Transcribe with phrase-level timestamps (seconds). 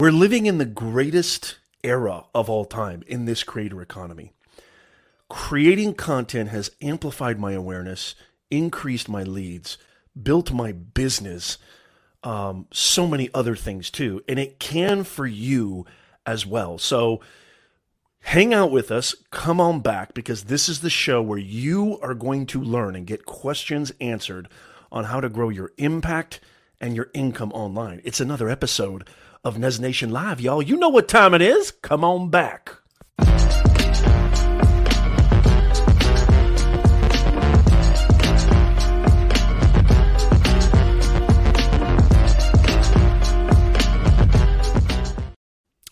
[0.00, 4.32] We're living in the greatest era of all time in this creator economy.
[5.28, 8.16] Creating content has amplified my awareness,
[8.50, 9.78] increased my leads,
[10.20, 11.58] built my business,
[12.24, 14.20] um, so many other things too.
[14.28, 15.86] And it can for you
[16.26, 16.76] as well.
[16.76, 17.20] So
[18.18, 22.14] hang out with us, come on back, because this is the show where you are
[22.14, 24.48] going to learn and get questions answered
[24.90, 26.40] on how to grow your impact
[26.80, 28.00] and your income online.
[28.02, 29.08] It's another episode
[29.44, 30.62] of Nez Nation Live, y'all.
[30.62, 31.70] You know what time it is.
[31.70, 32.78] Come on back.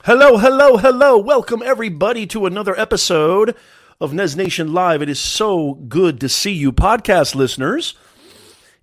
[0.04, 1.18] Hello, hello, hello.
[1.18, 3.54] Welcome everybody to another episode
[4.00, 5.02] of Nez Nation Live.
[5.02, 7.94] It is so good to see you, podcast listeners.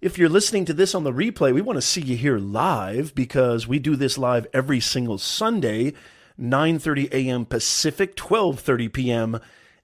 [0.01, 3.13] If you're listening to this on the replay, we want to see you here live
[3.13, 5.91] because we do this live every single Sunday,
[6.39, 7.45] 9:30 a.m.
[7.45, 9.39] Pacific, 12:30 p.m.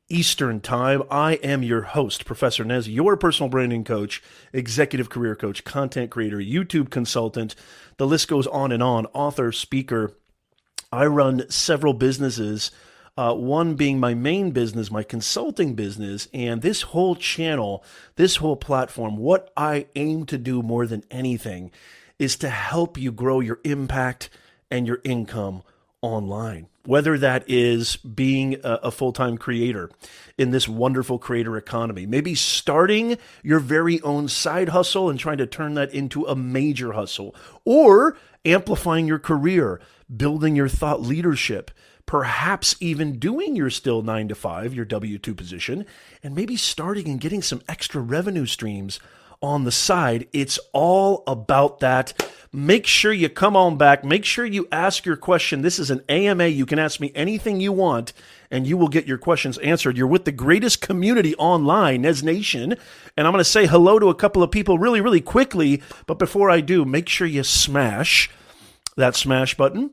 [0.08, 1.04] Eastern Time.
[1.12, 6.38] I am your host, Professor Nez, your personal branding coach, executive career coach, content creator,
[6.38, 7.54] YouTube consultant.
[7.98, 10.14] The list goes on and on, author, speaker,
[10.94, 12.72] I run several businesses,
[13.18, 16.28] uh, one being my main business, my consulting business.
[16.34, 17.84] And this whole channel,
[18.16, 21.72] this whole platform, what I aim to do more than anything
[22.20, 24.30] is to help you grow your impact
[24.70, 25.64] and your income
[26.02, 26.68] online.
[26.86, 29.90] Whether that is being a, a full time creator
[30.38, 35.48] in this wonderful creator economy, maybe starting your very own side hustle and trying to
[35.48, 39.80] turn that into a major hustle, or amplifying your career,
[40.16, 41.72] building your thought leadership,
[42.06, 45.86] perhaps even doing your still nine to five, your W 2 position,
[46.24, 49.00] and maybe starting and getting some extra revenue streams
[49.42, 50.28] on the side.
[50.34, 52.14] It's all about that.
[52.52, 54.04] Make sure you come on back.
[54.04, 55.62] Make sure you ask your question.
[55.62, 56.48] This is an AMA.
[56.48, 58.14] You can ask me anything you want
[58.50, 59.98] and you will get your questions answered.
[59.98, 62.76] You're with the greatest community online, Nez Nation.
[63.18, 65.84] And I'm going to say hello to a couple of people really, really quickly.
[66.06, 68.30] But before I do, make sure you smash
[68.96, 69.92] that smash button.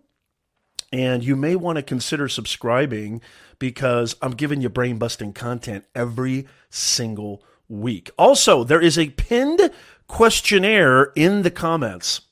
[0.93, 3.23] And you may want to consider subscribing
[3.59, 8.11] because I'm giving you brain busting content every single week.
[8.19, 9.71] Also, there is a pinned
[10.07, 12.23] questionnaire in the comments.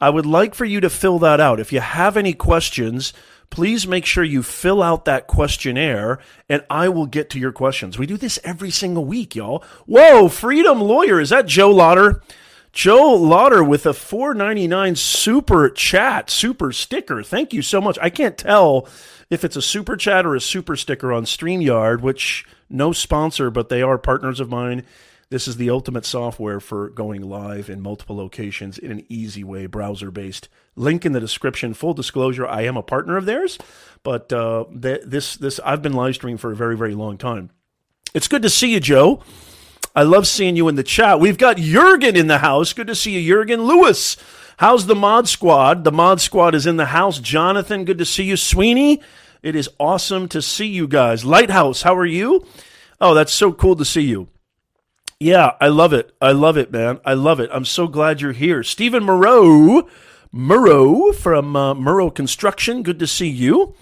[0.00, 1.60] I would like for you to fill that out.
[1.60, 3.12] If you have any questions,
[3.50, 6.18] please make sure you fill out that questionnaire
[6.48, 7.98] and I will get to your questions.
[7.98, 9.62] We do this every single week, y'all.
[9.86, 12.20] Whoa, Freedom Lawyer, is that Joe Lauder?
[12.74, 17.22] Joe Lauder with a 4.99 super chat, super sticker.
[17.22, 17.96] Thank you so much.
[18.02, 18.88] I can't tell
[19.30, 23.68] if it's a super chat or a super sticker on StreamYard, which no sponsor, but
[23.68, 24.84] they are partners of mine.
[25.30, 29.66] This is the ultimate software for going live in multiple locations in an easy way,
[29.66, 30.48] browser based.
[30.74, 31.74] Link in the description.
[31.74, 33.56] Full disclosure: I am a partner of theirs,
[34.02, 37.50] but uh, th- this this I've been live streaming for a very very long time.
[38.12, 39.22] It's good to see you, Joe.
[39.94, 41.20] I love seeing you in the chat.
[41.20, 42.72] We've got Jurgen in the house.
[42.72, 44.16] Good to see you, Jurgen Lewis.
[44.56, 45.84] How's the mod squad?
[45.84, 47.18] The mod squad is in the house.
[47.18, 48.36] Jonathan, good to see you.
[48.36, 49.00] Sweeney,
[49.42, 51.24] it is awesome to see you guys.
[51.24, 52.44] Lighthouse, how are you?
[53.00, 54.28] Oh, that's so cool to see you.
[55.20, 56.14] Yeah, I love it.
[56.20, 57.00] I love it, man.
[57.04, 57.50] I love it.
[57.52, 58.62] I'm so glad you're here.
[58.62, 59.88] Stephen Moreau,
[60.32, 62.82] Moreau from uh, Moreau Construction.
[62.82, 63.74] Good to see you.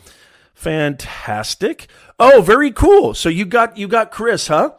[0.55, 1.89] Fantastic.
[2.19, 3.15] Oh, very cool.
[3.15, 4.73] So you got you got Chris, huh?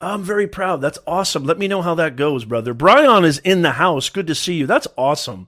[0.00, 0.80] I'm very proud.
[0.80, 1.44] That's awesome.
[1.44, 2.72] Let me know how that goes, brother.
[2.72, 4.08] Brian is in the house.
[4.08, 4.66] Good to see you.
[4.66, 5.46] That's awesome.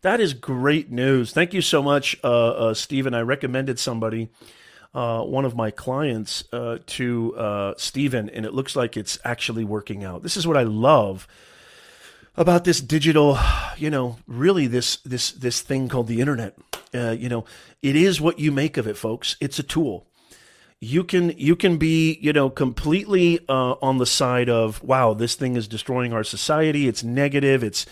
[0.00, 1.32] That is great news.
[1.32, 3.14] Thank you so much, uh, uh, Stephen.
[3.14, 4.30] I recommended somebody,
[4.92, 9.62] uh, one of my clients, uh, to uh, Stephen, and it looks like it's actually
[9.62, 10.24] working out.
[10.24, 11.28] This is what I love
[12.36, 13.38] about this digital,
[13.76, 16.56] you know, really this this this thing called the internet.
[16.92, 17.44] Uh, you know,
[17.82, 19.36] it is what you make of it, folks.
[19.40, 20.06] It's a tool
[20.82, 25.36] you can you can be you know completely uh, on the side of wow this
[25.36, 26.88] thing is destroying our society.
[26.88, 27.62] It's negative.
[27.62, 27.86] It's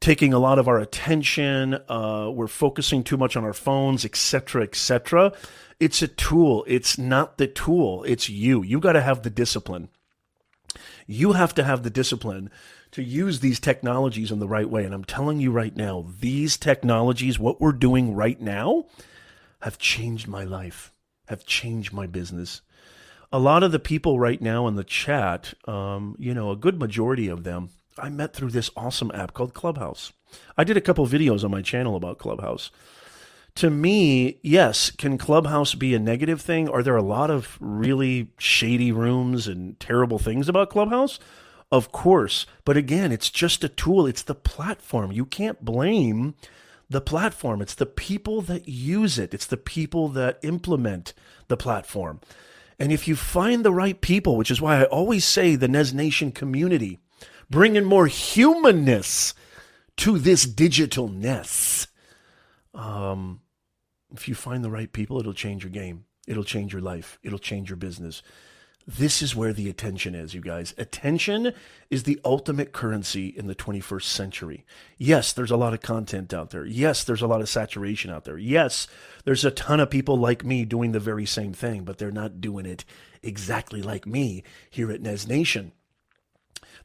[0.00, 1.78] taking a lot of our attention.
[1.88, 5.32] Uh, we're focusing too much on our phones etc etc
[5.80, 6.64] it's a tool.
[6.66, 8.02] It's not the tool.
[8.04, 8.62] It's you.
[8.62, 9.88] You got to have the discipline.
[11.06, 12.50] You have to have the discipline
[12.90, 14.84] to use these technologies in the right way.
[14.84, 18.86] And i'm telling you right now these technologies what we're doing right now
[19.60, 20.92] have changed my life
[21.28, 22.62] have changed my business.
[23.30, 26.78] A lot of the people right now in the chat, um, you know, a good
[26.78, 30.12] majority of them, I met through this awesome app called Clubhouse.
[30.56, 32.70] I did a couple videos on my channel about Clubhouse.
[33.56, 36.68] To me, yes, can Clubhouse be a negative thing?
[36.68, 41.18] Are there a lot of really shady rooms and terrible things about Clubhouse?
[41.70, 42.46] Of course.
[42.64, 45.12] But again, it's just a tool, it's the platform.
[45.12, 46.34] You can't blame
[46.90, 47.60] the platform.
[47.60, 49.34] It's the people that use it.
[49.34, 51.12] It's the people that implement
[51.48, 52.20] the platform.
[52.78, 55.92] And if you find the right people, which is why I always say the Nez
[55.92, 56.98] Nation community,
[57.50, 59.34] bringing more humanness
[59.98, 61.88] to this digitalness.
[62.72, 63.40] Um,
[64.14, 66.04] if you find the right people, it'll change your game.
[66.26, 67.18] It'll change your life.
[67.22, 68.22] It'll change your business.
[68.90, 70.72] This is where the attention is, you guys.
[70.78, 71.52] Attention
[71.90, 74.64] is the ultimate currency in the 21st century.
[74.96, 76.64] Yes, there's a lot of content out there.
[76.64, 78.38] Yes, there's a lot of saturation out there.
[78.38, 78.86] Yes,
[79.26, 82.40] there's a ton of people like me doing the very same thing, but they're not
[82.40, 82.86] doing it
[83.22, 85.72] exactly like me here at Nez Nation.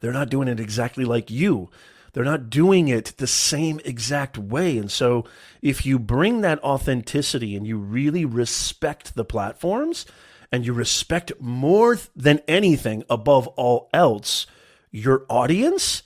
[0.02, 1.70] They're not doing it exactly like you.
[2.12, 4.78] They're not doing it the same exact way.
[4.78, 5.24] And so,
[5.62, 10.06] if you bring that authenticity and you really respect the platforms,
[10.54, 14.46] and you respect more than anything above all else
[14.92, 16.04] your audience,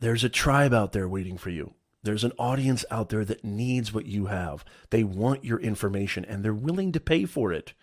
[0.00, 1.74] there's a tribe out there waiting for you.
[2.02, 4.64] There's an audience out there that needs what you have.
[4.88, 7.74] They want your information and they're willing to pay for it.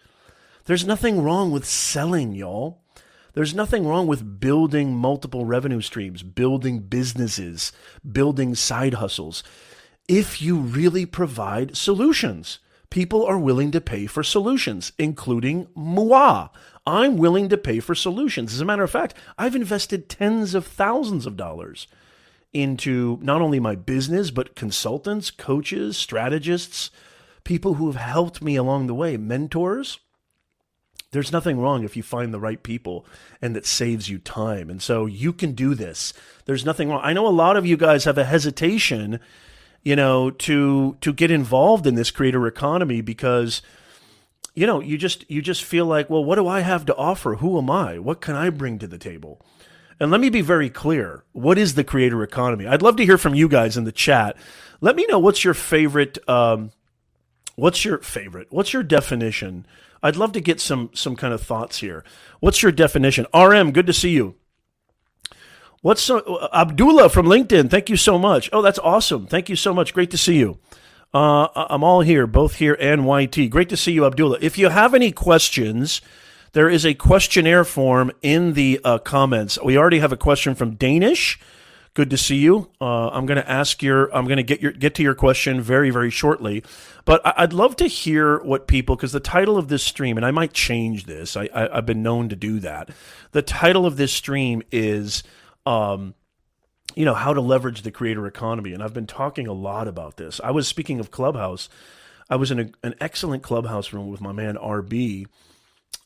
[0.66, 2.82] There's nothing wrong with selling, y'all.
[3.34, 7.72] There's nothing wrong with building multiple revenue streams, building businesses,
[8.12, 9.44] building side hustles,
[10.08, 12.58] if you really provide solutions
[12.92, 16.50] people are willing to pay for solutions, including moi.
[16.86, 18.54] I'm willing to pay for solutions.
[18.54, 21.88] As a matter of fact, I've invested tens of thousands of dollars
[22.54, 26.92] into not only my business, but consultants, coaches, strategists,
[27.44, 30.00] people who have helped me along the way, mentors.
[31.12, 33.06] There's nothing wrong if you find the right people
[33.42, 34.70] and that saves you time.
[34.70, 36.14] And so you can do this.
[36.46, 37.02] There's nothing wrong.
[37.04, 39.20] I know a lot of you guys have a hesitation
[39.84, 43.62] you know, to to get involved in this creator economy because
[44.54, 47.36] you know, you just you just feel like, well, what do I have to offer?
[47.36, 48.00] Who am I?
[48.00, 49.46] What can I bring to the table?
[50.00, 51.24] And let me be very clear.
[51.32, 52.66] What is the creator economy?
[52.66, 54.36] I'd love to hear from you guys in the chat.
[54.82, 56.72] Let me know what's your favorite um,
[57.56, 58.48] what's your favorite?
[58.50, 59.66] What's your definition?
[60.04, 62.04] I'd love to get some some kind of thoughts here.
[62.40, 63.28] What's your definition?
[63.34, 64.36] RM, good to see you.
[65.82, 67.72] What's so, uh, Abdullah from LinkedIn?
[67.72, 68.50] Thank you so much.
[68.54, 69.26] Oh, that's awesome.
[69.26, 69.94] Thank you so much.
[69.94, 70.60] Great to see you.
[71.12, 73.50] Uh, I'm all here, both here and YT.
[73.50, 74.38] Great to see you, Abdullah.
[74.42, 76.00] If you have any questions,
[76.54, 79.58] there is a questionnaire form in the uh, comments.
[79.64, 81.40] We already have a question from Danish.
[81.96, 82.70] Good to see you.
[82.80, 85.60] Uh, I'm going to ask your, I'm going to get your get to your question
[85.60, 86.64] very very shortly,
[87.04, 90.32] but I'd love to hear what people because the title of this stream, and I
[90.32, 91.36] might change this.
[91.36, 92.92] I, I I've been known to do that.
[93.34, 95.24] The title of this stream is
[95.66, 96.16] um,
[96.96, 98.74] you know, how to leverage the creator economy.
[98.74, 100.42] And I've been talking a lot about this.
[100.44, 101.70] I was speaking of Clubhouse.
[102.30, 105.28] I was in a, an excellent Clubhouse room with my man RB,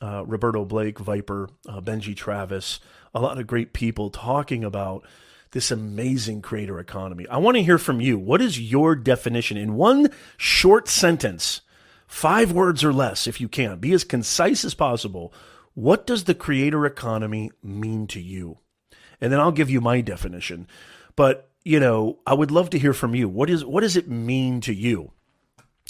[0.02, 2.80] uh, Roberto Blake, Viper, uh, Benji Travis,
[3.13, 5.06] a lot of great people talking about
[5.52, 7.25] this amazing creator economy.
[7.30, 8.18] I want to hear from you.
[8.18, 11.62] What is your definition in one short sentence,
[12.08, 13.80] five words or less, if you can?
[13.80, 15.34] Be as concise as possible.
[15.74, 18.58] What does the creator economy mean to you?
[19.21, 20.67] And then I'll give you my definition.
[21.15, 23.27] But you know, I would love to hear from you.
[23.27, 25.12] What is what does it mean to you?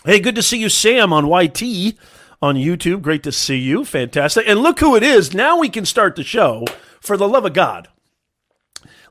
[0.06, 1.98] Hey, good to see you, Sam, on YT
[2.42, 3.02] on YouTube.
[3.02, 3.84] Great to see you.
[3.84, 4.48] Fantastic.
[4.48, 5.34] And look who it is.
[5.34, 6.66] Now we can start the show.
[7.02, 7.88] For the love of God,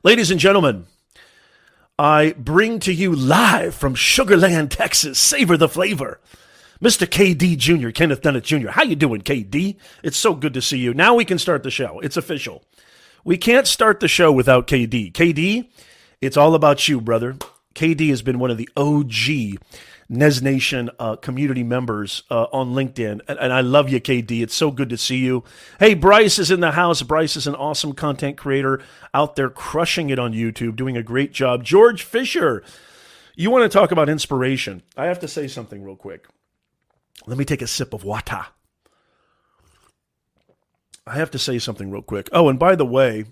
[0.03, 0.85] ladies and gentlemen,
[1.97, 5.17] I bring to you live from Sugarland, Texas.
[5.17, 6.19] Savor the flavor.
[6.81, 7.07] Mr.
[7.07, 8.69] KD Jr., Kenneth Dennett Jr.
[8.69, 9.77] How you doing, KD?
[10.03, 10.93] It's so good to see you.
[10.93, 12.01] Now we can start the show.
[12.01, 12.65] It's official.
[13.25, 15.11] We can't start the show without KD.
[15.11, 15.67] KD,
[16.21, 17.35] it's all about you, brother.
[17.73, 19.59] KD has been one of the OG
[20.07, 23.21] Nez Nation uh, community members uh, on LinkedIn.
[23.27, 24.43] And, and, I love you, KD.
[24.43, 25.43] It's so good to see you.
[25.79, 27.01] Hey, Bryce is in the house.
[27.01, 28.79] Bryce is an awesome content creator
[29.11, 31.63] out there crushing it on YouTube, doing a great job.
[31.63, 32.63] George Fisher,
[33.35, 34.83] you want to talk about inspiration.
[34.95, 36.27] I have to say something real quick.
[37.25, 38.45] Let me take a sip of water.
[41.07, 42.29] I have to say something real quick.
[42.31, 43.25] Oh, and by the way,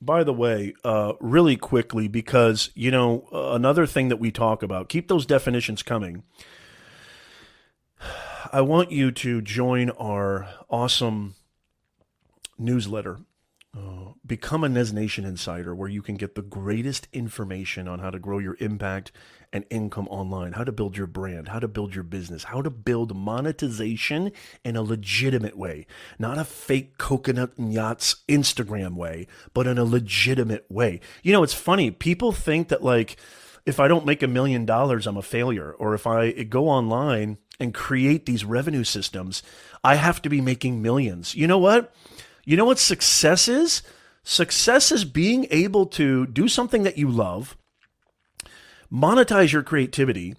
[0.00, 4.62] by the way, uh, really quickly, because, you know, uh, another thing that we talk
[4.62, 6.24] about, keep those definitions coming.
[8.52, 11.34] I want you to join our awesome
[12.58, 13.20] newsletter
[13.76, 18.10] uh, become a Nez Nation insider where you can get the greatest information on how
[18.10, 19.12] to grow your impact
[19.52, 22.70] and income online, how to build your brand, how to build your business, how to
[22.70, 24.32] build monetization
[24.64, 25.86] in a legitimate way,
[26.18, 31.00] not a fake coconut and yachts Instagram way, but in a legitimate way.
[31.22, 31.90] You know, it's funny.
[31.90, 33.16] People think that like
[33.66, 37.38] if I don't make a million dollars, I'm a failure, or if I go online
[37.58, 39.42] and create these revenue systems,
[39.82, 41.34] I have to be making millions.
[41.34, 41.92] You know what?
[42.44, 43.82] You know what success is?
[44.22, 47.56] Success is being able to do something that you love
[48.92, 50.34] monetize your creativity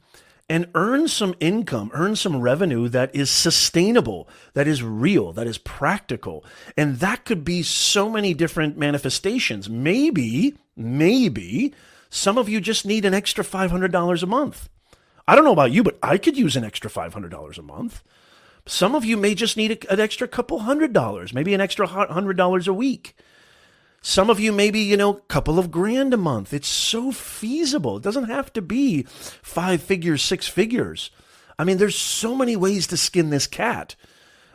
[0.49, 5.57] and earn some income, earn some revenue that is sustainable, that is real, that is
[5.57, 6.45] practical.
[6.77, 9.69] And that could be so many different manifestations.
[9.69, 11.73] Maybe, maybe
[12.09, 14.69] some of you just need an extra $500 a month.
[15.27, 18.01] I don't know about you, but I could use an extra $500 a month.
[18.65, 22.37] Some of you may just need an extra couple hundred dollars, maybe an extra hundred
[22.37, 23.15] dollars a week.
[24.07, 26.53] Some of you maybe, you know, a couple of grand a month.
[26.53, 27.97] It's so feasible.
[27.97, 31.11] It doesn't have to be five figures, six figures.
[31.59, 33.97] I mean, there's so many ways to skin this cat.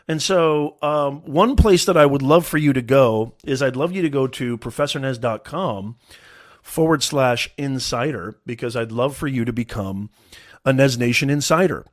[0.09, 3.77] And so, um, one place that I would love for you to go is I'd
[3.77, 5.97] love you to go to professornez.com
[6.63, 10.09] forward slash insider because I'd love for you to become
[10.65, 11.85] a Nez Nation insider.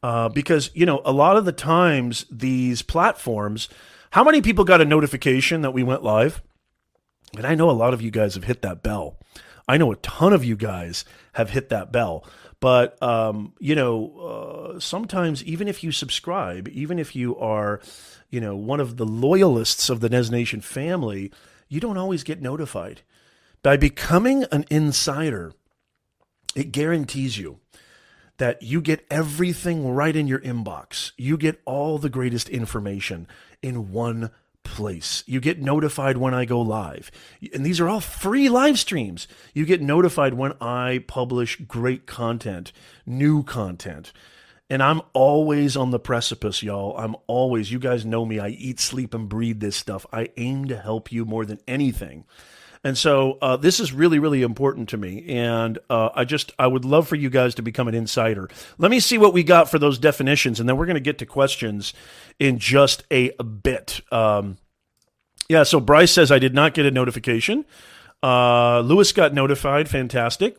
[0.00, 3.68] Uh, because, you know, a lot of the times these platforms,
[4.12, 6.40] how many people got a notification that we went live?
[7.36, 9.18] And I know a lot of you guys have hit that bell.
[9.68, 12.24] I know a ton of you guys have hit that bell.
[12.58, 17.80] But, um, you know, uh, sometimes even if you subscribe, even if you are,
[18.28, 21.32] you know, one of the loyalists of the Nez Nation family,
[21.68, 23.02] you don't always get notified.
[23.62, 25.52] By becoming an insider,
[26.54, 27.60] it guarantees you
[28.38, 31.12] that you get everything right in your inbox.
[31.16, 33.28] You get all the greatest information
[33.62, 34.30] in one
[34.64, 35.24] place.
[35.26, 37.10] You get notified when I go live.
[37.52, 39.28] And these are all free live streams.
[39.54, 42.72] You get notified when I publish great content,
[43.04, 44.12] new content.
[44.70, 46.96] And I'm always on the precipice, y'all.
[46.96, 48.38] I'm always, you guys know me.
[48.38, 50.06] I eat, sleep, and breathe this stuff.
[50.12, 52.24] I aim to help you more than anything.
[52.82, 55.24] And so uh, this is really, really important to me.
[55.28, 58.48] And uh, I just, I would love for you guys to become an insider.
[58.78, 61.18] Let me see what we got for those definitions, and then we're going to get
[61.18, 61.92] to questions
[62.38, 64.00] in just a bit.
[64.10, 64.56] Um,
[65.48, 67.66] yeah, so Bryce says, I did not get a notification.
[68.22, 69.88] Uh, Lewis got notified.
[69.88, 70.56] Fantastic.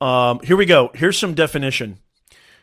[0.00, 0.90] Um, here we go.
[0.94, 1.98] Here's some definition.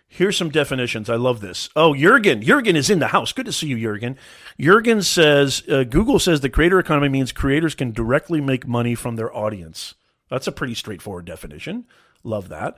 [0.08, 1.10] Here's some definitions.
[1.10, 1.70] I love this.
[1.76, 2.42] Oh, Jurgen.
[2.42, 3.34] Jurgen is in the house.
[3.34, 4.18] Good to see you, Jurgen.
[4.60, 9.18] Jurgen says uh, Google says the creator economy means creators can directly make money from
[9.18, 9.96] their audience.
[10.30, 11.86] That's a pretty straightforward definition.
[12.24, 12.78] Love that.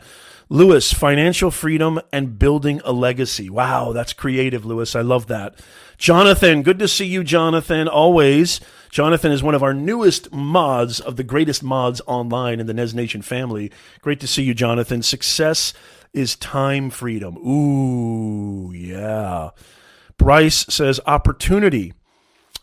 [0.49, 3.49] Lewis, financial freedom and building a legacy.
[3.49, 4.95] Wow, that's creative, Lewis.
[4.95, 5.59] I love that.
[5.97, 7.87] Jonathan, good to see you, Jonathan.
[7.87, 8.59] Always.
[8.89, 12.93] Jonathan is one of our newest mods of the greatest mods online in the Nez
[12.93, 13.71] Nation family.
[14.01, 15.01] Great to see you, Jonathan.
[15.01, 15.73] Success
[16.13, 17.37] is time freedom.
[17.37, 19.49] Ooh, yeah.
[20.17, 21.93] Bryce says opportunity,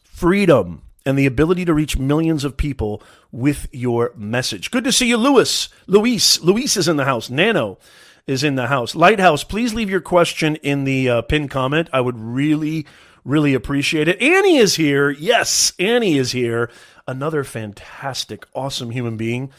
[0.05, 4.71] freedom, and the ability to reach millions of people with your message.
[4.71, 5.69] Good to see you, Lewis.
[5.87, 6.41] Luis.
[6.41, 7.31] Luis is in the house.
[7.31, 7.79] Nano
[8.26, 8.95] is in the house.
[8.95, 11.88] Lighthouse, please leave your question in the uh, pin comment.
[11.93, 12.85] I would really,
[13.25, 14.21] really appreciate it.
[14.21, 15.11] Annie is here.
[15.11, 16.69] Yes, Annie is here.
[17.07, 19.53] Another fantastic, awesome human being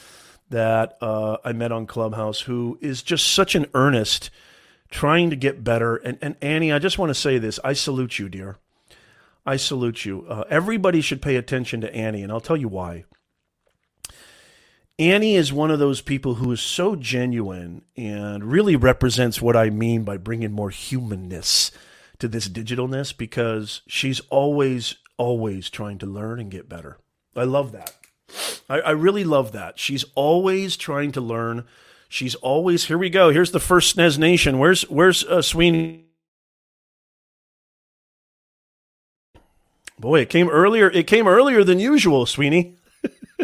[0.49, 4.29] that uh, I met on Clubhouse who is just such an earnest,
[4.89, 5.97] trying to get better.
[5.97, 8.57] And, and Annie, I just want to say this I salute you, dear.
[9.45, 10.25] I salute you.
[10.27, 13.05] Uh, everybody should pay attention to Annie, and I'll tell you why.
[14.99, 19.69] Annie is one of those people who is so genuine and really represents what I
[19.69, 21.71] mean by bringing more humanness
[22.17, 26.97] to this digitalness because she's always, always trying to learn and get better.
[27.35, 27.95] I love that.
[28.69, 29.79] I, I really love that.
[29.79, 31.65] She's always trying to learn.
[32.09, 32.97] She's always here.
[32.97, 33.29] We go.
[33.29, 34.59] Here's the first SNES Nation.
[34.59, 36.05] Where's where's uh, Sweeney?
[39.99, 40.89] Boy, it came earlier.
[40.91, 42.77] It came earlier than usual, Sweeney.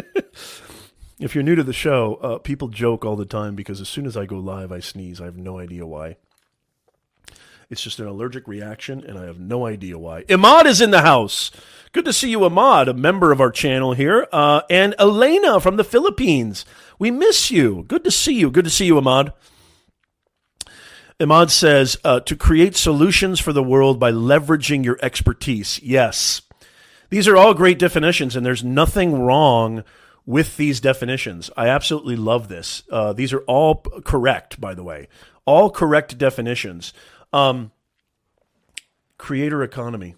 [1.18, 4.06] if you're new to the show, uh, people joke all the time because as soon
[4.06, 5.20] as I go live, I sneeze.
[5.20, 6.16] I have no idea why.
[7.74, 10.22] It's just an allergic reaction, and I have no idea why.
[10.28, 11.50] Imad is in the house.
[11.90, 14.28] Good to see you, Ahmad, a member of our channel here.
[14.30, 16.64] Uh, and Elena from the Philippines.
[17.00, 17.84] We miss you.
[17.88, 18.52] Good to see you.
[18.52, 19.32] Good to see you, Ahmad.
[21.18, 25.80] Ahmad says uh, to create solutions for the world by leveraging your expertise.
[25.82, 26.42] Yes.
[27.10, 29.82] These are all great definitions, and there's nothing wrong
[30.24, 31.50] with these definitions.
[31.56, 32.84] I absolutely love this.
[32.88, 35.08] Uh, these are all correct, by the way.
[35.44, 36.94] All correct definitions.
[37.34, 37.72] Um,
[39.18, 40.14] creator economy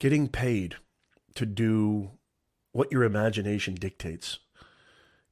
[0.00, 0.74] getting paid
[1.36, 2.10] to do
[2.72, 4.40] what your imagination dictates,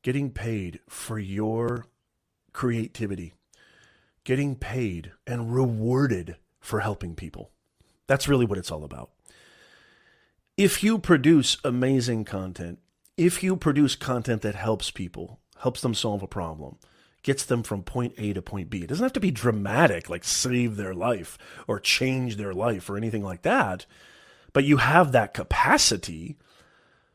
[0.02, 1.86] getting paid for your
[2.52, 3.34] creativity,
[4.22, 7.50] getting paid and rewarded for helping people.
[8.06, 9.10] That's really what it's all about.
[10.56, 12.78] If you produce amazing content,
[13.16, 16.78] if you produce content that helps people, helps them solve a problem,
[17.22, 20.24] gets them from point A to point B, it doesn't have to be dramatic, like
[20.24, 23.86] save their life or change their life or anything like that
[24.52, 26.36] but you have that capacity.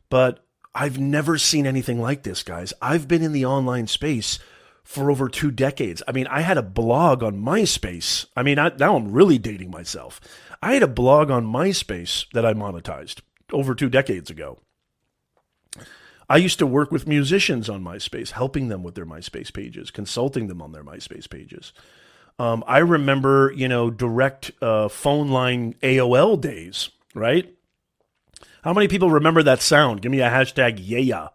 [0.08, 0.44] But
[0.74, 2.72] I've never seen anything like this, guys.
[2.80, 4.38] I've been in the online space
[4.84, 6.02] for over two decades.
[6.06, 8.26] I mean, I had a blog on MySpace.
[8.36, 10.20] I mean, I, now I'm really dating myself.
[10.62, 13.20] I had a blog on MySpace that I monetized
[13.52, 14.58] over two decades ago.
[16.28, 20.48] I used to work with musicians on MySpace, helping them with their MySpace pages, consulting
[20.48, 21.72] them on their MySpace pages.
[22.38, 27.54] Um, I remember, you know, direct uh, phone line AOL days, right?
[28.62, 30.02] How many people remember that sound?
[30.02, 31.28] Give me a hashtag yeah.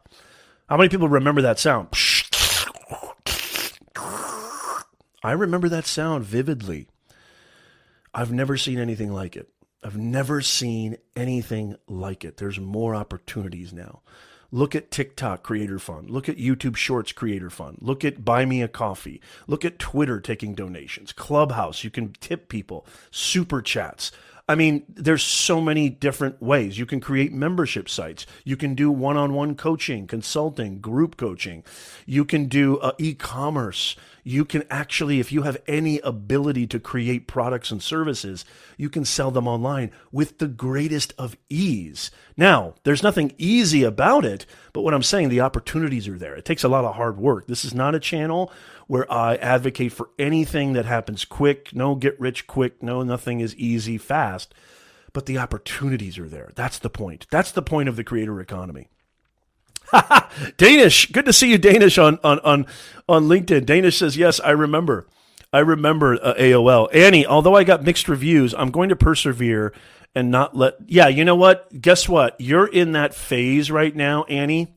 [0.67, 1.87] How many people remember that sound?
[5.23, 6.87] I remember that sound vividly.
[8.13, 9.49] I've never seen anything like it.
[9.83, 12.37] I've never seen anything like it.
[12.37, 14.01] There's more opportunities now.
[14.53, 16.09] Look at TikTok Creator Fund.
[16.09, 17.77] Look at YouTube Shorts Creator Fund.
[17.79, 19.21] Look at Buy Me a Coffee.
[19.47, 21.13] Look at Twitter taking donations.
[21.13, 22.85] Clubhouse, you can tip people.
[23.11, 24.11] Super chats.
[24.49, 26.77] I mean, there's so many different ways.
[26.77, 28.25] You can create membership sites.
[28.43, 31.63] You can do one on one coaching, consulting, group coaching.
[32.05, 33.95] You can do uh, e commerce.
[34.23, 38.45] You can actually, if you have any ability to create products and services,
[38.77, 42.11] you can sell them online with the greatest of ease.
[42.37, 46.35] Now, there's nothing easy about it, but what I'm saying, the opportunities are there.
[46.35, 47.47] It takes a lot of hard work.
[47.47, 48.51] This is not a channel
[48.87, 53.55] where I advocate for anything that happens quick, no get rich quick, no nothing is
[53.55, 54.53] easy fast,
[55.13, 56.51] but the opportunities are there.
[56.55, 57.25] That's the point.
[57.31, 58.89] That's the point of the creator economy.
[60.57, 62.65] Danish, good to see you, Danish, on on on
[63.07, 63.65] on LinkedIn.
[63.65, 65.07] Danish says, "Yes, I remember.
[65.53, 69.73] I remember uh, AOL." Annie, although I got mixed reviews, I'm going to persevere
[70.15, 70.75] and not let.
[70.87, 71.81] Yeah, you know what?
[71.81, 72.35] Guess what?
[72.39, 74.73] You're in that phase right now, Annie,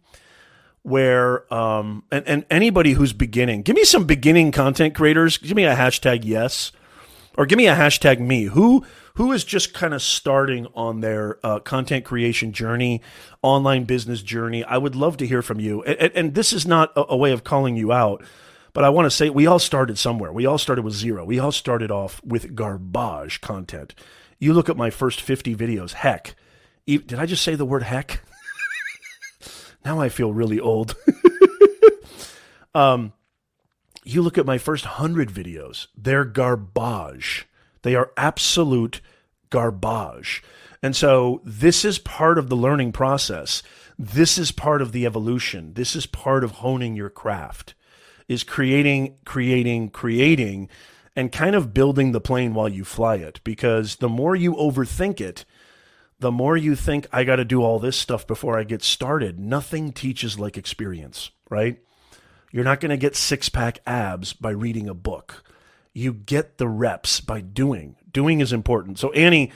[0.82, 5.38] where um and, and anybody who's beginning, give me some beginning content creators.
[5.38, 6.72] Give me a hashtag yes,
[7.36, 8.44] or give me a hashtag me.
[8.44, 13.00] Who who is just kind of starting on their uh, content creation journey,
[13.42, 14.64] online business journey?
[14.64, 15.82] I would love to hear from you.
[15.84, 18.24] And, and this is not a, a way of calling you out,
[18.72, 20.32] but I want to say we all started somewhere.
[20.32, 21.24] We all started with zero.
[21.24, 23.94] We all started off with garbage content.
[24.38, 25.92] You look at my first 50 videos.
[25.92, 26.34] Heck,
[26.86, 28.20] did I just say the word heck?
[29.84, 30.96] Now I feel really old.
[32.74, 33.12] um,
[34.02, 37.46] you look at my first hundred videos, they're garbage.
[37.84, 39.00] They are absolute
[39.48, 40.42] garbage.
[40.82, 43.62] And so this is part of the learning process.
[43.96, 45.74] This is part of the evolution.
[45.74, 47.74] This is part of honing your craft
[48.28, 50.68] is creating, creating, creating
[51.16, 55.20] and kind of building the plane while you fly it because the more you overthink
[55.20, 55.44] it,
[56.18, 59.38] the more you think I got to do all this stuff before I get started,
[59.38, 61.78] nothing teaches like experience, right?
[62.50, 65.44] You're not going to get six pack abs by reading a book.
[65.94, 67.96] You get the reps by doing.
[68.12, 68.98] Doing is important.
[68.98, 69.52] So, Annie,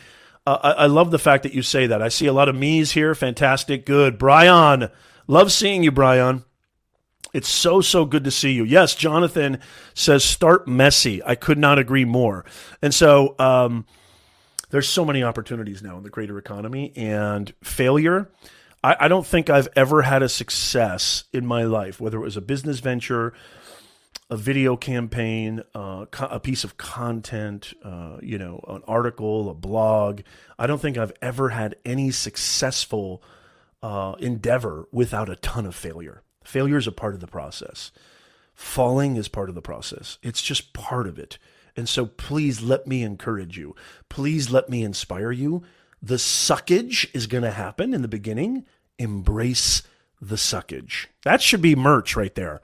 [0.46, 2.00] uh, I, I love the fact that you say that.
[2.00, 3.14] I see a lot of me's here.
[3.14, 3.84] Fantastic.
[3.84, 4.18] Good.
[4.18, 4.88] Brian,
[5.26, 6.44] love seeing you, Brian.
[7.34, 8.64] It's so, so good to see you.
[8.64, 9.60] Yes, Jonathan
[9.92, 11.22] says start messy.
[11.22, 12.46] I could not agree more.
[12.80, 13.84] And so, um,
[14.70, 18.30] there's so many opportunities now in the creator economy and failure.
[18.82, 22.36] I, I don't think I've ever had a success in my life, whether it was
[22.36, 23.32] a business venture,
[24.30, 29.54] a video campaign, uh, co- a piece of content, uh, you know, an article, a
[29.54, 30.20] blog.
[30.58, 33.22] I don't think I've ever had any successful
[33.82, 36.22] uh, endeavor without a ton of failure.
[36.44, 37.90] Failure is a part of the process.
[38.54, 40.18] Falling is part of the process.
[40.22, 41.38] It's just part of it.
[41.76, 43.76] And so please let me encourage you.
[44.08, 45.62] Please let me inspire you.
[46.02, 48.66] The suckage is going to happen in the beginning.
[48.98, 49.82] Embrace
[50.20, 51.06] the suckage.
[51.22, 52.60] That should be merch right there.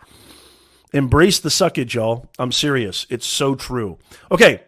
[0.94, 2.30] Embrace the suckage, y'all.
[2.38, 3.04] I'm serious.
[3.10, 3.98] It's so true.
[4.30, 4.62] Okay.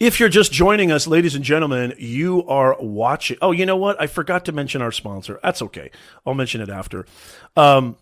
[0.00, 3.36] If you're just joining us, ladies and gentlemen, you are watching.
[3.40, 4.00] Oh, you know what?
[4.00, 5.38] I forgot to mention our sponsor.
[5.44, 5.92] That's okay.
[6.26, 7.06] I'll mention it after.
[7.56, 7.98] Um,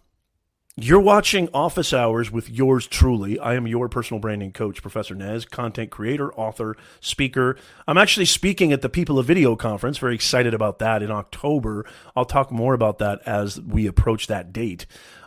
[0.77, 3.39] you're watching Office Hours with yours truly.
[3.39, 7.57] I am your personal branding coach, Professor Nez, content creator, author, speaker.
[7.87, 9.99] I'm actually speaking at the People of Video conference.
[9.99, 11.85] Very excited about that in October.
[12.17, 14.87] I'll talk more about that as we approach that date.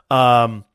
[0.10, 0.66] Um,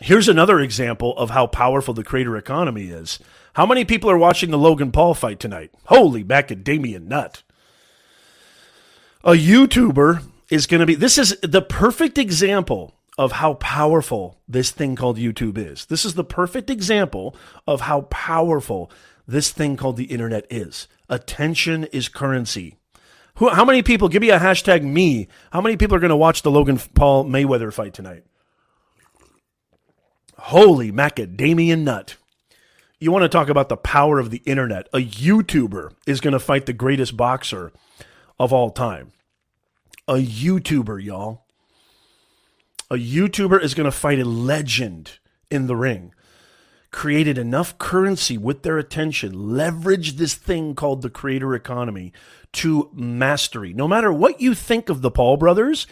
[0.00, 3.18] here's another example of how powerful the creator economy is.
[3.54, 5.70] How many people are watching the Logan Paul fight tonight?
[5.86, 7.42] Holy macadamia nut.
[9.22, 14.70] A YouTuber is going to be, this is the perfect example of how powerful this
[14.70, 15.86] thing called YouTube is.
[15.86, 18.90] This is the perfect example of how powerful
[19.26, 20.88] this thing called the internet is.
[21.08, 22.76] Attention is currency.
[23.36, 26.16] Who, how many people, give me a hashtag me, how many people are going to
[26.16, 28.24] watch the Logan Paul Mayweather fight tonight?
[30.38, 32.16] Holy macadamia nut.
[32.98, 34.88] You want to talk about the power of the internet.
[34.92, 37.72] A YouTuber is going to fight the greatest boxer
[38.38, 39.12] of all time.
[40.08, 41.44] A YouTuber, y'all.
[42.90, 45.18] A YouTuber is going to fight a legend
[45.50, 46.14] in the ring.
[46.90, 52.12] Created enough currency with their attention, leveraged this thing called the creator economy
[52.52, 53.72] to mastery.
[53.72, 55.86] No matter what you think of the Paul brothers,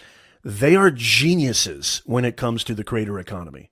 [0.44, 3.70] they are geniuses when it comes to the creator economy.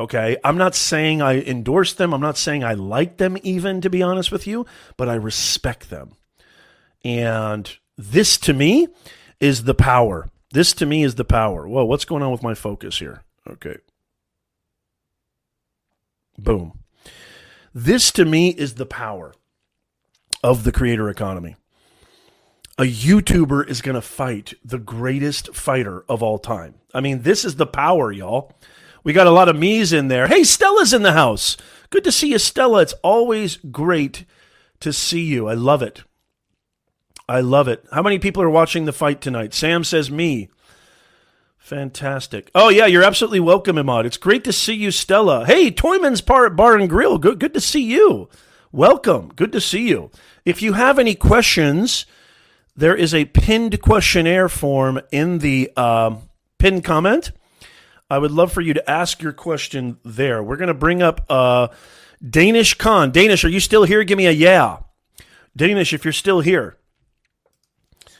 [0.00, 0.38] Okay.
[0.42, 2.14] I'm not saying I endorse them.
[2.14, 4.64] I'm not saying I like them, even to be honest with you,
[4.96, 6.16] but I respect them.
[7.04, 8.88] And this to me
[9.40, 10.30] is the power.
[10.52, 11.68] This to me is the power.
[11.68, 13.22] Whoa, what's going on with my focus here?
[13.46, 13.76] Okay.
[16.38, 16.78] Boom.
[17.74, 19.34] This to me is the power
[20.42, 21.56] of the creator economy.
[22.78, 26.76] A YouTuber is going to fight the greatest fighter of all time.
[26.94, 28.54] I mean, this is the power, y'all.
[29.02, 30.26] We got a lot of me's in there.
[30.26, 31.56] Hey, Stella's in the house.
[31.90, 32.82] Good to see you, Stella.
[32.82, 34.24] It's always great
[34.80, 35.48] to see you.
[35.48, 36.02] I love it.
[37.28, 37.84] I love it.
[37.92, 39.54] How many people are watching the fight tonight?
[39.54, 40.50] Sam says me.
[41.58, 42.50] Fantastic.
[42.54, 44.04] Oh yeah, you're absolutely welcome, Imad.
[44.04, 45.46] It's great to see you, Stella.
[45.46, 47.18] Hey, Toyman's Bar, Bar and Grill.
[47.18, 48.28] Good, good to see you.
[48.72, 49.32] Welcome.
[49.36, 50.10] Good to see you.
[50.44, 52.06] If you have any questions,
[52.74, 56.16] there is a pinned questionnaire form in the uh,
[56.58, 57.30] pinned comment.
[58.10, 60.42] I would love for you to ask your question there.
[60.42, 61.68] We're going to bring up uh,
[62.28, 63.12] Danish Khan.
[63.12, 64.02] Danish, are you still here?
[64.02, 64.78] Give me a yeah.
[65.56, 66.76] Danish, if you're still here.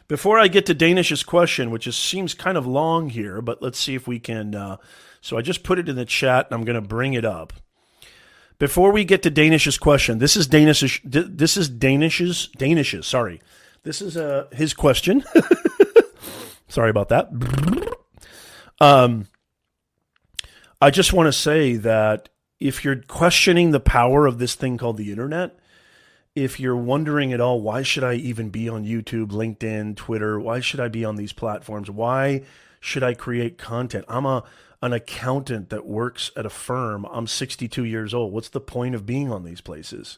[0.07, 3.79] Before I get to Danish's question, which is, seems kind of long here, but let's
[3.79, 4.55] see if we can.
[4.55, 4.77] Uh,
[5.21, 7.53] so I just put it in the chat, and I'm going to bring it up.
[8.59, 11.01] Before we get to Danish's question, this is Danish's.
[11.05, 12.49] This is Danish's.
[12.59, 13.07] Danish's.
[13.07, 13.41] Sorry,
[13.85, 15.25] this is uh, his question.
[16.69, 17.31] sorry about that.
[18.81, 19.27] Um,
[20.83, 24.97] I just want to say that if you're questioning the power of this thing called
[24.97, 25.59] the internet,
[26.35, 30.41] if you're wondering at all, why should I even be on YouTube, LinkedIn, Twitter?
[30.41, 31.91] Why should I be on these platforms?
[31.91, 32.45] Why
[32.81, 34.07] should I create content?
[34.09, 34.45] I'm a
[34.83, 37.05] an accountant that works at a firm.
[37.11, 38.33] I'm 62 years old.
[38.33, 40.17] What's the point of being on these places?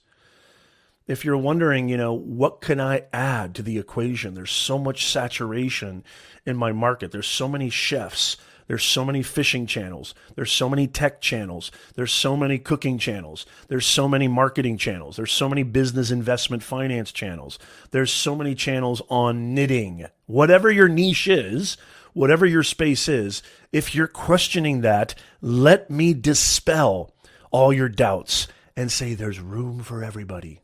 [1.09, 4.35] If you're wondering, you know, what can I add to the equation?
[4.35, 6.05] There's so much saturation
[6.46, 7.11] in my market.
[7.11, 8.37] There's so many chefs
[8.72, 10.14] there's so many fishing channels.
[10.35, 11.70] There's so many tech channels.
[11.94, 13.44] There's so many cooking channels.
[13.68, 15.16] There's so many marketing channels.
[15.16, 17.58] There's so many business investment finance channels.
[17.90, 20.06] There's so many channels on knitting.
[20.24, 21.76] Whatever your niche is,
[22.14, 27.12] whatever your space is, if you're questioning that, let me dispel
[27.50, 30.62] all your doubts and say there's room for everybody.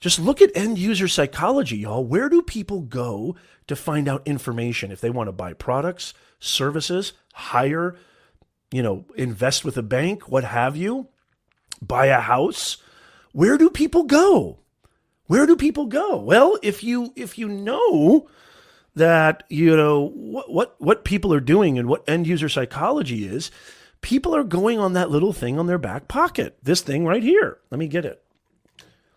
[0.00, 2.06] Just look at end user psychology, y'all.
[2.06, 7.12] Where do people go to find out information if they want to buy products, services,
[7.32, 7.96] hire,
[8.70, 11.08] you know, invest with a bank, what have you,
[11.80, 12.78] buy a house.
[13.32, 14.58] Where do people go?
[15.26, 16.16] Where do people go?
[16.18, 18.28] Well, if you if you know
[18.94, 23.50] that you know what what what people are doing and what end user psychology is,
[24.00, 26.58] people are going on that little thing on their back pocket.
[26.62, 27.58] This thing right here.
[27.70, 28.22] Let me get it.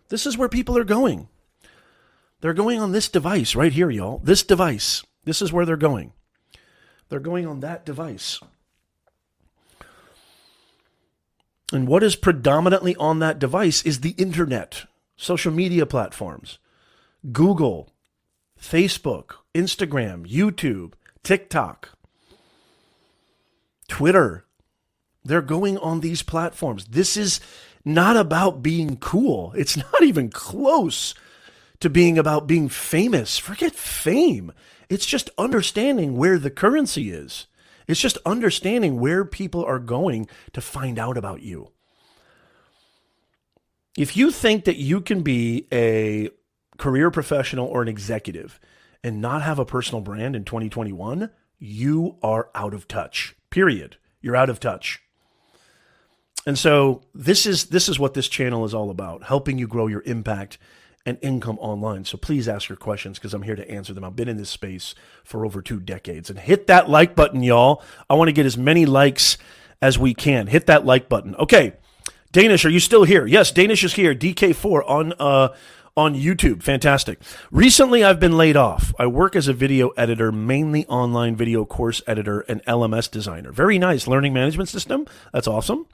[0.08, 1.28] This is where people are going.
[2.40, 4.20] They're going on this device right here, y'all.
[4.24, 5.04] This device.
[5.24, 6.12] This is where they're going.
[7.08, 8.40] They're going on that device.
[11.72, 14.84] And what is predominantly on that device is the internet,
[15.16, 16.58] social media platforms,
[17.32, 17.92] Google,
[18.60, 21.90] Facebook, Instagram, YouTube, TikTok,
[23.86, 24.46] Twitter.
[25.24, 26.86] They're going on these platforms.
[26.86, 27.40] This is
[27.84, 29.52] not about being cool.
[29.56, 31.14] It's not even close
[31.80, 33.38] to being about being famous.
[33.38, 34.52] Forget fame.
[34.88, 37.46] It's just understanding where the currency is.
[37.86, 41.70] It's just understanding where people are going to find out about you.
[43.96, 46.30] If you think that you can be a
[46.76, 48.60] career professional or an executive
[49.02, 53.34] and not have a personal brand in 2021, you are out of touch.
[53.50, 53.96] Period.
[54.20, 55.02] You're out of touch.
[56.46, 59.86] And so this is this is what this channel is all about, helping you grow
[59.86, 60.58] your impact
[61.08, 62.04] and income online.
[62.04, 64.04] So please ask your questions because I'm here to answer them.
[64.04, 64.94] I've been in this space
[65.24, 66.28] for over two decades.
[66.28, 67.82] And hit that like button, y'all.
[68.10, 69.38] I want to get as many likes
[69.80, 70.48] as we can.
[70.48, 71.34] Hit that like button.
[71.36, 71.72] Okay.
[72.30, 73.24] Danish, are you still here?
[73.24, 74.14] Yes, Danish is here.
[74.14, 75.48] DK4 on uh
[75.96, 76.62] on YouTube.
[76.62, 77.18] Fantastic.
[77.50, 78.94] Recently, I've been laid off.
[78.98, 83.50] I work as a video editor, mainly online video course editor and LMS designer.
[83.50, 85.06] Very nice learning management system.
[85.32, 85.86] That's awesome.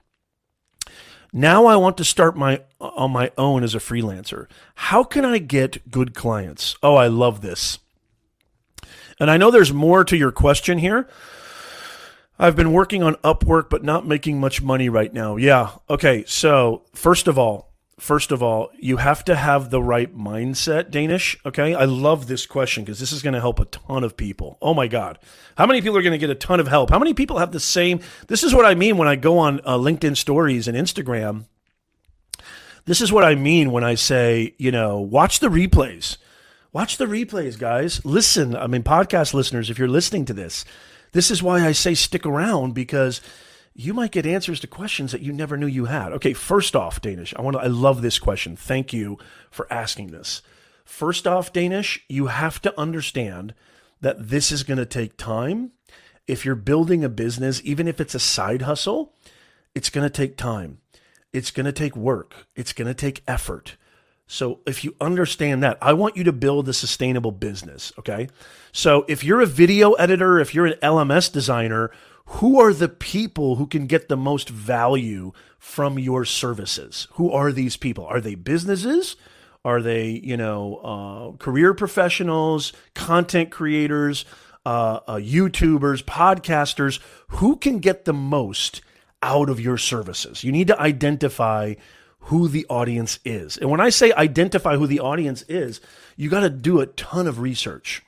[1.36, 4.46] Now I want to start my on my own as a freelancer.
[4.76, 6.76] How can I get good clients?
[6.80, 7.80] Oh, I love this.
[9.18, 11.08] And I know there's more to your question here.
[12.38, 15.34] I've been working on Upwork but not making much money right now.
[15.34, 15.72] Yeah.
[15.90, 16.22] Okay.
[16.28, 21.37] So, first of all, first of all, you have to have the right mindset, Danish.
[21.46, 21.74] Okay.
[21.74, 24.59] I love this question because this is going to help a ton of people.
[24.61, 25.18] Oh my God.
[25.57, 26.90] How many people are going to get a ton of help?
[26.90, 28.00] How many people have the same?
[28.26, 31.44] This is what I mean when I go on uh, LinkedIn stories and Instagram.
[32.87, 36.18] This is what I mean when I say, you know, watch the replays.
[36.72, 38.04] Watch the replays, guys.
[38.04, 38.57] Listen.
[38.57, 40.64] I mean, podcast listeners, if you're listening to this,
[41.12, 43.20] this is why I say stick around because
[43.74, 46.12] you might get answers to questions that you never knew you had.
[46.12, 48.56] Okay, first off, Danish, I want to I love this question.
[48.56, 49.18] Thank you
[49.50, 50.42] for asking this.
[50.84, 53.54] First off, Danish, you have to understand
[54.00, 55.72] that this is going to take time.
[56.26, 59.12] If you're building a business, even if it's a side hustle,
[59.74, 60.78] it's going to take time.
[61.32, 62.46] It's going to take work.
[62.54, 63.76] It's going to take effort.
[64.26, 68.28] So if you understand that, I want you to build a sustainable business, okay?
[68.72, 71.90] So if you're a video editor, if you're an LMS designer,
[72.26, 77.06] who are the people who can get the most value from your services?
[77.12, 78.06] Who are these people?
[78.06, 79.16] Are they businesses?
[79.64, 84.24] Are they, you know, uh, career professionals, content creators,
[84.66, 87.00] uh, uh, YouTubers, podcasters?
[87.28, 88.82] Who can get the most
[89.22, 90.44] out of your services?
[90.44, 91.74] You need to identify
[92.20, 93.58] who the audience is.
[93.58, 95.80] And when I say identify who the audience is,
[96.16, 98.02] you got to do a ton of research.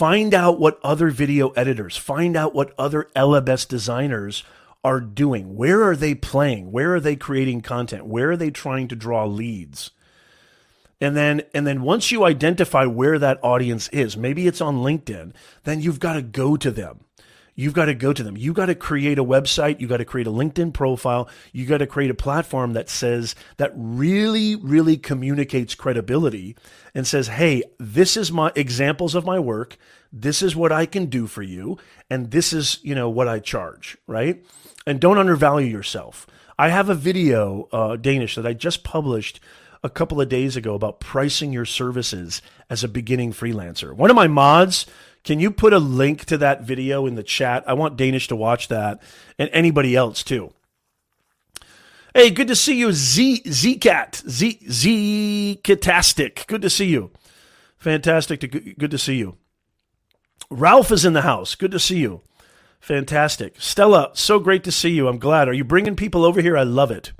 [0.00, 4.44] Find out what other video editors, find out what other LMS designers
[4.82, 5.56] are doing.
[5.56, 6.72] Where are they playing?
[6.72, 8.06] Where are they creating content?
[8.06, 9.90] Where are they trying to draw leads?
[11.02, 15.34] And then and then once you identify where that audience is, maybe it's on LinkedIn,
[15.64, 17.00] then you've got to go to them.
[17.60, 18.38] You've got to go to them.
[18.38, 19.80] You got to create a website.
[19.80, 21.28] You got to create a LinkedIn profile.
[21.52, 26.56] You got to create a platform that says, that really, really communicates credibility
[26.94, 29.76] and says, hey, this is my examples of my work.
[30.10, 31.76] This is what I can do for you.
[32.08, 34.42] And this is, you know, what I charge, right?
[34.86, 36.26] And don't undervalue yourself.
[36.58, 39.38] I have a video, uh, Danish, that I just published
[39.82, 43.94] a couple of days ago about pricing your services as a beginning freelancer.
[43.94, 44.86] One of my mods,
[45.24, 47.64] can you put a link to that video in the chat?
[47.66, 49.02] I want Danish to watch that
[49.38, 50.52] and anybody else too.
[52.14, 56.46] Hey, good to see you, Z Zcat Z Z Catastic.
[56.46, 57.12] Good to see you.
[57.76, 58.40] Fantastic.
[58.40, 59.36] To, good to see you.
[60.50, 61.54] Ralph is in the house.
[61.54, 62.22] Good to see you.
[62.80, 63.60] Fantastic.
[63.60, 65.06] Stella, so great to see you.
[65.06, 65.48] I'm glad.
[65.48, 66.56] Are you bringing people over here?
[66.56, 67.12] I love it.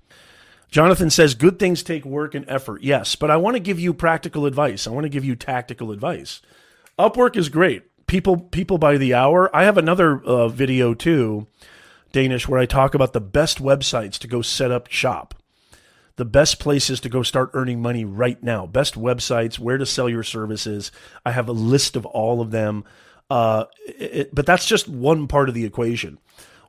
[0.71, 2.83] Jonathan says good things take work and effort.
[2.83, 4.87] Yes, but I want to give you practical advice.
[4.87, 6.41] I want to give you tactical advice.
[6.99, 9.55] Upwork is great people people by the hour.
[9.55, 11.47] I have another uh, video too,
[12.11, 15.33] Danish, where I talk about the best websites to go set up shop,
[16.17, 20.09] the best places to go start earning money right now, best websites, where to sell
[20.09, 20.91] your services.
[21.25, 22.83] I have a list of all of them,
[23.31, 26.19] uh, it, but that's just one part of the equation.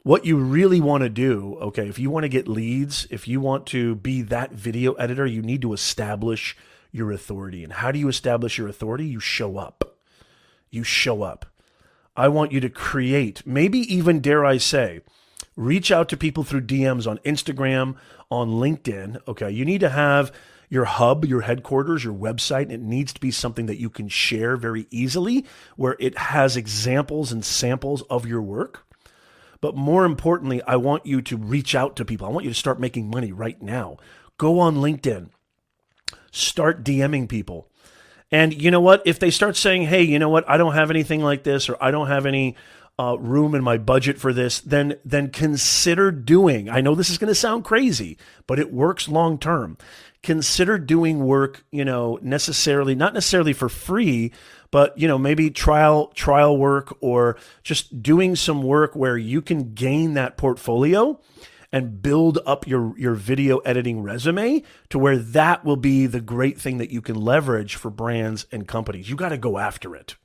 [0.03, 3.41] What you really want to do, okay, if you want to get leads, if you
[3.41, 6.55] want to be that video editor, you need to establish
[6.91, 7.63] your authority.
[7.63, 9.07] And how do you establish your authority?
[9.07, 9.90] You show up
[10.71, 11.45] you show up.
[12.15, 15.01] I want you to create, maybe even dare I say,
[15.55, 17.95] reach out to people through DMs on Instagram,
[18.29, 19.19] on LinkedIn.
[19.27, 19.51] Okay.
[19.51, 20.31] You need to have
[20.69, 22.71] your hub, your headquarters, your website.
[22.71, 27.31] It needs to be something that you can share very easily, where it has examples
[27.31, 28.85] and samples of your work.
[29.59, 32.25] But more importantly, I want you to reach out to people.
[32.25, 33.97] I want you to start making money right now.
[34.37, 35.29] Go on LinkedIn,
[36.31, 37.69] start DMing people.
[38.31, 39.01] And you know what?
[39.05, 40.49] If they start saying, hey, you know what?
[40.49, 42.55] I don't have anything like this, or I don't have any
[42.97, 46.69] uh, room in my budget for this, then then consider doing.
[46.69, 48.17] I know this is going to sound crazy,
[48.47, 49.77] but it works long term.
[50.23, 54.31] Consider doing work, you know, necessarily not necessarily for free,
[54.69, 59.73] but you know maybe trial trial work or just doing some work where you can
[59.73, 61.19] gain that portfolio
[61.71, 66.59] and build up your, your video editing resume to where that will be the great
[66.59, 69.09] thing that you can leverage for brands and companies.
[69.09, 70.15] You got to go after it.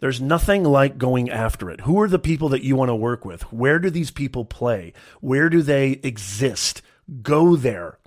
[0.00, 1.82] There's nothing like going after it.
[1.82, 3.42] Who are the people that you want to work with?
[3.52, 4.94] Where do these people play?
[5.20, 6.80] Where do they exist?
[7.22, 7.98] Go there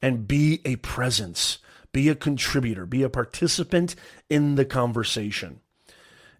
[0.00, 1.58] and be a presence,
[1.92, 3.94] be a contributor, be a participant
[4.30, 5.60] in the conversation.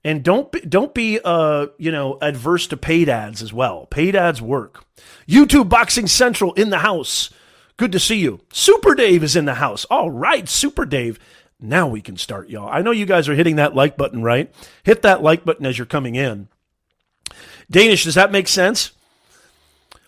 [0.04, 3.86] And don't be, don't be uh you know adverse to paid ads as well.
[3.86, 4.84] Paid ads work.
[5.28, 7.30] YouTube Boxing Central in the house.
[7.76, 8.40] Good to see you.
[8.52, 9.84] Super Dave is in the house.
[9.86, 11.18] All right, Super Dave.
[11.60, 12.68] Now we can start, y'all.
[12.68, 14.52] I know you guys are hitting that like button, right?
[14.82, 16.48] Hit that like button as you're coming in.
[17.70, 18.90] Danish, does that make sense?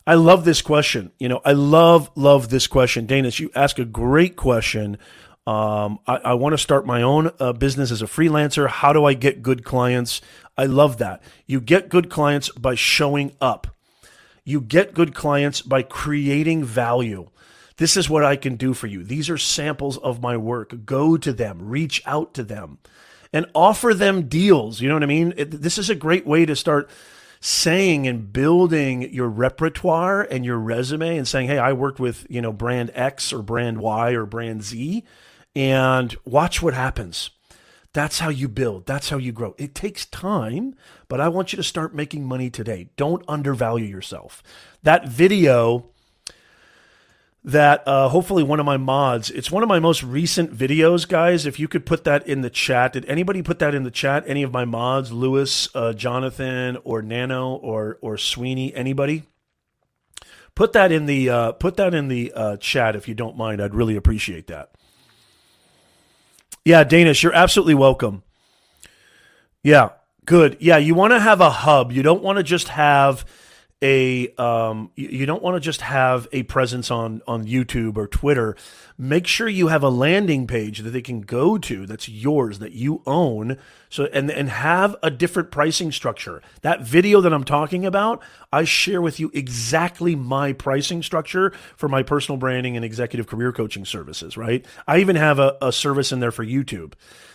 [0.07, 1.13] I love this question.
[1.19, 3.07] You know, I love, love this question.
[3.07, 4.99] Danish, you ask a great question
[5.47, 8.69] um, I, I want to start my own uh, business as a freelancer.
[8.69, 10.23] How do I get good clients?
[10.57, 11.23] I love that.
[11.47, 13.67] You get good clients by showing up.
[14.45, 17.29] You get good clients by creating value.
[17.77, 19.03] This is what I can do for you.
[19.03, 20.87] These are samples of my work.
[20.87, 22.79] Go to them, reach out to them,
[23.33, 24.81] and offer them deals.
[24.81, 25.35] You know what I mean?
[25.37, 26.89] It, this is a great way to start
[27.41, 32.41] saying and building your repertoire and your resume and saying, "Hey, I worked with, you
[32.41, 35.05] know, brand X or brand Y or brand Z."
[35.57, 37.31] And watch what happens.
[37.93, 38.87] That's how you build.
[38.87, 39.55] That's how you grow.
[39.57, 40.75] It takes time,
[41.09, 42.89] but I want you to start making money today.
[42.97, 44.43] Don't undervalue yourself.
[44.83, 45.87] That video
[47.45, 51.45] that uh, hopefully one of my mods, it's one of my most recent videos, guys.
[51.47, 52.95] If you could put that in the chat.
[52.95, 54.25] Did anybody put that in the chat?
[54.27, 58.75] Any of my mods, Lewis, uh, Jonathan, or Nano, or or Sweeney?
[58.75, 59.25] Anybody?
[60.55, 63.61] Put that in the uh, put that in the uh, chat if you don't mind.
[63.61, 64.71] I'd really appreciate that.
[66.65, 68.23] Yeah, Danish, you're absolutely welcome.
[69.63, 69.91] Yeah,
[70.25, 70.57] good.
[70.61, 71.93] Yeah, you want to have a hub.
[71.93, 73.27] You don't want to just have
[73.85, 78.57] a um, you don't want to just have a presence on on YouTube or Twitter.
[78.97, 82.73] Make sure you have a landing page that they can go to that's yours that
[82.73, 83.59] you own.
[83.91, 86.41] So and and have a different pricing structure.
[86.63, 91.89] That video that I'm talking about, I share with you exactly my pricing structure for
[91.89, 94.39] my personal branding and executive career coaching services.
[94.39, 94.65] Right?
[94.89, 96.95] I even have a, a service in there for YouTube.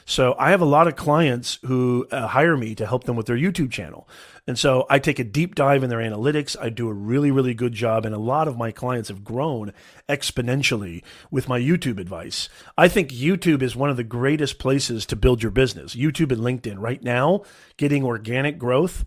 [0.09, 3.27] So I have a lot of clients who uh, hire me to help them with
[3.27, 4.09] their YouTube channel.
[4.49, 6.57] And so I take a deep dive in their analytics.
[6.59, 8.03] I do a really, really good job.
[8.03, 9.73] And a lot of my clients have grown
[10.09, 12.49] exponentially with my YouTube advice.
[12.75, 15.95] I think YouTube is one of the greatest places to build your business.
[15.95, 17.43] YouTube and LinkedIn right now,
[17.77, 19.05] getting organic growth.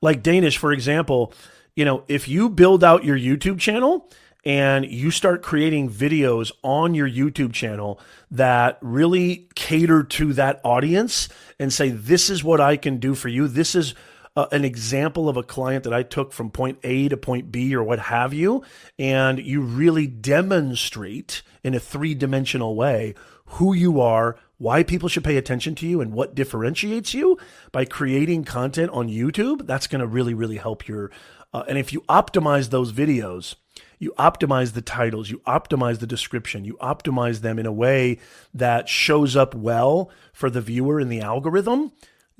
[0.00, 1.34] Like Danish, for example,
[1.74, 4.08] you know, if you build out your YouTube channel,
[4.44, 11.28] and you start creating videos on your YouTube channel that really cater to that audience
[11.60, 13.46] and say, This is what I can do for you.
[13.46, 13.94] This is
[14.34, 17.74] uh, an example of a client that I took from point A to point B
[17.74, 18.62] or what have you.
[18.98, 23.14] And you really demonstrate in a three dimensional way
[23.46, 27.36] who you are, why people should pay attention to you, and what differentiates you
[27.70, 29.66] by creating content on YouTube.
[29.66, 31.10] That's going to really, really help your.
[31.52, 33.56] Uh, and if you optimize those videos,
[33.98, 38.18] you optimize the titles, you optimize the description, you optimize them in a way
[38.54, 41.92] that shows up well for the viewer in the algorithm.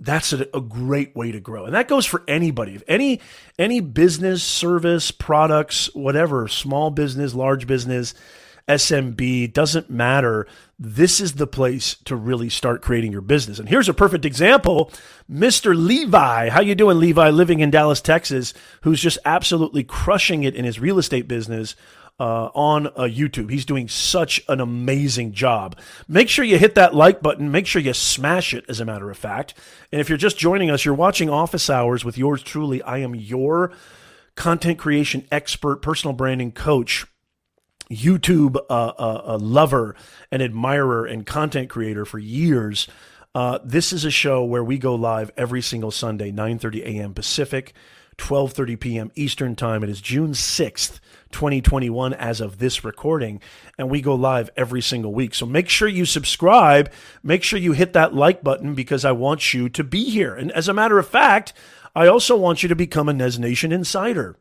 [0.03, 1.65] That's a, a great way to grow.
[1.65, 2.75] And that goes for anybody.
[2.75, 3.21] If any
[3.59, 8.15] any business, service, products, whatever, small business, large business,
[8.69, 10.47] SMB, doesn't matter.
[10.79, 13.59] This is the place to really start creating your business.
[13.59, 14.91] And here's a perfect example.
[15.31, 15.75] Mr.
[15.77, 20.65] Levi, how you doing Levi living in Dallas, Texas, who's just absolutely crushing it in
[20.65, 21.77] his real estate business
[22.21, 23.51] uh, on uh, YouTube.
[23.51, 25.79] He's doing such an amazing job.
[26.07, 27.51] Make sure you hit that like button.
[27.51, 29.55] Make sure you smash it, as a matter of fact.
[29.91, 32.83] And if you're just joining us, you're watching Office Hours with yours truly.
[32.83, 33.73] I am your
[34.35, 37.07] content creation expert, personal branding coach.
[37.91, 39.95] YouTube uh, uh, uh, lover
[40.31, 42.89] and admirer and content creator for years.
[43.35, 47.13] Uh, this is a show where we go live every single Sunday, 9:30 a.m.
[47.13, 47.75] Pacific,
[48.23, 49.13] 12:30 p.m.
[49.17, 49.83] Eastern Time.
[49.83, 51.01] It is June 6th,
[51.33, 53.41] 2021 as of this recording,
[53.77, 55.35] and we go live every single week.
[55.35, 56.93] So make sure you subscribe,
[57.25, 60.37] make sure you hit that like button because I want you to be here.
[60.37, 61.53] And as a matter of fact,
[61.97, 64.37] I also want you to become a Nez Nation insider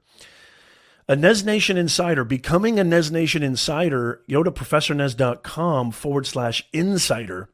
[1.08, 7.50] a Nez Nation Insider, becoming a Nez Nation Insider, go to professornez.com forward slash insider.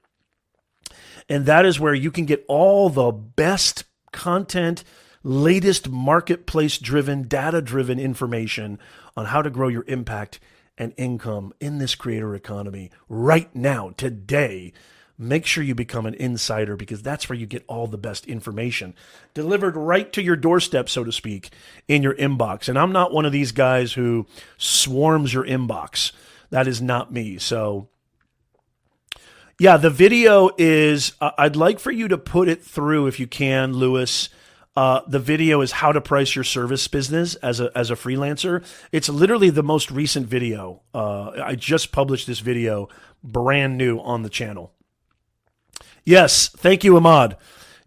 [1.28, 4.84] And that is where you can get all the best content,
[5.24, 8.80] latest marketplace driven, data driven information
[9.16, 10.40] on how to grow your impact
[10.78, 14.74] and income in this creator economy right now, today
[15.18, 18.94] make sure you become an insider because that's where you get all the best information
[19.34, 21.50] delivered right to your doorstep, so to speak,
[21.88, 22.70] in your inbox.
[22.70, 24.28] And I'm not one of these guys who
[24.58, 26.12] swarms your inbox.
[26.50, 27.40] That is not me.
[27.40, 27.90] So,
[29.60, 33.28] yeah, the video is, uh, I'd like for you to put it through if you
[33.28, 34.30] can, Lewis.
[34.78, 38.64] Uh, the video is how to price your service business as a as a freelancer.
[38.92, 40.84] It's literally the most recent video.
[40.94, 42.88] Uh, I just published this video,
[43.24, 44.72] brand new on the channel.
[46.06, 47.38] Yes, thank you, Ahmad.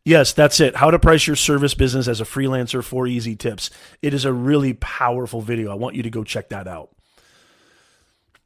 [0.04, 0.74] Yes, that's it.
[0.74, 3.70] How to price your service business as a freelancer, four easy tips.
[4.02, 5.70] It is a really powerful video.
[5.70, 6.90] I want you to go check that out.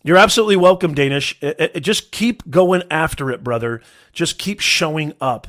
[0.03, 1.39] You're absolutely welcome, Danish.
[1.41, 3.81] It, it, just keep going after it, brother.
[4.12, 5.49] Just keep showing up.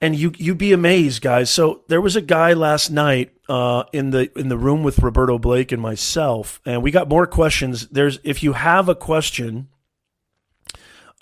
[0.00, 1.50] And you you be amazed, guys.
[1.50, 5.38] So there was a guy last night uh, in the in the room with Roberto
[5.38, 7.86] Blake and myself, and we got more questions.
[7.88, 9.68] There's if you have a question,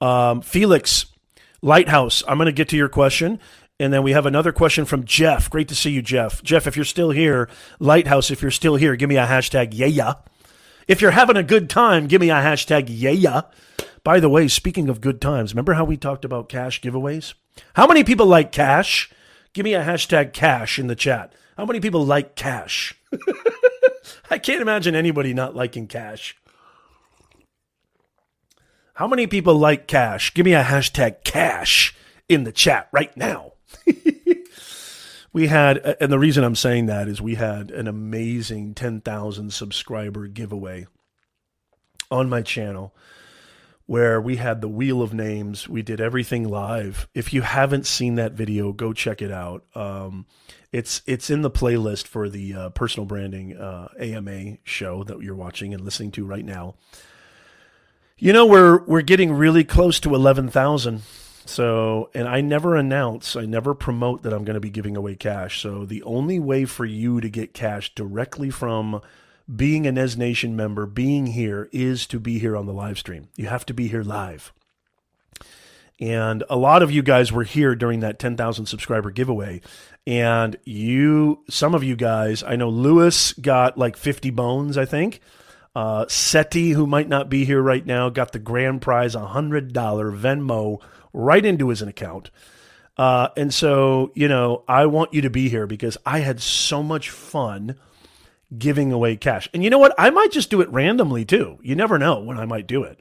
[0.01, 1.07] um, Felix
[1.61, 3.41] Lighthouse, I'm going to get to your question.
[3.81, 5.49] And then we have another question from Jeff.
[5.51, 6.43] Great to see you, Jeff.
[6.43, 7.49] Jeff, if you're still here,
[7.79, 10.15] Lighthouse, if you're still here, give me a hashtag yeah.
[10.89, 13.43] If you're having a good time, give me a hashtag yeah.
[14.09, 17.35] By the way, speaking of good times, remember how we talked about cash giveaways?
[17.75, 19.13] How many people like cash?
[19.53, 21.35] Give me a hashtag cash in the chat.
[21.59, 22.95] How many people like cash?
[24.31, 26.35] I can't imagine anybody not liking cash.
[28.95, 30.33] How many people like cash?
[30.33, 31.95] Give me a hashtag cash
[32.31, 33.53] in the chat right now.
[35.35, 40.29] we had, and the reason I'm saying that is we had an amazing 10,000 subscriber
[40.29, 40.87] giveaway
[42.11, 42.95] on my channel
[43.89, 45.67] where we had the wheel of names.
[45.67, 47.09] We did everything live.
[47.15, 49.65] If you haven't seen that video, go check it out.
[49.75, 50.27] Um,
[50.71, 55.35] it's it's in the playlist for the uh, personal branding uh, AMA show that you're
[55.35, 56.75] watching and listening to right now.
[58.19, 61.01] You know we're we're getting really close to eleven thousand.
[61.47, 65.15] So, and I never announce, I never promote that I'm going to be giving away
[65.15, 65.63] cash.
[65.63, 69.01] So, the only way for you to get cash directly from
[69.55, 73.29] being a Nez Nation member, being here, is to be here on the live stream.
[73.37, 74.53] You have to be here live.
[76.01, 79.61] And a lot of you guys were here during that 10,000 subscriber giveaway.
[80.07, 85.21] And you, some of you guys, I know Lewis got like 50 bones, I think.
[85.75, 89.73] Uh, Seti, who might not be here right now, got the grand prize, a $100
[89.73, 90.81] Venmo
[91.13, 92.31] right into his account.
[92.97, 96.83] Uh, and so, you know, I want you to be here because I had so
[96.83, 97.77] much fun
[98.57, 99.49] giving away cash.
[99.53, 99.95] And you know what?
[99.99, 101.59] I might just do it randomly too.
[101.63, 103.01] You never know when I might do it.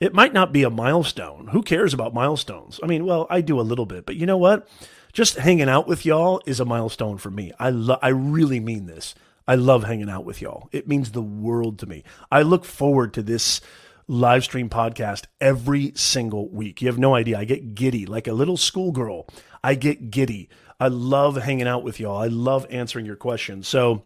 [0.00, 1.48] It might not be a milestone.
[1.48, 2.78] Who cares about milestones?
[2.82, 4.68] I mean, well, I do a little bit, but you know what?
[5.12, 7.52] Just hanging out with y'all is a milestone for me.
[7.58, 9.14] I lo- I really mean this.
[9.48, 10.68] I love hanging out with y'all.
[10.72, 12.04] It means the world to me.
[12.30, 13.60] I look forward to this
[14.06, 16.80] live stream podcast every single week.
[16.80, 17.38] You have no idea.
[17.38, 19.26] I get giddy like a little schoolgirl.
[19.64, 20.48] I get giddy.
[20.78, 22.18] I love hanging out with y'all.
[22.18, 23.66] I love answering your questions.
[23.66, 24.04] So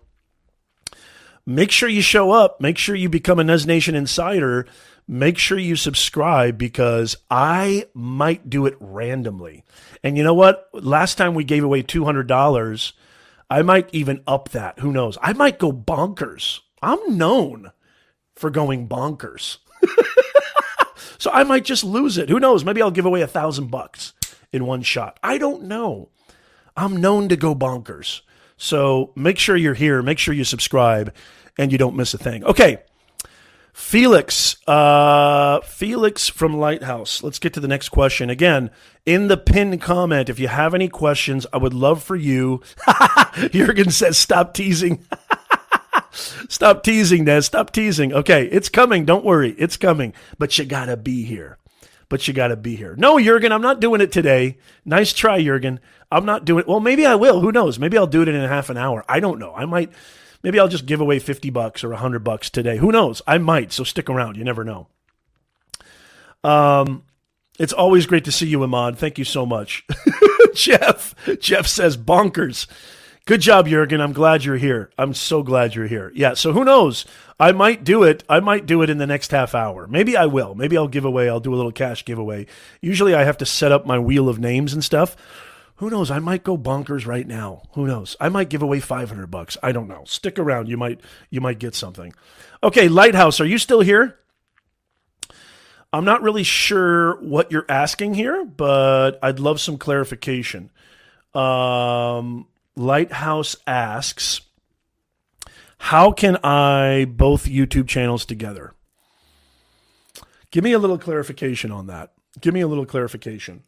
[1.46, 2.60] make sure you show up.
[2.60, 4.66] Make sure you become a Nez Nation insider
[5.08, 9.64] make sure you subscribe because I might do it randomly.
[10.02, 10.68] And you know what?
[10.72, 12.92] Last time we gave away $200,
[13.50, 14.78] I might even up that.
[14.78, 15.18] Who knows?
[15.20, 16.60] I might go bonkers.
[16.80, 17.72] I'm known
[18.34, 19.58] for going bonkers.
[21.18, 22.28] so I might just lose it.
[22.28, 22.64] Who knows?
[22.64, 24.14] Maybe I'll give away a thousand bucks
[24.52, 25.18] in one shot.
[25.22, 26.08] I don't know.
[26.76, 28.22] I'm known to go bonkers.
[28.62, 30.02] So make sure you're here.
[30.02, 31.12] Make sure you subscribe
[31.58, 32.44] and you don't miss a thing.
[32.44, 32.78] Okay.
[33.72, 37.24] Felix, uh, Felix from Lighthouse.
[37.24, 38.30] Let's get to the next question.
[38.30, 38.70] Again,
[39.04, 42.62] in the pinned comment, if you have any questions, I would love for you.
[43.50, 45.04] Jurgen says, stop teasing.
[46.12, 47.46] stop teasing, Nez.
[47.46, 48.12] Stop teasing.
[48.12, 49.04] Okay, it's coming.
[49.04, 49.56] Don't worry.
[49.58, 50.12] It's coming.
[50.38, 51.58] But you got to be here.
[52.08, 52.94] But you got to be here.
[52.96, 54.58] No, Jurgen, I'm not doing it today.
[54.84, 55.80] Nice try, Jurgen.
[56.12, 56.64] I'm not doing.
[56.66, 57.40] Well, maybe I will.
[57.40, 57.78] Who knows?
[57.78, 59.04] Maybe I'll do it in a half an hour.
[59.08, 59.54] I don't know.
[59.54, 59.90] I might
[60.42, 62.78] Maybe I'll just give away 50 bucks or 100 bucks today.
[62.78, 63.22] Who knows?
[63.26, 64.36] I might, so stick around.
[64.36, 64.88] You never know.
[66.42, 67.04] Um,
[67.58, 68.98] it's always great to see you, Ahmad.
[68.98, 69.86] Thank you so much.
[70.54, 72.66] Jeff, Jeff says bonkers.
[73.24, 74.00] Good job, Jurgen.
[74.00, 74.90] I'm glad you're here.
[74.98, 76.10] I'm so glad you're here.
[76.12, 77.04] Yeah, so who knows?
[77.38, 78.24] I might do it.
[78.28, 79.86] I might do it in the next half hour.
[79.86, 80.56] Maybe I will.
[80.56, 81.28] Maybe I'll give away.
[81.28, 82.46] I'll do a little cash giveaway.
[82.80, 85.16] Usually I have to set up my wheel of names and stuff.
[85.82, 86.12] Who knows?
[86.12, 87.62] I might go bonkers right now.
[87.72, 88.14] Who knows?
[88.20, 89.56] I might give away 500 bucks.
[89.64, 90.04] I don't know.
[90.06, 90.68] Stick around.
[90.68, 92.14] You might you might get something.
[92.62, 94.16] Okay, Lighthouse, are you still here?
[95.92, 100.70] I'm not really sure what you're asking here, but I'd love some clarification.
[101.34, 104.40] Um, Lighthouse asks,
[105.78, 108.72] "How can I both YouTube channels together?"
[110.52, 112.12] Give me a little clarification on that.
[112.40, 113.64] Give me a little clarification.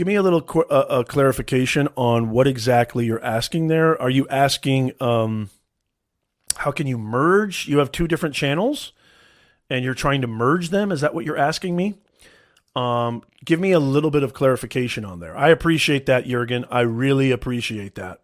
[0.00, 4.00] Give me a little qu- uh, clarification on what exactly you're asking there.
[4.00, 5.50] Are you asking um,
[6.56, 7.68] how can you merge?
[7.68, 8.92] You have two different channels
[9.68, 10.90] and you're trying to merge them.
[10.90, 11.98] Is that what you're asking me?
[12.74, 15.36] Um, give me a little bit of clarification on there.
[15.36, 16.64] I appreciate that, Jurgen.
[16.70, 18.22] I really appreciate that.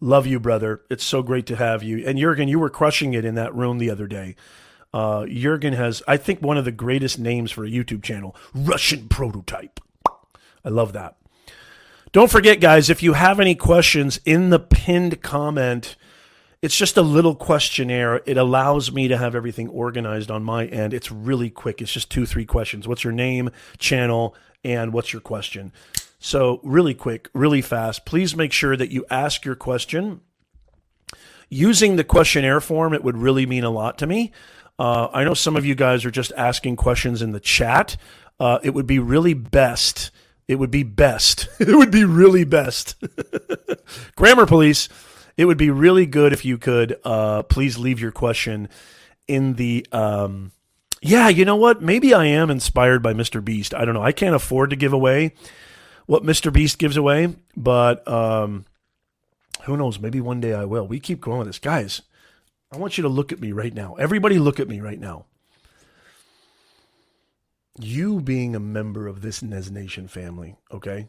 [0.00, 0.82] Love you, brother.
[0.90, 2.06] It's so great to have you.
[2.06, 4.36] And Jurgen, you were crushing it in that room the other day.
[4.92, 9.08] Uh, Jurgen has, I think, one of the greatest names for a YouTube channel Russian
[9.08, 9.80] Prototype.
[10.66, 11.16] I love that.
[12.10, 15.96] Don't forget, guys, if you have any questions in the pinned comment,
[16.60, 18.20] it's just a little questionnaire.
[18.26, 20.92] It allows me to have everything organized on my end.
[20.92, 21.80] It's really quick.
[21.80, 22.88] It's just two, three questions.
[22.88, 25.72] What's your name, channel, and what's your question?
[26.18, 28.04] So, really quick, really fast.
[28.04, 30.20] Please make sure that you ask your question.
[31.48, 34.32] Using the questionnaire form, it would really mean a lot to me.
[34.78, 37.96] Uh, I know some of you guys are just asking questions in the chat.
[38.40, 40.10] Uh, it would be really best
[40.48, 41.48] it would be best.
[41.60, 42.96] it would be really best.
[44.16, 44.88] Grammar police.
[45.36, 48.68] it would be really good if you could uh, please leave your question
[49.28, 49.86] in the.
[49.92, 50.52] Um,
[51.02, 51.82] yeah, you know what?
[51.82, 53.44] Maybe I am inspired by Mr.
[53.44, 53.74] Beast.
[53.74, 54.02] I don't know.
[54.02, 55.34] I can't afford to give away
[56.06, 56.52] what Mr.
[56.52, 58.64] Beast gives away, but um,
[59.64, 59.98] who knows?
[59.98, 60.86] Maybe one day I will.
[60.86, 61.58] We keep growing this.
[61.58, 62.02] Guys,
[62.72, 63.94] I want you to look at me right now.
[63.96, 65.26] Everybody, look at me right now.
[67.78, 71.08] You being a member of this Nez Nation family, okay?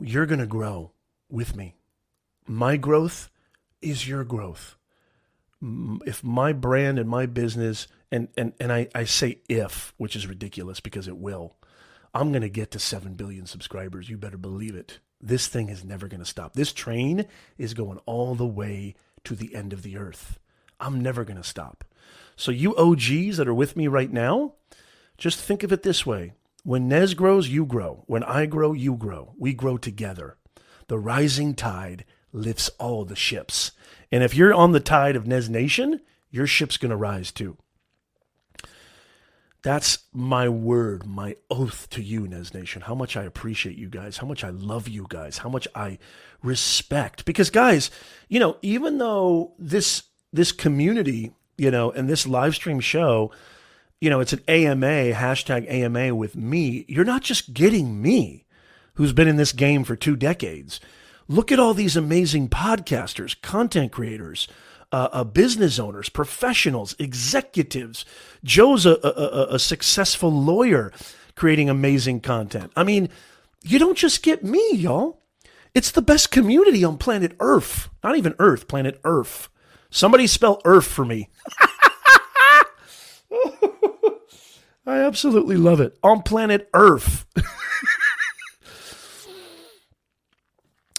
[0.00, 0.92] You're going to grow
[1.28, 1.74] with me.
[2.46, 3.30] My growth
[3.82, 4.76] is your growth.
[5.60, 10.26] If my brand and my business, and, and, and I, I say if, which is
[10.26, 11.56] ridiculous because it will,
[12.14, 14.08] I'm going to get to 7 billion subscribers.
[14.08, 15.00] You better believe it.
[15.20, 16.52] This thing is never going to stop.
[16.52, 17.26] This train
[17.58, 18.94] is going all the way
[19.24, 20.38] to the end of the earth.
[20.78, 21.84] I'm never going to stop.
[22.36, 24.52] So, you OGs that are with me right now,
[25.18, 26.32] just think of it this way
[26.66, 28.02] when Nez grows, you grow.
[28.06, 29.34] When I grow, you grow.
[29.38, 30.36] We grow together.
[30.88, 33.70] The rising tide lifts all the ships.
[34.10, 37.56] And if you're on the tide of Nez Nation, your ship's going to rise too.
[39.62, 42.82] That's my word, my oath to you, Nez Nation.
[42.82, 45.98] How much I appreciate you guys, how much I love you guys, how much I
[46.42, 47.24] respect.
[47.24, 47.90] Because guys,
[48.28, 53.32] you know, even though this this community, you know, and this live stream show,
[54.00, 58.44] you know, it's an AMA, hashtag AMA with me, you're not just getting me,
[58.94, 60.80] who's been in this game for two decades.
[61.28, 64.48] Look at all these amazing podcasters, content creators,
[64.92, 68.04] uh, uh, business owners, professionals, executives.
[68.44, 70.92] Joe's a, a, a successful lawyer
[71.34, 72.72] creating amazing content.
[72.76, 73.08] I mean,
[73.62, 75.20] you don't just get me, y'all.
[75.74, 77.90] It's the best community on planet Earth.
[78.02, 79.48] Not even Earth, planet Earth.
[79.90, 81.28] Somebody spell Earth for me.
[84.86, 85.98] I absolutely love it.
[86.02, 87.26] On planet Earth.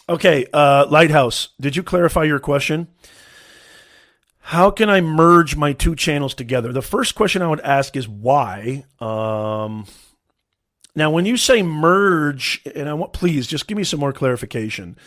[0.10, 2.88] okay, uh, Lighthouse, did you clarify your question?
[4.40, 6.72] How can I merge my two channels together?
[6.74, 8.86] The first question I would ask is why.
[9.00, 9.86] Um,
[10.96, 14.98] now, when you say merge, and I want, please just give me some more clarification.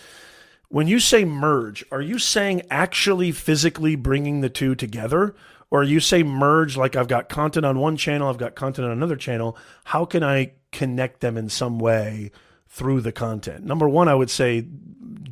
[0.68, 5.34] When you say merge, are you saying actually physically bringing the two together?
[5.70, 8.92] Or you say merge like I've got content on one channel, I've got content on
[8.92, 9.56] another channel.
[9.84, 12.32] How can I connect them in some way
[12.68, 13.64] through the content?
[13.64, 14.62] Number one, I would say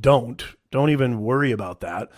[0.01, 0.45] don't.
[0.71, 2.11] Don't even worry about that.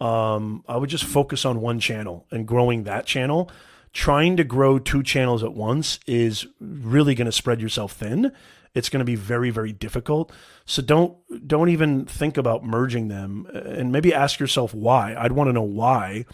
[0.00, 3.50] Um, I would just focus on one channel and growing that channel.
[3.92, 8.32] Trying to grow two channels at once is really going to spread yourself thin.
[8.74, 10.32] It's going to be very, very difficult.
[10.64, 11.16] So don't
[11.46, 15.14] don't even think about merging them, and maybe ask yourself why.
[15.16, 16.26] I'd want to know why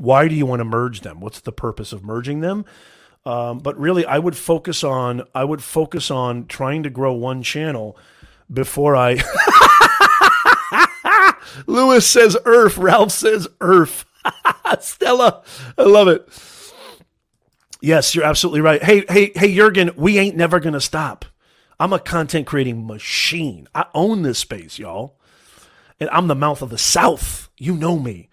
[0.00, 1.20] why do you want to merge them?
[1.20, 2.64] What's the purpose of merging them?
[3.26, 7.42] Um, but really, I would focus on I would focus on trying to grow one
[7.42, 7.98] channel
[8.50, 9.22] before I.
[11.66, 12.78] Lewis says Earth.
[12.78, 14.06] Ralph says Earth.
[14.80, 15.42] Stella,
[15.76, 16.26] I love it.
[17.82, 18.82] Yes, you're absolutely right.
[18.82, 21.26] Hey, hey, hey, Jurgen, we ain't never gonna stop.
[21.78, 23.68] I'm a content creating machine.
[23.74, 25.18] I own this space, y'all.
[25.98, 27.50] And I'm the mouth of the South.
[27.58, 28.29] You know me.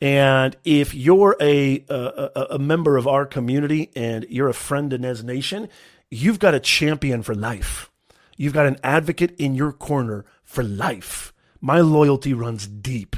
[0.00, 5.00] And if you're a, a, a member of our community and you're a friend of
[5.00, 5.68] Nez Nation,
[6.10, 7.90] you've got a champion for life.
[8.36, 11.32] You've got an advocate in your corner for life.
[11.60, 13.16] My loyalty runs deep.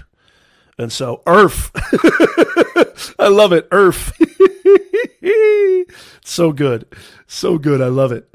[0.79, 1.73] And so, Earth,
[3.19, 3.67] I love it.
[3.73, 4.13] Earth,
[6.25, 6.87] so good,
[7.27, 7.81] so good.
[7.81, 8.33] I love it.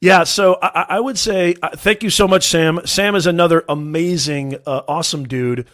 [0.00, 2.80] Yeah, so I, I would say uh, thank you so much, Sam.
[2.84, 5.66] Sam is another amazing, uh, awesome dude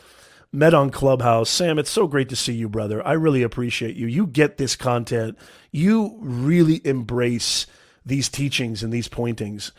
[0.53, 1.51] met on Clubhouse.
[1.51, 3.07] Sam, it's so great to see you, brother.
[3.07, 4.07] I really appreciate you.
[4.07, 5.38] You get this content.
[5.70, 7.66] You really embrace
[8.05, 9.72] these teachings and these pointings.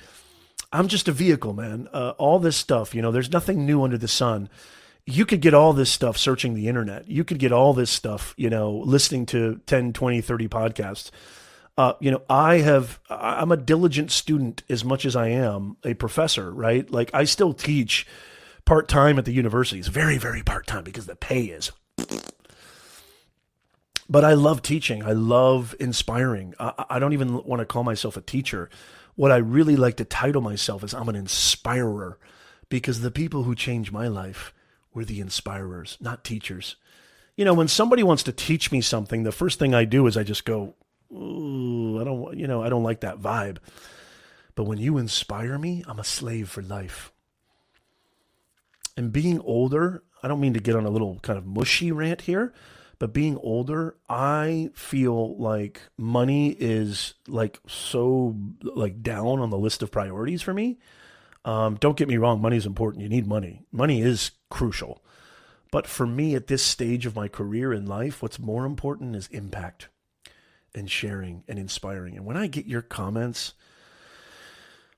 [0.72, 1.88] I'm just a vehicle, man.
[1.94, 4.50] Uh, all this stuff, you know, there's nothing new under the sun.
[5.06, 7.08] You could get all this stuff searching the internet.
[7.08, 11.12] You could get all this stuff, you know, listening to 10, 20, 30 podcasts.
[11.78, 15.94] Uh, you know, I have, I'm a diligent student as much as I am a
[15.94, 16.90] professor, right?
[16.92, 18.06] Like I still teach
[18.68, 19.80] part time at the university.
[19.80, 21.72] It's very, very part time because the pay is.
[24.10, 25.04] But I love teaching.
[25.04, 26.54] I love inspiring.
[26.58, 28.70] I, I don't even want to call myself a teacher.
[29.16, 32.18] What I really like to title myself is I'm an inspirer
[32.70, 34.54] because the people who changed my life
[34.94, 36.78] were the inspirers, not teachers.
[37.36, 40.16] You know, when somebody wants to teach me something, the first thing I do is
[40.16, 40.76] I just go,
[41.12, 43.58] Ooh, I don't, you know, I don't like that vibe.
[44.56, 47.12] But when you inspire me, I'm a slave for life.
[48.98, 52.22] And being older, I don't mean to get on a little kind of mushy rant
[52.22, 52.52] here,
[53.00, 59.84] but being older, I feel like money is like so like down on the list
[59.84, 60.80] of priorities for me.
[61.46, 63.04] Um, don't get me wrong, money is important.
[63.04, 63.64] You need money.
[63.72, 65.04] Money is crucial.
[65.72, 69.28] But for me, at this stage of my career in life, what's more important is
[69.28, 69.90] impact
[70.74, 72.16] and sharing and inspiring.
[72.16, 73.54] And when I get your comments,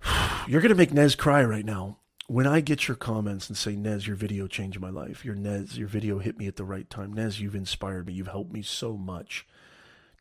[0.48, 1.99] you're going to make Nez cry right now.
[2.30, 5.26] When I get your comments and say, Nez, your video changed my life.
[5.26, 7.12] Your Nez, your video hit me at the right time.
[7.12, 8.14] Nez, you've inspired me.
[8.14, 9.48] You've helped me so much.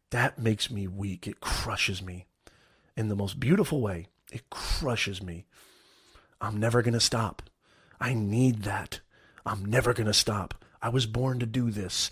[0.09, 1.27] That makes me weak.
[1.27, 2.25] It crushes me
[2.97, 4.07] in the most beautiful way.
[4.33, 5.45] It crushes me.
[6.41, 7.43] I'm never going to stop.
[8.01, 9.01] I need that.
[9.45, 10.65] I'm never going to stop.
[10.81, 12.11] I was born to do this.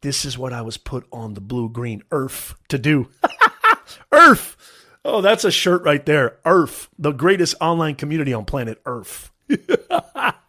[0.00, 3.10] This is what I was put on the blue green earth to do.
[4.10, 4.56] earth.
[5.04, 6.38] Oh, that's a shirt right there.
[6.46, 9.32] Earth, the greatest online community on planet Earth.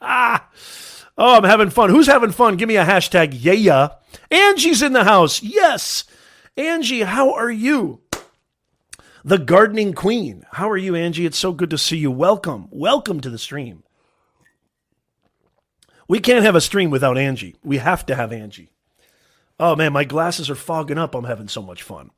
[0.01, 0.39] oh,
[1.17, 1.89] I'm having fun.
[1.89, 2.57] Who's having fun?
[2.57, 3.53] Give me a hashtag yeah.
[3.53, 3.89] yeah.
[4.31, 5.43] Angie's in the house.
[5.43, 6.05] Yes.
[6.57, 8.01] Angie, how are you?
[9.23, 10.45] The gardening queen.
[10.51, 11.25] How are you, Angie?
[11.25, 12.11] It's so good to see you.
[12.11, 12.67] Welcome.
[12.71, 13.83] Welcome to the stream.
[16.07, 17.55] We can't have a stream without Angie.
[17.63, 18.71] We have to have Angie.
[19.59, 21.15] Oh man, my glasses are fogging up.
[21.15, 22.11] I'm having so much fun.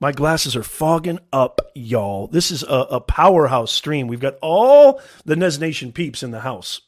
[0.00, 2.28] My glasses are fogging up, y'all.
[2.28, 4.06] This is a, a powerhouse stream.
[4.06, 6.82] We've got all the Nez Nation peeps in the house.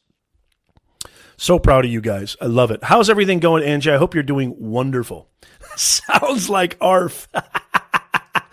[1.36, 2.36] So proud of you guys.
[2.40, 2.84] I love it.
[2.84, 3.90] How's everything going, Angie?
[3.90, 5.28] I hope you're doing wonderful.
[5.76, 7.28] Sounds like ARF.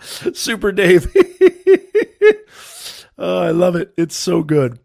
[0.00, 1.06] Super Dave.
[3.18, 3.92] oh, I love it.
[3.96, 4.80] It's so good.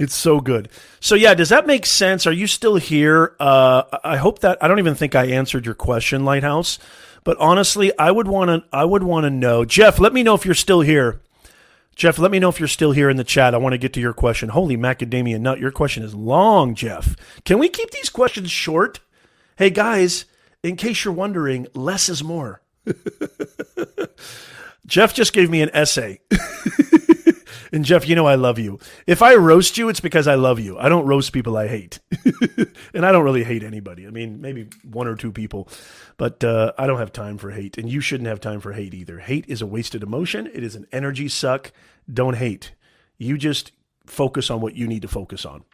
[0.00, 0.70] It's so good.
[0.98, 2.26] So yeah, does that make sense?
[2.26, 3.36] Are you still here?
[3.38, 6.78] Uh, I hope that I don't even think I answered your question, Lighthouse.
[7.24, 8.64] But honestly, I would want to.
[8.72, 9.98] I would want to know, Jeff.
[9.98, 11.20] Let me know if you're still here.
[11.94, 13.54] Jeff, let me know if you're still here in the chat.
[13.54, 14.48] I want to get to your question.
[14.48, 17.14] Holy macadamia nut, your question is long, Jeff.
[17.44, 19.00] Can we keep these questions short?
[19.56, 20.24] Hey guys,
[20.62, 22.62] in case you're wondering, less is more.
[24.86, 26.20] Jeff just gave me an essay.
[27.72, 28.78] And Jeff, you know I love you.
[29.06, 30.78] If I roast you, it's because I love you.
[30.78, 32.00] I don't roast people I hate.
[32.94, 34.06] and I don't really hate anybody.
[34.06, 35.68] I mean, maybe one or two people,
[36.20, 37.78] but uh, I don't have time for hate.
[37.78, 39.20] And you shouldn't have time for hate either.
[39.20, 41.72] Hate is a wasted emotion, it is an energy suck.
[42.12, 42.72] Don't hate.
[43.16, 43.72] You just
[44.04, 45.64] focus on what you need to focus on.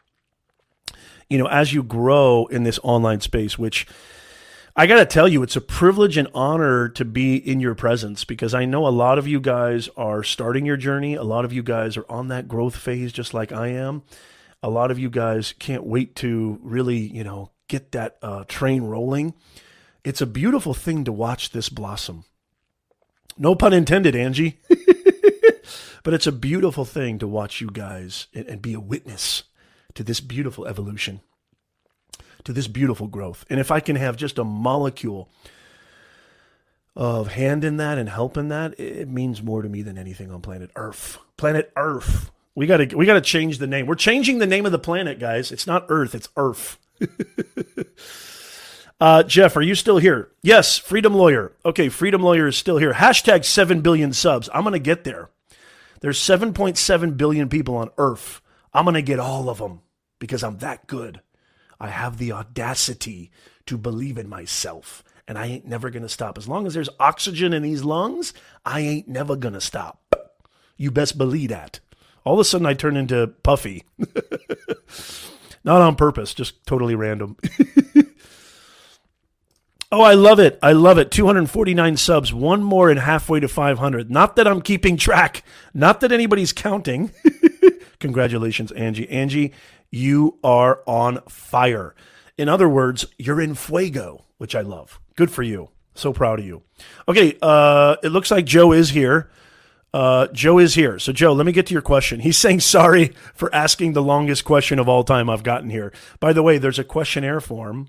[1.29, 3.89] You know, as you grow in this online space, which
[4.77, 8.25] I got to tell you, it's a privilege and honor to be in your presence
[8.25, 11.17] because I know a lot of you guys are starting your journey.
[11.17, 14.05] A lot of you guys are on that growth phase, just like I am.
[14.63, 18.85] A lot of you guys can't wait to really, you know, get that uh, train
[18.85, 19.35] rolling.
[20.07, 22.27] It's a beautiful thing to watch this blossom.
[23.37, 24.61] No pun intended, Angie.
[26.05, 29.43] but it's a beautiful thing to watch you guys and, be a witness
[29.95, 31.23] to this beautiful evolution
[32.45, 33.45] to this beautiful growth.
[33.51, 35.29] And if I can have just a molecule
[36.95, 40.31] of hand in that and help in that, it means more to me than anything
[40.31, 41.19] on planet Earth.
[41.37, 42.31] Planet Earth.
[42.55, 43.87] We got to we got to change the name.
[43.87, 45.51] We're changing the name of the planet, guys.
[45.51, 46.79] It's not Earth, it's Earth.
[49.01, 50.31] uh, Jeff, are you still here?
[50.43, 51.53] Yes, Freedom Lawyer.
[51.65, 52.95] Okay, Freedom Lawyer is still here.
[52.95, 54.49] Hashtag 7 billion subs.
[54.55, 55.31] I'm going to get there.
[56.01, 58.41] There's 7.7 billion people on Earth.
[58.73, 59.81] I'm going to get all of them
[60.19, 61.21] because I'm that good.
[61.81, 63.31] I have the audacity
[63.67, 65.05] to believe in myself.
[65.29, 66.39] And I ain't never going to stop.
[66.39, 68.33] As long as there's oxygen in these lungs,
[68.65, 70.03] I ain't never going to stop.
[70.77, 71.81] You best believe that.
[72.25, 73.85] All of a sudden, I turn into Puffy.
[75.65, 77.37] Not on purpose, just totally random.
[79.93, 80.59] oh, I love it.
[80.63, 81.11] I love it.
[81.11, 84.11] 249 subs, one more and halfway to 500.
[84.11, 85.43] Not that I'm keeping track,
[85.75, 87.13] not that anybody's counting.
[88.01, 89.09] Congratulations, Angie.
[89.09, 89.53] Angie,
[89.91, 91.95] you are on fire.
[92.37, 95.01] In other words, you're in fuego, which I love.
[95.17, 95.71] Good for you.
[95.95, 96.63] So proud of you.
[97.09, 99.31] Okay, uh, it looks like Joe is here.
[99.95, 100.99] Uh, Joe is here.
[100.99, 102.21] So, Joe, let me get to your question.
[102.21, 105.93] He's saying sorry for asking the longest question of all time I've gotten here.
[106.21, 107.89] By the way, there's a questionnaire form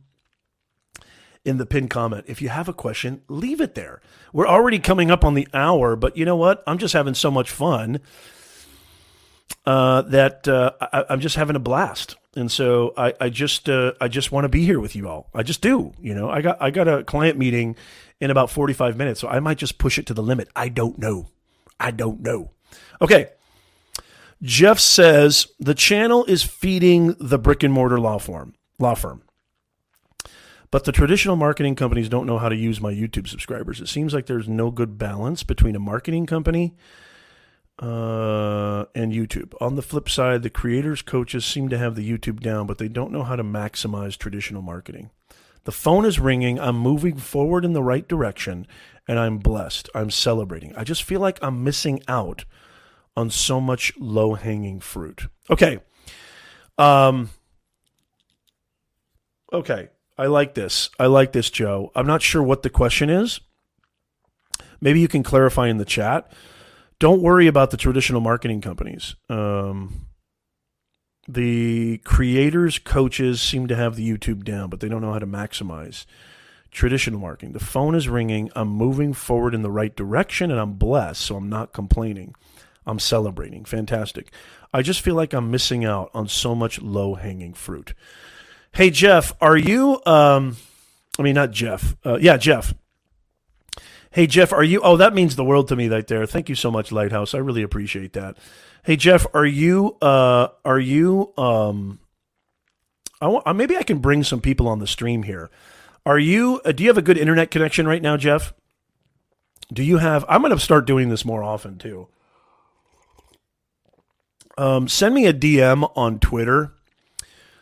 [1.47, 2.25] in the pinned comment.
[2.27, 4.01] If you have a question, leave it there.
[4.33, 6.61] We're already coming up on the hour, but you know what?
[6.67, 8.01] I'm just having so much fun
[9.65, 12.17] uh, that uh, I, am just having a blast.
[12.35, 15.29] And so I, I just uh, I just want to be here with you all.
[15.33, 15.93] I just do.
[15.99, 17.75] You know, I got I got a client meeting
[18.19, 20.49] in about 45 minutes, so I might just push it to the limit.
[20.55, 21.29] I don't know.
[21.79, 22.51] I don't know.
[23.01, 23.29] Okay.
[24.43, 28.53] Jeff says the channel is feeding the brick and mortar law firm.
[28.77, 29.23] Law firm.
[30.69, 33.79] But the traditional marketing companies don't know how to use my YouTube subscribers.
[33.79, 36.75] It seems like there's no good balance between a marketing company
[37.79, 39.53] uh, and YouTube.
[39.61, 42.89] On the flip side, the creators, coaches seem to have the YouTube down, but they
[42.89, 45.09] don't know how to maximize traditional marketing.
[45.63, 46.59] The phone is ringing.
[46.59, 48.67] I'm moving forward in the right direction,
[49.07, 49.89] and I'm blessed.
[49.95, 50.75] I'm celebrating.
[50.75, 52.45] I just feel like I'm missing out
[53.15, 55.27] on so much low hanging fruit.
[55.49, 55.79] Okay.
[56.77, 57.29] Um,
[59.51, 59.89] Okay.
[60.17, 60.89] I like this.
[60.99, 61.91] I like this, Joe.
[61.95, 63.39] I'm not sure what the question is.
[64.81, 66.31] Maybe you can clarify in the chat.
[66.99, 69.15] Don't worry about the traditional marketing companies.
[69.29, 70.07] Um,
[71.27, 75.27] the creators, coaches seem to have the YouTube down, but they don't know how to
[75.27, 76.05] maximize
[76.71, 77.53] traditional marketing.
[77.53, 78.49] The phone is ringing.
[78.55, 82.33] I'm moving forward in the right direction and I'm blessed, so I'm not complaining.
[82.85, 83.65] I'm celebrating.
[83.65, 84.31] Fantastic.
[84.73, 87.93] I just feel like I'm missing out on so much low hanging fruit.
[88.73, 90.57] Hey, Jeff, are you, um,
[91.17, 91.95] I mean, not Jeff.
[92.05, 92.73] Uh, yeah, Jeff.
[94.11, 96.25] Hey, Jeff, are you, oh, that means the world to me right there.
[96.25, 97.33] Thank you so much, Lighthouse.
[97.33, 98.37] I really appreciate that.
[98.83, 101.99] Hey, Jeff, are you, uh, are you, um,
[103.19, 105.49] I want, uh, maybe I can bring some people on the stream here.
[106.05, 108.53] Are you, uh, do you have a good internet connection right now, Jeff?
[109.73, 112.07] Do you have, I'm going to start doing this more often too.
[114.57, 116.71] Um, send me a DM on Twitter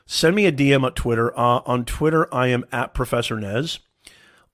[0.06, 1.38] send me a DM at Twitter.
[1.38, 3.80] Uh, on Twitter, I am at Professor Nez.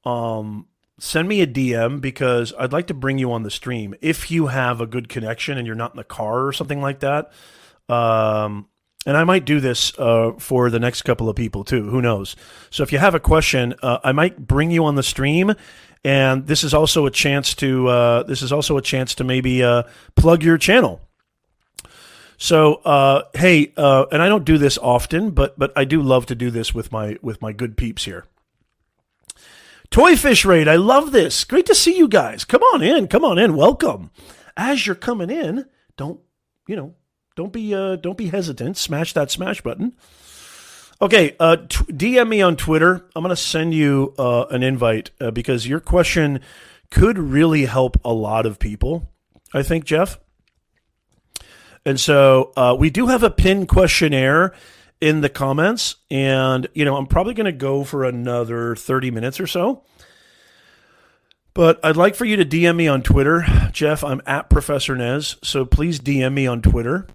[0.04, 0.68] Um,
[0.99, 4.47] send me a DM because I'd like to bring you on the stream if you
[4.47, 7.32] have a good connection and you're not in the car or something like that.
[7.89, 8.68] Um,
[9.06, 11.89] and I might do this uh, for the next couple of people too.
[11.89, 12.36] Who knows?
[12.70, 15.54] So if you have a question, uh, I might bring you on the stream,
[16.04, 19.64] and this is also a chance to uh, this is also a chance to maybe
[19.64, 19.84] uh,
[20.16, 21.02] plug your channel.
[22.41, 26.25] So, uh, hey, uh, and I don't do this often, but but I do love
[26.25, 28.25] to do this with my with my good peeps here.
[29.91, 31.43] Toy Fish Raid, I love this.
[31.43, 32.43] Great to see you guys.
[32.43, 33.55] Come on in, come on in.
[33.55, 34.09] Welcome.
[34.57, 35.67] As you're coming in,
[35.97, 36.19] don't
[36.67, 36.95] you know?
[37.35, 38.75] Don't be uh, don't be hesitant.
[38.75, 39.95] Smash that smash button.
[40.99, 43.05] Okay, uh, t- DM me on Twitter.
[43.15, 46.39] I'm gonna send you uh, an invite uh, because your question
[46.89, 49.11] could really help a lot of people.
[49.53, 50.17] I think, Jeff.
[51.86, 54.53] And so uh, we do have a pin questionnaire
[54.99, 55.95] in the comments.
[56.09, 59.84] And, you know, I'm probably going to go for another 30 minutes or so.
[61.53, 63.45] But I'd like for you to DM me on Twitter.
[63.71, 65.36] Jeff, I'm at Professor Nez.
[65.43, 67.07] So please DM me on Twitter.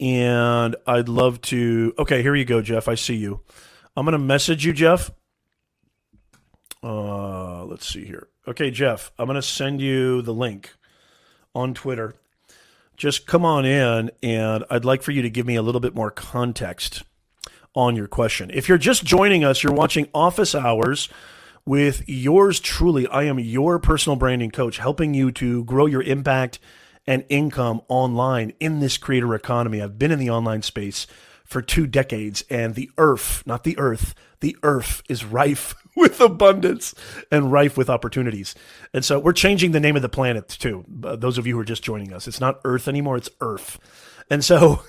[0.00, 1.92] And I'd love to.
[1.98, 2.88] Okay, here you go, Jeff.
[2.88, 3.40] I see you.
[3.96, 5.10] I'm going to message you, Jeff.
[6.82, 8.28] Uh, let's see here.
[8.46, 10.72] Okay, Jeff, I'm going to send you the link
[11.54, 12.14] on Twitter
[12.98, 15.94] just come on in and I'd like for you to give me a little bit
[15.94, 17.04] more context
[17.74, 18.50] on your question.
[18.52, 21.08] If you're just joining us, you're watching Office Hours
[21.64, 23.06] with yours truly.
[23.06, 26.58] I am your personal branding coach, helping you to grow your impact
[27.06, 29.80] and income online in this creator economy.
[29.80, 31.06] I've been in the online space
[31.44, 35.74] for two decades, and the earth, not the earth, the earth is rife
[36.08, 36.94] with abundance
[37.30, 38.54] and rife with opportunities.
[38.94, 40.84] And so we're changing the name of the planet too.
[41.02, 43.78] Uh, those of you who are just joining us, it's not Earth anymore; it's Earth.
[44.30, 44.82] And so,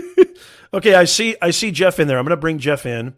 [0.74, 2.18] okay, I see, I see Jeff in there.
[2.18, 3.14] I'm going to bring Jeff in.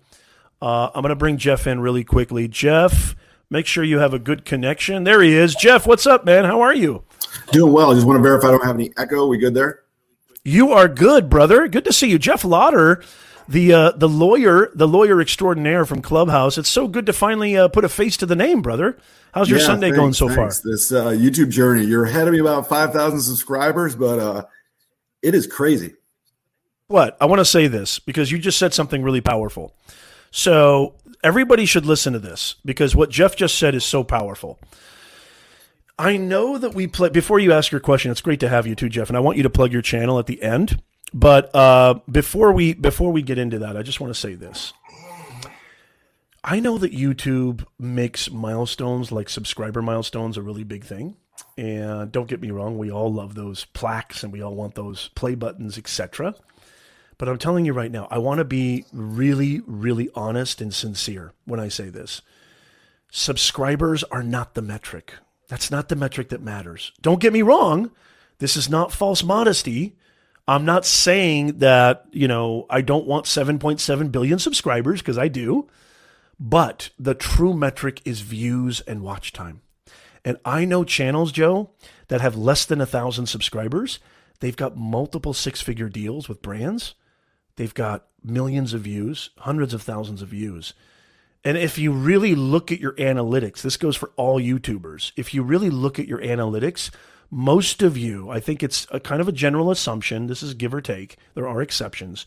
[0.63, 2.47] Uh, I'm going to bring Jeff in really quickly.
[2.47, 3.17] Jeff,
[3.49, 5.05] make sure you have a good connection.
[5.05, 5.55] There he is.
[5.55, 6.45] Jeff, what's up, man?
[6.45, 7.03] How are you?
[7.53, 7.91] Doing well.
[7.91, 9.27] I just want to verify I don't have any echo.
[9.27, 9.83] We good there?
[10.45, 11.67] You are good, brother.
[11.69, 13.03] Good to see you, Jeff Lauder
[13.51, 16.57] the uh, the lawyer, the lawyer extraordinaire from Clubhouse.
[16.57, 18.97] It's so good to finally uh, put a face to the name, brother.
[19.35, 20.61] How's your yeah, Sunday thanks, going so thanks.
[20.61, 20.71] far?
[20.71, 24.45] This uh, YouTube journey, you're ahead of me about five thousand subscribers, but uh,
[25.21, 25.95] it is crazy.
[26.87, 29.75] What I want to say this because you just said something really powerful.
[30.31, 30.95] So
[31.25, 34.61] everybody should listen to this because what Jeff just said is so powerful.
[35.99, 38.13] I know that we play before you ask your question.
[38.13, 40.21] It's great to have you too, Jeff, and I want you to plug your channel
[40.21, 40.81] at the end.
[41.13, 44.73] But uh, before we before we get into that, I just want to say this.
[46.43, 51.17] I know that YouTube makes milestones like subscriber milestones a really big thing.
[51.59, 55.09] And don't get me wrong, we all love those plaques and we all want those
[55.09, 56.35] play buttons, etc.
[57.19, 61.33] But I'm telling you right now, I want to be really, really honest and sincere
[61.45, 62.23] when I say this.
[63.11, 65.15] Subscribers are not the metric.
[65.49, 66.93] That's not the metric that matters.
[67.03, 67.91] Don't get me wrong.
[68.39, 69.97] This is not false modesty.
[70.51, 75.69] I'm not saying that, you know, I don't want 7.7 billion subscribers because I do,
[76.41, 79.61] but the true metric is views and watch time.
[80.25, 81.71] And I know channels, Joe,
[82.09, 84.01] that have less than a thousand subscribers.
[84.41, 86.97] They've got multiple six figure deals with brands.
[87.55, 90.75] They've got millions of views, hundreds of thousands of views.
[91.45, 95.13] And if you really look at your analytics, this goes for all YouTubers.
[95.15, 96.91] If you really look at your analytics,
[97.31, 100.75] most of you, I think it's a kind of a general assumption, this is give
[100.75, 102.27] or take, there are exceptions.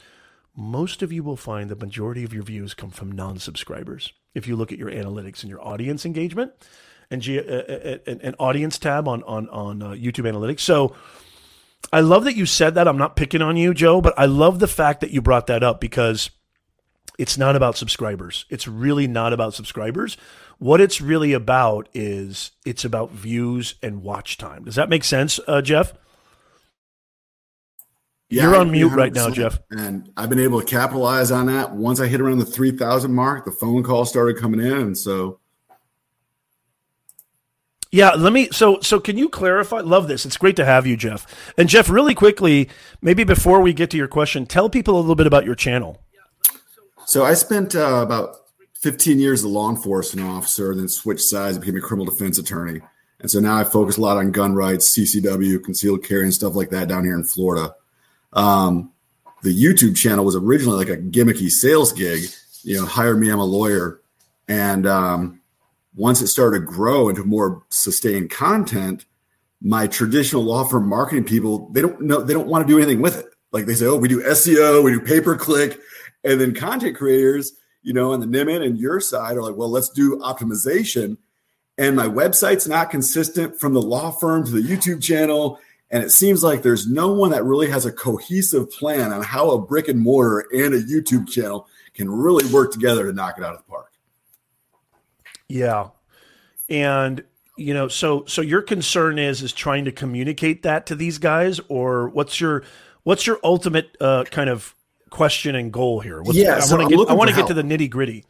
[0.56, 4.14] Most of you will find the majority of your views come from non subscribers.
[4.34, 6.54] If you look at your analytics and your audience engagement
[7.12, 10.62] and uh, uh, uh, an audience tab on, on, on uh, YouTube analytics.
[10.62, 10.96] So
[11.92, 12.88] I love that you said that.
[12.88, 15.64] I'm not picking on you, Joe, but I love the fact that you brought that
[15.64, 16.30] up because
[17.20, 18.46] it's not about subscribers.
[18.50, 20.18] It's really not about subscribers.
[20.58, 24.64] What it's really about is it's about views and watch time.
[24.66, 25.94] Does that make sense, uh, Jeff?
[28.30, 29.60] Yeah, You're on mute right now, Jeff.
[29.70, 31.76] And I've been able to capitalize on that.
[31.76, 34.74] Once I hit around the 3,000 mark, the phone calls started coming in.
[34.74, 35.40] And so.
[37.92, 38.50] Yeah, let me.
[38.52, 39.82] So, so can you clarify?
[39.82, 40.26] Love this.
[40.26, 41.28] It's great to have you, Jeff.
[41.60, 42.70] And Jeff, really quickly,
[43.04, 46.03] maybe before we get to your question, tell people a little bit about your channel.
[47.06, 48.36] So, I spent uh, about
[48.84, 52.82] 15 years as a law enforcement officer, then switched sides, became a criminal defense attorney.
[53.22, 56.56] And so now I focus a lot on gun rights, CCW, concealed carry, and stuff
[56.56, 57.74] like that down here in Florida.
[58.34, 58.92] Um,
[59.42, 62.26] the YouTube channel was originally like a gimmicky sales gig.
[62.64, 64.02] You know, hire me, I'm a lawyer.
[64.50, 65.42] And um,
[65.96, 69.06] once it started to grow into more sustained content,
[69.62, 73.02] my traditional law firm marketing people they don't know they don't want to do anything
[73.02, 73.28] with it.
[73.54, 75.80] Like they say, oh, we do SEO, we do pay per click,
[76.24, 79.70] and then content creators, you know, on the Nimin and your side are like, well,
[79.70, 81.18] let's do optimization.
[81.78, 85.60] And my website's not consistent from the law firm to the YouTube channel
[85.94, 89.52] and it seems like there's no one that really has a cohesive plan on how
[89.52, 93.44] a brick and mortar and a YouTube channel can really work together to knock it
[93.44, 93.92] out of the park.
[95.48, 95.90] Yeah.
[96.68, 97.24] And
[97.58, 101.62] you know, so so your concern is is trying to communicate that to these guys
[101.68, 102.64] or what's your
[103.04, 104.74] what's your ultimate uh, kind of
[105.14, 106.24] question and goal here?
[106.24, 108.26] What's, yeah, I so want to get I want to get to the nitty-gritty.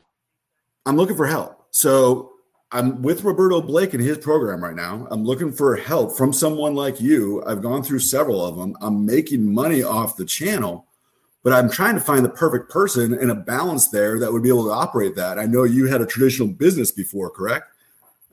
[0.86, 1.67] I'm looking for help.
[1.71, 2.34] So
[2.73, 5.07] I'm with Roberto Blake in his program right now.
[5.09, 7.41] I'm looking for help from someone like you.
[7.45, 8.75] I've gone through several of them.
[8.81, 10.86] I'm making money off the channel,
[11.41, 14.49] but I'm trying to find the perfect person and a balance there that would be
[14.49, 15.39] able to operate that.
[15.39, 17.67] I know you had a traditional business before, correct?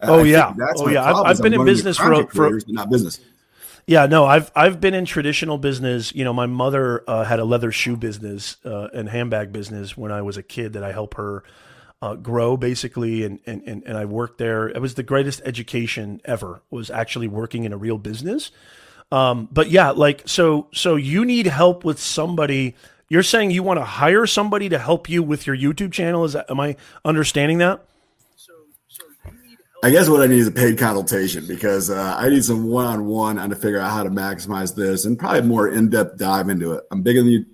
[0.02, 1.04] Oh I yeah, that's oh yeah.
[1.04, 3.20] I've, I've been in business for, for not business.
[3.90, 6.14] Yeah, no, I've I've been in traditional business.
[6.14, 10.12] You know, my mother uh, had a leather shoe business uh, and handbag business when
[10.12, 11.42] I was a kid that I helped her
[12.00, 14.68] uh, grow basically and, and, and, and I worked there.
[14.68, 18.52] It was the greatest education ever was actually working in a real business.
[19.10, 22.76] Um, but yeah, like, so, so you need help with somebody.
[23.08, 26.24] You're saying you want to hire somebody to help you with your YouTube channel.
[26.24, 27.84] Is that, am I understanding that?
[29.82, 33.38] I guess what I need is a paid consultation because uh, I need some one-on-one
[33.38, 36.84] on to figure out how to maximize this and probably more in-depth dive into it.
[36.90, 37.46] I'm bigger than you.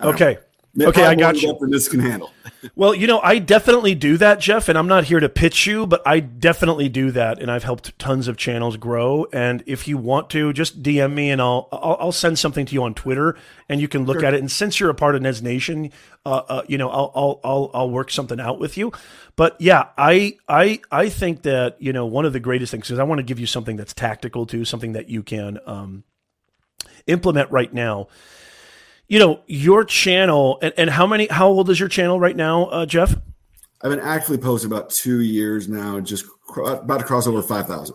[0.00, 0.38] Okay.
[0.74, 1.58] Know, okay, I got you.
[1.68, 2.30] This can handle.
[2.76, 5.86] Well, you know, I definitely do that, Jeff, and I'm not here to pitch you,
[5.86, 9.26] but I definitely do that, and I've helped tons of channels grow.
[9.32, 12.74] And if you want to, just DM me, and I'll I'll, I'll send something to
[12.74, 13.36] you on Twitter,
[13.68, 14.26] and you can look sure.
[14.26, 14.40] at it.
[14.40, 15.90] And since you're a part of Nez Nation,
[16.24, 18.92] uh, uh, you know, I'll, I'll I'll I'll work something out with you.
[19.34, 22.98] But yeah, I I I think that you know one of the greatest things is
[22.98, 26.04] I want to give you something that's tactical too, something that you can um,
[27.06, 28.06] implement right now
[29.12, 32.64] you know, your channel and, and how many, how old is your channel right now,
[32.68, 33.14] uh, Jeff?
[33.82, 37.94] I've been actively posting about two years now, just cr- about to cross over 5,000.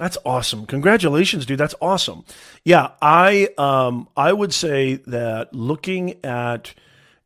[0.00, 0.66] That's awesome.
[0.66, 1.60] Congratulations, dude.
[1.60, 2.24] That's awesome.
[2.64, 6.74] Yeah, I um I would say that looking at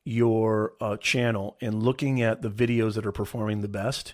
[0.04, 4.12] your uh, channel and looking at the videos that are performing the best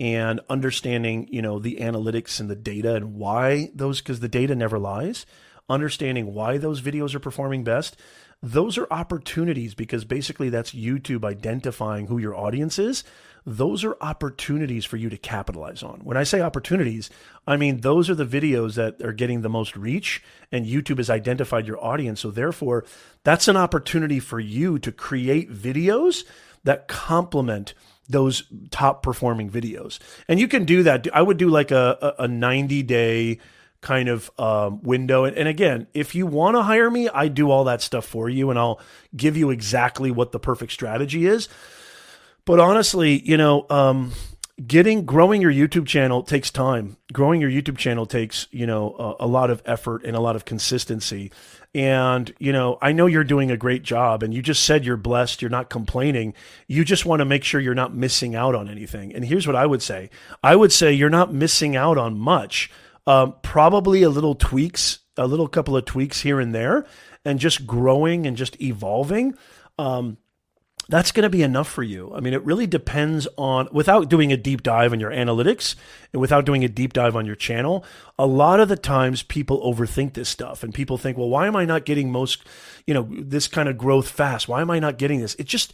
[0.00, 4.54] and understanding, you know, the analytics and the data and why those cuz the data
[4.54, 5.26] never lies,
[5.68, 7.96] understanding why those videos are performing best
[8.44, 13.02] those are opportunities because basically that's YouTube identifying who your audience is.
[13.46, 16.00] Those are opportunities for you to capitalize on.
[16.00, 17.08] When I say opportunities,
[17.46, 20.22] I mean those are the videos that are getting the most reach,
[20.52, 22.20] and YouTube has identified your audience.
[22.20, 22.84] So, therefore,
[23.22, 26.24] that's an opportunity for you to create videos
[26.64, 27.74] that complement
[28.08, 29.98] those top performing videos.
[30.28, 31.06] And you can do that.
[31.14, 33.38] I would do like a, a 90 day
[33.84, 35.24] kind of um, window.
[35.24, 38.28] And, and again, if you want to hire me, I do all that stuff for
[38.28, 38.80] you and I'll
[39.14, 41.48] give you exactly what the perfect strategy is.
[42.46, 44.12] But honestly, you know, um,
[44.66, 46.96] getting growing your YouTube channel takes time.
[47.12, 50.34] Growing your YouTube channel takes, you know, a, a lot of effort and a lot
[50.34, 51.30] of consistency.
[51.74, 54.96] And, you know, I know you're doing a great job and you just said you're
[54.96, 56.32] blessed, you're not complaining.
[56.68, 59.14] You just want to make sure you're not missing out on anything.
[59.14, 60.08] And here's what I would say
[60.42, 62.70] I would say you're not missing out on much
[63.06, 66.86] um, probably a little tweaks, a little couple of tweaks here and there,
[67.24, 69.34] and just growing and just evolving.
[69.78, 70.18] Um,
[70.88, 72.12] that's going to be enough for you.
[72.14, 75.76] I mean, it really depends on, without doing a deep dive on your analytics
[76.12, 77.84] and without doing a deep dive on your channel,
[78.18, 81.56] a lot of the times people overthink this stuff and people think, well, why am
[81.56, 82.44] I not getting most,
[82.86, 84.46] you know, this kind of growth fast?
[84.46, 85.34] Why am I not getting this?
[85.36, 85.72] It just,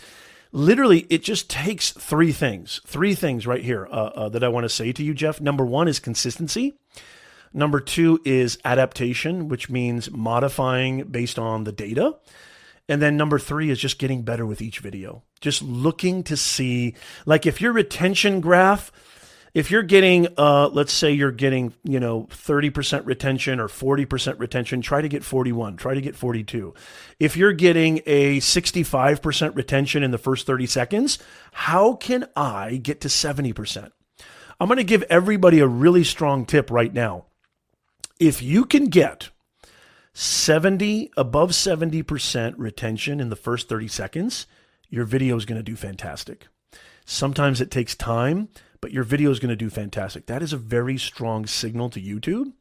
[0.53, 4.65] literally, it just takes three things, three things right here uh, uh, that I want
[4.65, 5.41] to say to you, Jeff.
[5.41, 6.79] Number one is consistency.
[7.53, 12.17] Number two is adaptation, which means modifying based on the data.
[12.89, 15.23] And then number three is just getting better with each video.
[15.41, 16.95] Just looking to see,
[17.27, 18.91] like if your retention graph,
[19.53, 24.81] if you're getting, uh, let's say you're getting, you know, 30% retention or 40% retention,
[24.81, 26.75] try to get 41, try to get 42.
[27.19, 31.19] If you're getting a 65% retention in the first 30 seconds,
[31.53, 33.91] how can I get to 70%?
[34.61, 37.27] I'm going to give everybody a really strong tip right now.
[38.21, 39.31] If you can get
[40.13, 44.47] 70 above 70% retention in the first 30 seconds,
[44.91, 46.49] your video is going to do fantastic.
[47.07, 48.51] Sometimes it takes time,
[48.83, 50.27] but your video is going to do fantastic.
[50.27, 52.53] That is a very strong signal to YouTube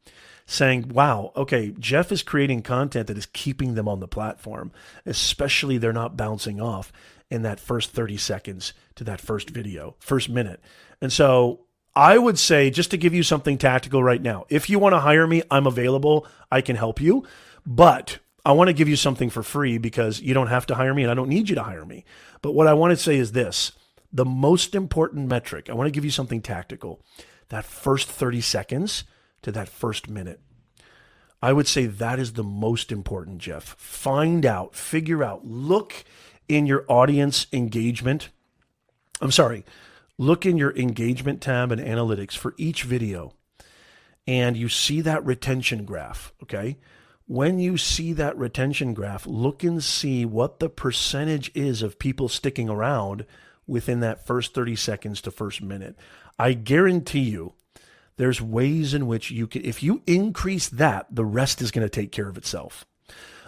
[0.46, 4.72] saying, wow, okay, Jeff is creating content that is keeping them on the platform,
[5.04, 6.90] especially they're not bouncing off
[7.30, 10.62] in that first 30 seconds to that first video, first minute.
[11.02, 14.78] And so I would say, just to give you something tactical right now, if you
[14.78, 16.26] want to hire me, I'm available.
[16.50, 17.24] I can help you.
[17.66, 20.94] But I want to give you something for free because you don't have to hire
[20.94, 22.04] me and I don't need you to hire me.
[22.42, 23.72] But what I want to say is this
[24.12, 27.00] the most important metric, I want to give you something tactical
[27.48, 29.04] that first 30 seconds
[29.42, 30.40] to that first minute.
[31.42, 33.74] I would say that is the most important, Jeff.
[33.78, 36.04] Find out, figure out, look
[36.48, 38.28] in your audience engagement.
[39.20, 39.64] I'm sorry,
[40.20, 43.32] look in your engagement tab and analytics for each video
[44.26, 46.76] and you see that retention graph, okay?
[47.26, 52.28] When you see that retention graph, look and see what the percentage is of people
[52.28, 53.24] sticking around
[53.66, 55.96] within that first 30 seconds to first minute.
[56.38, 57.54] I guarantee you
[58.18, 61.88] there's ways in which you can if you increase that, the rest is going to
[61.88, 62.84] take care of itself.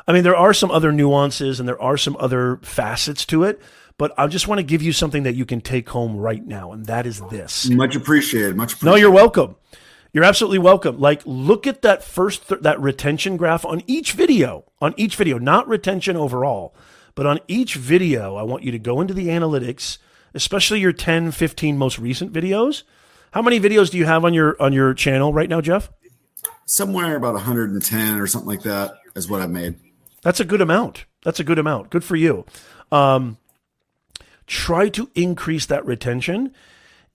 [0.08, 3.60] I mean, there are some other nuances and there are some other facets to it,
[4.03, 6.72] but I just want to give you something that you can take home right now,
[6.72, 7.70] and that is this.
[7.70, 8.57] Much appreciated.
[8.57, 8.96] Much appreciated.
[8.96, 9.55] No, you're welcome.
[10.12, 10.98] You're absolutely welcome.
[10.98, 14.64] Like, look at that first th- that retention graph on each video.
[14.80, 16.74] On each video, not retention overall,
[17.14, 19.98] but on each video, I want you to go into the analytics,
[20.34, 22.82] especially your 10, 15 most recent videos.
[23.30, 25.92] How many videos do you have on your on your channel right now, Jeff?
[26.66, 29.76] Somewhere about 110 or something like that is what I've made.
[30.24, 31.05] That's a good amount.
[31.22, 31.90] That's a good amount.
[31.90, 32.44] Good for you.
[32.90, 33.38] Um,
[34.53, 36.53] try to increase that retention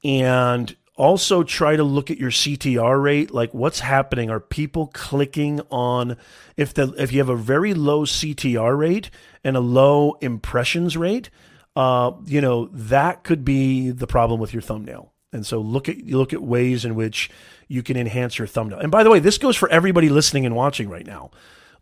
[0.03, 3.31] and also try to look at your CTR rate.
[3.31, 4.29] Like what's happening?
[4.29, 6.17] Are people clicking on
[6.55, 9.11] if the if you have a very low CTR rate
[9.43, 11.29] and a low impressions rate
[11.77, 15.13] uh, you know that could be the problem with your thumbnail.
[15.31, 17.29] And so look at look at ways in which
[17.67, 18.79] you can enhance your thumbnail.
[18.79, 21.29] And by the way this goes for everybody listening and watching right now.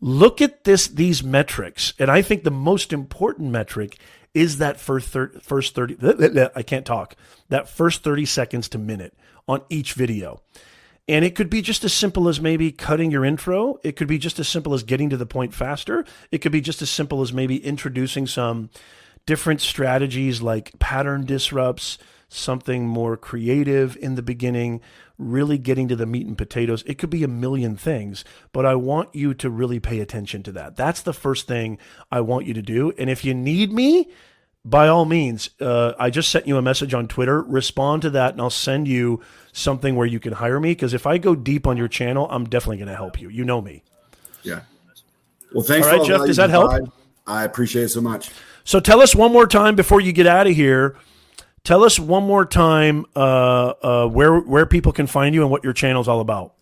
[0.01, 1.93] Look at this these metrics.
[1.97, 3.97] And i think the most important metric
[4.36, 7.15] is that first thir- first 30 I can't talk.
[7.49, 9.15] That first 30 seconds to minute
[9.47, 10.41] on each video.
[11.07, 13.79] And it could be just as simple as maybe cutting your intro.
[13.83, 16.03] It could be just as simple as getting to the point faster.
[16.31, 18.69] It could be just as simple as maybe introducing some
[19.25, 24.81] different strategies like pattern disrupts, something more creative in the beginning,
[25.18, 26.84] really getting to the meat and potatoes.
[26.86, 30.51] It could be a million things, but I want you to really pay attention to
[30.53, 30.76] that.
[30.76, 31.78] That's the first thing
[32.11, 32.91] I want you to do.
[32.97, 34.09] And if you need me,
[34.63, 37.41] by all means, uh, I just sent you a message on Twitter.
[37.43, 39.22] Respond to that, and I'll send you
[39.53, 40.72] something where you can hire me.
[40.72, 43.30] Because if I go deep on your channel, I'm definitely going to help you.
[43.30, 43.84] You know me.
[44.41, 44.61] Yeah.
[45.53, 45.88] Well, thanks.
[45.88, 46.26] All right, Jeff.
[46.26, 46.89] Does that help?
[47.28, 48.32] I appreciate it so much.
[48.63, 50.97] So tell us one more time before you get out of here
[51.66, 55.63] Tell us one more time uh, uh, where where people can find you and what
[55.63, 56.53] your channel is all about.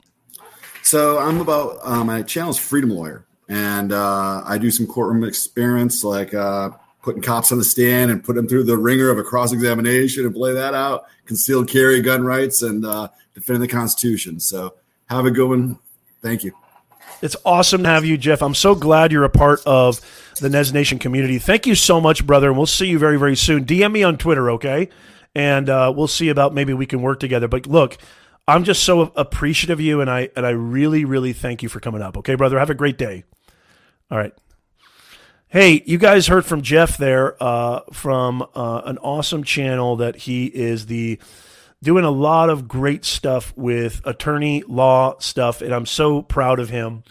[0.81, 5.25] So I'm about uh, my channel is Freedom Lawyer, and uh, I do some courtroom
[5.25, 6.69] experience, like uh,
[7.01, 10.25] putting cops on the stand and put them through the ringer of a cross examination
[10.25, 14.39] and play that out, concealed carry, gun rights, and uh, defend the Constitution.
[14.39, 14.75] So
[15.07, 15.79] have a good one.
[16.21, 16.53] Thank you.
[17.23, 18.41] It's awesome to have you, Jeff.
[18.41, 20.01] I'm so glad you're a part of
[20.41, 21.39] the Nez Nation community.
[21.39, 23.63] Thank you so much, brother, and we'll see you very, very soon.
[23.63, 24.89] DM me on Twitter, okay?
[25.33, 27.47] And uh, we'll see about maybe we can work together.
[27.47, 27.97] But look,
[28.45, 31.79] I'm just so appreciative of you, and I and I really, really thank you for
[31.79, 32.17] coming up.
[32.17, 32.59] Okay, brother.
[32.59, 33.23] Have a great day.
[34.11, 34.33] All right.
[35.47, 40.47] Hey, you guys heard from Jeff there uh, from uh, an awesome channel that he
[40.47, 41.19] is the
[41.83, 46.69] doing a lot of great stuff with attorney law stuff, and I'm so proud of
[46.69, 47.03] him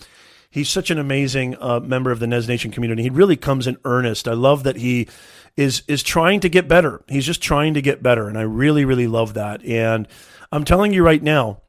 [0.53, 3.03] he's such an amazing uh, member of the Nez Nation community.
[3.03, 4.29] He really comes in earnest.
[4.29, 5.09] I love that he
[5.57, 7.03] is is trying to get better.
[7.09, 9.65] He's just trying to get better, and I really really love that.
[9.65, 10.07] And
[10.53, 11.63] I'm telling you right now,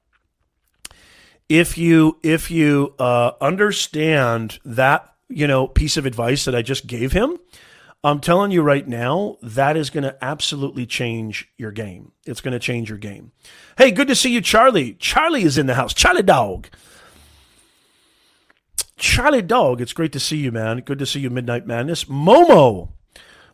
[1.50, 6.86] if you if you uh, understand that you know piece of advice that I just
[6.86, 7.40] gave him.
[8.04, 12.12] I'm telling you right now, that is going to absolutely change your game.
[12.26, 13.32] It's going to change your game.
[13.78, 14.96] Hey, good to see you, Charlie.
[14.96, 15.94] Charlie is in the house.
[15.94, 16.68] Charlie Dog.
[18.98, 20.82] Charlie Dog, it's great to see you, man.
[20.82, 22.06] Good to see you, Midnight Madness.
[22.06, 22.90] Momo.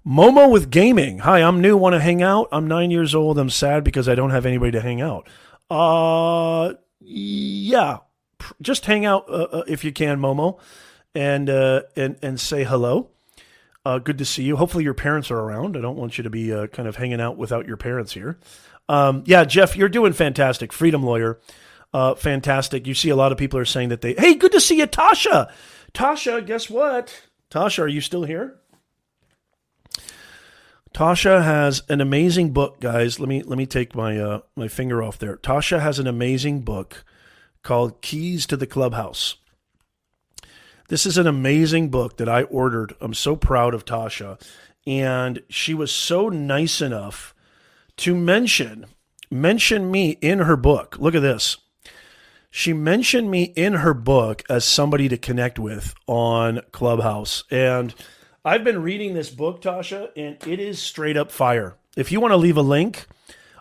[0.05, 1.19] Momo with gaming.
[1.19, 1.77] Hi, I'm new.
[1.77, 2.47] Want to hang out?
[2.51, 3.37] I'm nine years old.
[3.37, 5.29] I'm sad because I don't have anybody to hang out.
[5.69, 7.97] Uh, yeah,
[8.61, 10.59] just hang out uh, uh, if you can, Momo,
[11.13, 13.11] and uh, and and say hello.
[13.85, 14.57] Uh, good to see you.
[14.57, 15.77] Hopefully your parents are around.
[15.77, 18.37] I don't want you to be uh, kind of hanging out without your parents here.
[18.89, 20.73] Um, yeah, Jeff, you're doing fantastic.
[20.73, 21.39] Freedom lawyer,
[21.93, 22.87] uh, fantastic.
[22.87, 24.13] You see a lot of people are saying that they.
[24.13, 25.51] Hey, good to see you, Tasha.
[25.93, 27.23] Tasha, guess what?
[27.49, 28.59] Tasha, are you still here?
[30.93, 33.19] Tasha has an amazing book, guys.
[33.19, 35.37] Let me let me take my uh, my finger off there.
[35.37, 37.03] Tasha has an amazing book
[37.63, 39.35] called Keys to the Clubhouse.
[40.89, 42.95] This is an amazing book that I ordered.
[42.99, 44.41] I'm so proud of Tasha,
[44.87, 47.35] and she was so nice enough
[47.97, 48.87] to mention
[49.29, 50.97] mention me in her book.
[50.97, 51.57] Look at this.
[52.49, 57.93] She mentioned me in her book as somebody to connect with on Clubhouse, and
[58.43, 61.75] I've been reading this book, Tasha, and it is straight up fire.
[61.95, 63.05] If you want to leave a link,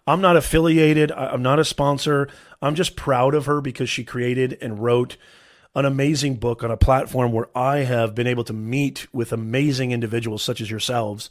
[0.07, 2.29] I'm not affiliated, I'm not a sponsor.
[2.63, 5.19] I'm just proud of her because she created and wrote
[5.79, 9.93] an amazing book on a platform where I have been able to meet with amazing
[9.93, 11.31] individuals such as yourselves.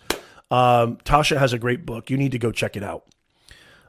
[0.49, 2.09] Um, Tasha has a great book.
[2.09, 3.05] You need to go check it out.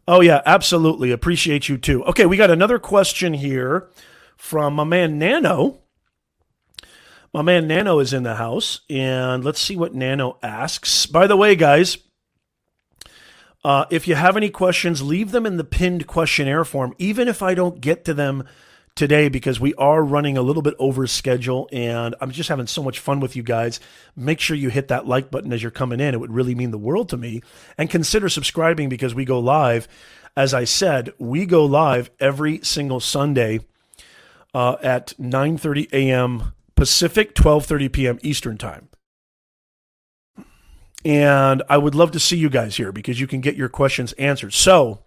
[0.06, 1.10] Oh, yeah, absolutely.
[1.10, 2.02] Appreciate you too.
[2.04, 3.88] Okay, we got another question here
[4.36, 5.78] from my man Nano.
[7.32, 11.04] My man Nano is in the house, and let's see what Nano asks.
[11.04, 11.98] By the way, guys,
[13.62, 17.42] uh, if you have any questions, leave them in the pinned questionnaire form, even if
[17.42, 18.44] I don't get to them
[18.98, 22.82] today, because we are running a little bit over schedule, and I'm just having so
[22.82, 23.80] much fun with you guys.
[24.16, 26.72] Make sure you hit that like button as you're coming in; it would really mean
[26.72, 27.40] the world to me.
[27.78, 29.88] And consider subscribing because we go live.
[30.36, 33.60] As I said, we go live every single Sunday
[34.52, 36.52] uh, at 9:30 a.m.
[36.74, 38.18] Pacific, 12:30 p.m.
[38.22, 38.88] Eastern Time.
[41.04, 44.12] And I would love to see you guys here because you can get your questions
[44.14, 44.52] answered.
[44.52, 45.04] So,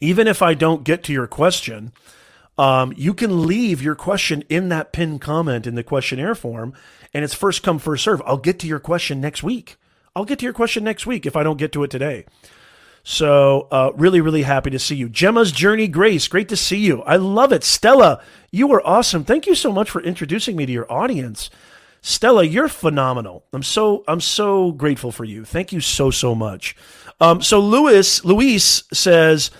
[0.00, 1.92] even if I don't get to your question,
[2.58, 6.72] um, you can leave your question in that pinned comment in the questionnaire form,
[7.12, 8.22] and it's first come, first serve.
[8.24, 9.76] I'll get to your question next week.
[10.14, 12.24] I'll get to your question next week if I don't get to it today.
[13.08, 15.08] So, uh, really, really happy to see you.
[15.08, 17.02] Gemma's Journey Grace, great to see you.
[17.02, 17.62] I love it.
[17.62, 19.22] Stella, you are awesome.
[19.22, 21.48] Thank you so much for introducing me to your audience.
[22.00, 23.44] Stella, you're phenomenal.
[23.52, 25.44] I'm so I'm so grateful for you.
[25.44, 26.76] Thank you so so much.
[27.20, 29.50] Um, so Louis Luis says,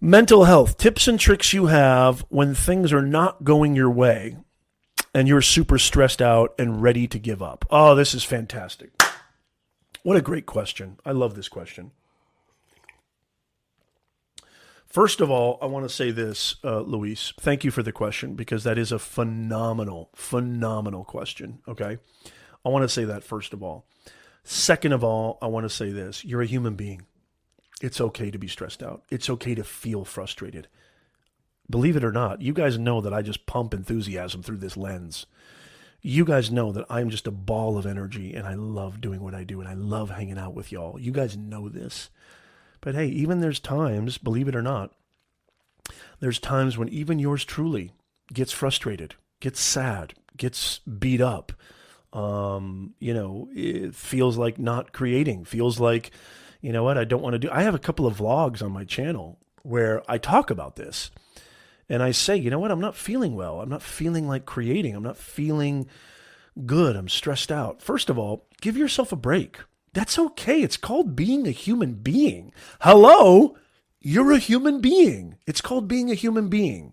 [0.00, 4.36] mental health tips and tricks you have when things are not going your way,
[5.14, 7.64] and you're super stressed out and ready to give up.
[7.70, 8.90] Oh, this is fantastic.
[10.02, 10.98] What a great question.
[11.04, 11.90] I love this question.
[14.86, 17.32] First of all, I want to say this, uh, Luis.
[17.38, 21.60] Thank you for the question because that is a phenomenal, phenomenal question.
[21.68, 21.98] Okay.
[22.64, 23.86] I want to say that first of all.
[24.42, 27.02] Second of all, I want to say this you're a human being.
[27.80, 30.68] It's okay to be stressed out, it's okay to feel frustrated.
[31.68, 35.26] Believe it or not, you guys know that I just pump enthusiasm through this lens
[36.02, 39.34] you guys know that I'm just a ball of energy and I love doing what
[39.34, 40.98] I do and I love hanging out with y'all.
[40.98, 42.10] You guys know this.
[42.80, 44.92] But hey, even there's times, believe it or not,
[46.20, 47.92] there's times when even yours truly
[48.32, 51.52] gets frustrated, gets sad, gets beat up.
[52.12, 56.10] Um, you know, it feels like not creating, feels like,
[56.60, 57.50] you know what, I don't want to do.
[57.50, 61.10] I have a couple of vlogs on my channel where I talk about this
[61.88, 63.60] and I say, you know what, I'm not feeling well.
[63.60, 64.94] I'm not feeling like creating.
[64.94, 65.88] I'm not feeling
[66.66, 66.96] good.
[66.96, 67.82] I'm stressed out.
[67.82, 69.58] First of all, give yourself a break.
[69.92, 70.62] That's okay.
[70.62, 72.52] It's called being a human being.
[72.80, 73.56] Hello,
[74.00, 75.36] you're a human being.
[75.46, 76.92] It's called being a human being.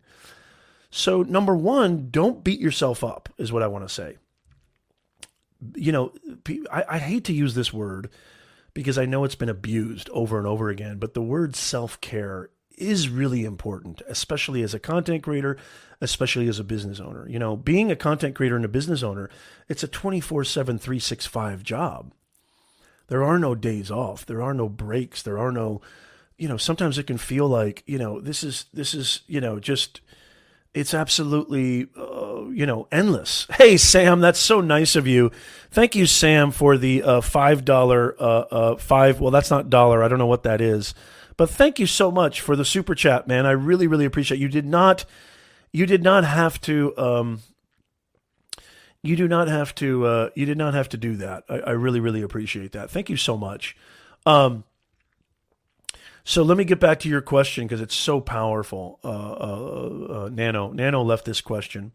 [0.89, 4.17] So, number one, don't beat yourself up, is what I want to say.
[5.75, 6.13] You know,
[6.71, 8.09] I, I hate to use this word
[8.77, 12.51] because I know it's been abused over and over again, but the word self care
[12.77, 15.57] is really important, especially as a content creator,
[15.99, 17.27] especially as a business owner.
[17.27, 19.31] You know, being a content creator and a business owner,
[19.67, 22.13] it's a 24 7, 365 job.
[23.07, 24.27] There are no days off.
[24.27, 25.23] There are no breaks.
[25.23, 25.81] There are no,
[26.37, 29.59] you know, sometimes it can feel like, you know, this is, this is, you know,
[29.59, 30.01] just,
[30.77, 33.47] it's absolutely, uh, you know, endless.
[33.57, 35.31] Hey, Sam, that's so nice of you.
[35.71, 40.03] Thank you, Sam, for the uh, $5, uh, uh, five, well, that's not dollar.
[40.03, 40.93] I don't know what that is.
[41.35, 43.45] But thank you so much for the super chat, man.
[43.45, 44.37] I really, really appreciate.
[44.37, 44.41] It.
[44.41, 45.05] You did not,
[45.71, 46.97] you did not have to.
[46.97, 47.41] Um,
[49.03, 50.05] you do not have to.
[50.05, 51.43] Uh, you did not have to do that.
[51.49, 52.89] I, I really, really appreciate that.
[52.89, 53.75] Thank you so much.
[54.25, 54.63] Um,
[56.27, 58.99] so let me get back to your question because it's so powerful.
[59.01, 61.93] Uh, uh, uh, Nano, Nano left this question.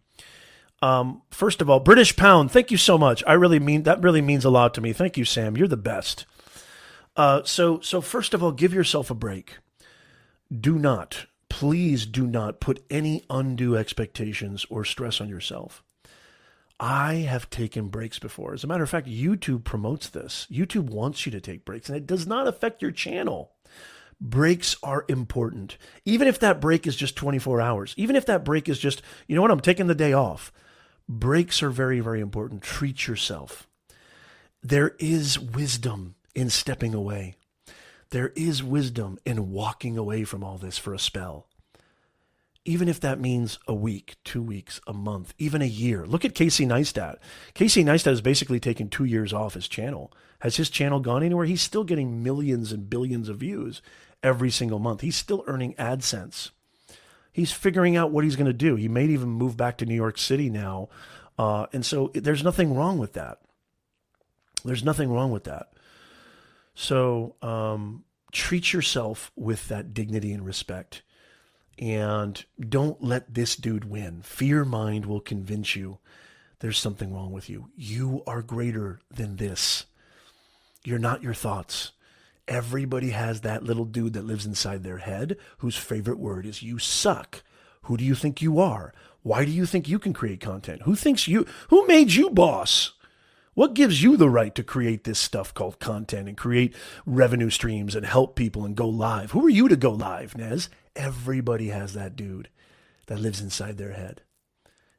[0.81, 3.23] Um, first of all, British pound, thank you so much.
[3.27, 4.95] I really mean that really means a lot to me.
[4.95, 5.55] Thank you, Sam.
[5.55, 6.25] You're the best.
[7.15, 9.59] Uh, so so first of all, give yourself a break.
[10.51, 15.83] Do not, please do not put any undue expectations or stress on yourself.
[16.81, 18.55] I have taken breaks before.
[18.55, 20.47] As a matter of fact, YouTube promotes this.
[20.51, 23.53] YouTube wants you to take breaks, and it does not affect your channel.
[24.25, 25.77] Breaks are important.
[26.05, 29.35] Even if that break is just 24 hours, even if that break is just, you
[29.35, 30.53] know what, I'm taking the day off.
[31.09, 32.63] Breaks are very, very important.
[32.63, 33.67] Treat yourself.
[34.63, 37.35] There is wisdom in stepping away.
[38.11, 41.49] There is wisdom in walking away from all this for a spell.
[42.65, 46.07] Even if that means a week, two weeks, a month, even a year.
[46.07, 47.17] Look at Casey Neistat.
[47.55, 50.13] Casey Neistat has basically taken two years off his channel.
[50.43, 51.47] Has his channel gone anywhere?
[51.47, 53.83] He's still getting millions and billions of views
[54.23, 55.01] every single month.
[55.01, 56.51] He's still earning AdSense.
[57.33, 58.77] He's figuring out what he's going to do.
[58.77, 60.89] He may even move back to New York City now.
[61.39, 63.39] Uh, and so there's nothing wrong with that.
[64.65, 65.73] There's nothing wrong with that.
[66.75, 71.03] So um, treat yourself with that dignity and respect.
[71.79, 74.23] And don't let this dude win.
[74.23, 75.99] Fear mind will convince you
[76.61, 77.71] there's something wrong with you.
[77.75, 79.87] You are greater than this.
[80.85, 81.93] You're not your thoughts.
[82.49, 86.79] Everybody has that little dude that lives inside their head whose favorite word is you
[86.79, 87.43] suck.
[87.83, 88.93] Who do you think you are?
[89.23, 90.83] Why do you think you can create content?
[90.83, 92.93] Who thinks you who made you boss?
[93.55, 96.75] What gives you the right to create this stuff called content and create
[97.05, 99.33] revenue streams and help people and go live?
[99.33, 100.71] Who are you to go live, Nez?
[100.97, 102.49] Everybody has that dude
[103.07, 104.23] that lives inside their head.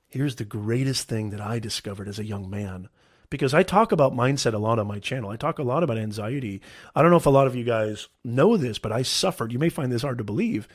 [0.08, 2.90] Here's the greatest thing that I discovered as a young man
[3.34, 5.32] because I talk about mindset a lot on my channel.
[5.32, 6.62] I talk a lot about anxiety.
[6.94, 9.52] I don't know if a lot of you guys know this, but I suffered.
[9.52, 10.68] You may find this hard to believe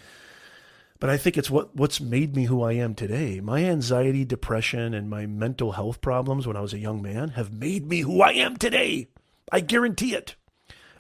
[0.99, 3.39] but I think it's what what's made me who I am today.
[3.39, 7.53] My anxiety, depression, and my mental health problems when I was a young man have
[7.53, 9.07] made me who I am today.
[9.53, 10.35] I guarantee it.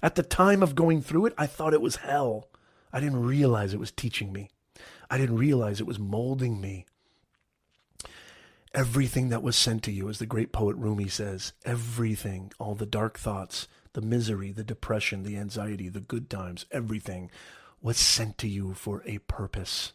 [0.00, 2.48] At the time of going through it, I thought it was hell.
[2.92, 4.50] I didn't realize it was teaching me.
[5.10, 6.86] I didn't realize it was molding me.
[8.78, 12.86] Everything that was sent to you, as the great poet Rumi says, everything, all the
[12.86, 17.28] dark thoughts, the misery, the depression, the anxiety, the good times, everything
[17.82, 19.94] was sent to you for a purpose.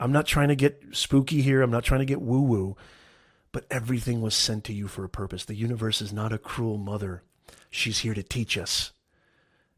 [0.00, 1.62] I'm not trying to get spooky here.
[1.62, 2.76] I'm not trying to get woo woo,
[3.52, 5.44] but everything was sent to you for a purpose.
[5.44, 7.22] The universe is not a cruel mother.
[7.70, 8.90] She's here to teach us.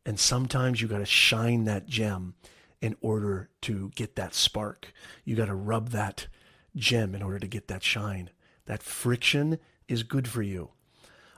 [0.07, 2.37] And sometimes you got to shine that gem
[2.81, 4.95] in order to get that spark.
[5.27, 6.29] You got to rub that
[6.77, 8.31] gem in order to get that shine.
[8.67, 9.59] That friction
[9.89, 10.71] is good for you.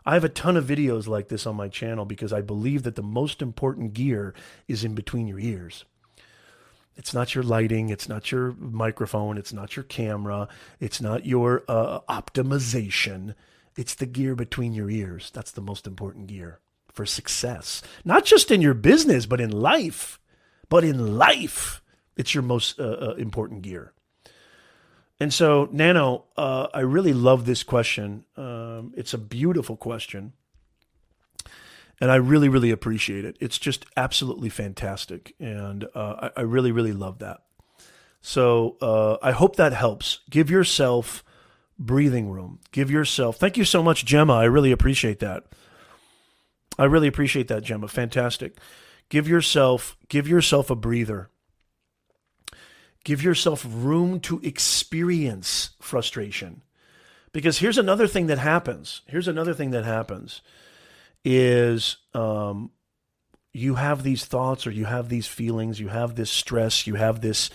[0.05, 2.97] I have a ton of videos like this on my channel because I believe that
[2.97, 4.35] the most important gear
[4.67, 5.85] is in between your ears.
[6.97, 10.49] It's not your lighting, it's not your microphone, it's not your camera,
[10.81, 13.35] it's not your uh, optimization.
[13.77, 15.31] It's the gear between your ears.
[15.33, 16.59] That's the most important gear
[16.93, 17.83] for success.
[18.05, 20.19] Not just in your business, but in life.
[20.69, 21.81] But in life,
[22.17, 23.93] it's your most uh, uh, important gear.
[25.21, 28.25] And so, Nano, uh, I really love this question.
[28.37, 30.33] Um, it's a beautiful question.
[32.01, 33.37] And I really, really appreciate it.
[33.41, 35.35] It's just absolutely fantastic.
[35.41, 37.43] And uh, I, I, really, really love that.
[38.21, 40.21] So uh, I hope that helps.
[40.31, 41.25] Give yourself
[41.77, 42.61] breathing room.
[42.71, 43.37] Give yourself.
[43.37, 44.35] Thank you so much, Gemma.
[44.35, 45.45] I really appreciate that.
[46.79, 47.89] I really appreciate that, Gemma.
[47.89, 48.59] Fantastic.
[49.09, 51.31] Give yourself, give yourself a breather.
[53.05, 56.63] Give yourself room to experience frustration.
[57.33, 59.03] Because here's another thing that happens.
[59.07, 60.41] Here's another thing that happens
[61.25, 62.71] is um,
[63.53, 67.21] you have these thoughts or you have these feelings, you have this stress, you have
[67.21, 67.51] this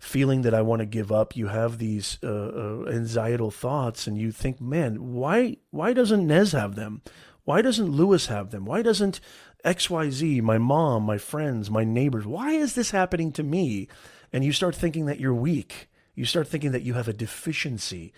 [0.00, 4.16] feeling that I want to give up, you have these uh, uh, anxietal thoughts, and
[4.16, 7.02] you think, man, why why doesn't Nez have them?
[7.44, 8.64] Why doesn't Lewis have them?
[8.64, 9.20] Why doesn't
[9.64, 13.88] XYZ, my mom, my friends, my neighbors, why is this happening to me?
[14.32, 15.88] And you start thinking that you're weak.
[16.14, 18.12] You start thinking that you have a deficiency.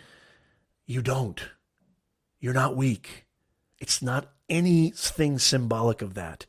[0.87, 1.41] You don't.
[2.41, 3.27] You're not weak.
[3.79, 6.47] It's not anything symbolic of that.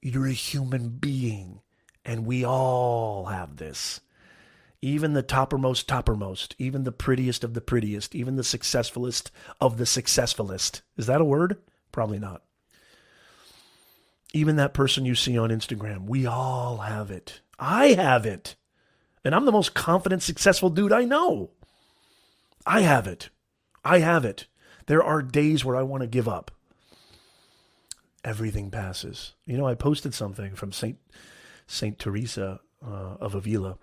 [0.00, 1.60] You're a human being,
[2.04, 4.00] and we all have this.
[4.82, 9.30] Even the toppermost, toppermost, even the prettiest of the prettiest, even the successfulest
[9.60, 10.82] of the successfulest.
[10.96, 11.56] Is that a word?
[11.90, 12.42] Probably not.
[14.32, 17.40] Even that person you see on Instagram, we all have it.
[17.58, 18.54] I have it.
[19.26, 21.50] And I'm the most confident, successful dude I know.
[22.64, 23.28] I have it.
[23.84, 24.46] I have it.
[24.86, 26.52] There are days where I want to give up.
[28.22, 29.34] Everything passes.
[29.44, 30.98] You know, I posted something from Saint
[31.66, 33.78] Saint Teresa uh, of Avila,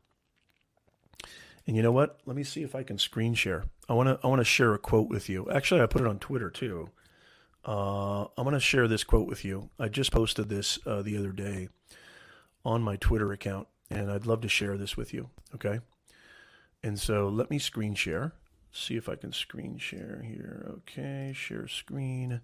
[1.67, 2.21] And you know what?
[2.25, 3.65] Let me see if I can screen share.
[3.89, 5.51] I want to I want to share a quote with you.
[5.51, 6.89] Actually, I put it on Twitter too.
[7.65, 9.71] Uh, I'm going to share this quote with you.
[9.77, 11.67] I just posted this uh, the other day
[12.63, 15.29] on my Twitter account, and I'd love to share this with you.
[15.55, 15.79] Okay.
[16.83, 18.33] And so let me screen share.
[18.71, 20.65] See if I can screen share here.
[20.79, 22.41] Okay, share screen.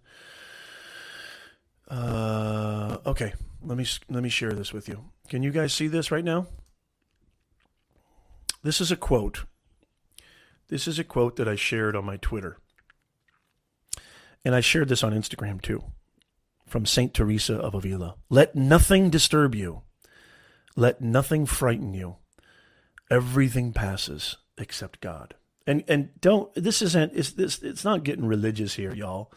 [1.87, 5.05] Uh, okay, let me let me share this with you.
[5.27, 6.47] Can you guys see this right now?
[8.61, 9.45] This is a quote.
[10.67, 12.57] This is a quote that I shared on my Twitter.
[14.45, 15.83] And I shared this on Instagram too,
[16.67, 17.13] from St.
[17.13, 18.15] Teresa of Avila.
[18.29, 19.81] Let nothing disturb you.
[20.75, 22.17] Let nothing frighten you.
[23.09, 25.35] Everything passes except God.
[25.65, 29.31] And and don't this isn't it's this it's not getting religious here, y'all.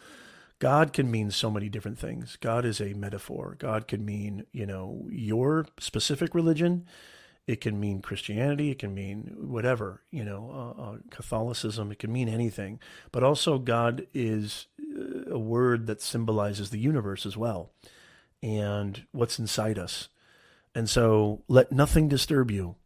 [0.58, 2.38] God can mean so many different things.
[2.40, 3.56] God is a metaphor.
[3.58, 6.86] God can mean, you know, your specific religion.
[7.48, 8.70] It can mean Christianity.
[8.70, 11.90] It can mean whatever, you know, uh, uh, Catholicism.
[11.90, 12.78] It can mean anything.
[13.10, 17.72] But also, God is uh, a word that symbolizes the universe as well
[18.40, 20.08] and what's inside us.
[20.74, 22.76] And so, let nothing disturb you.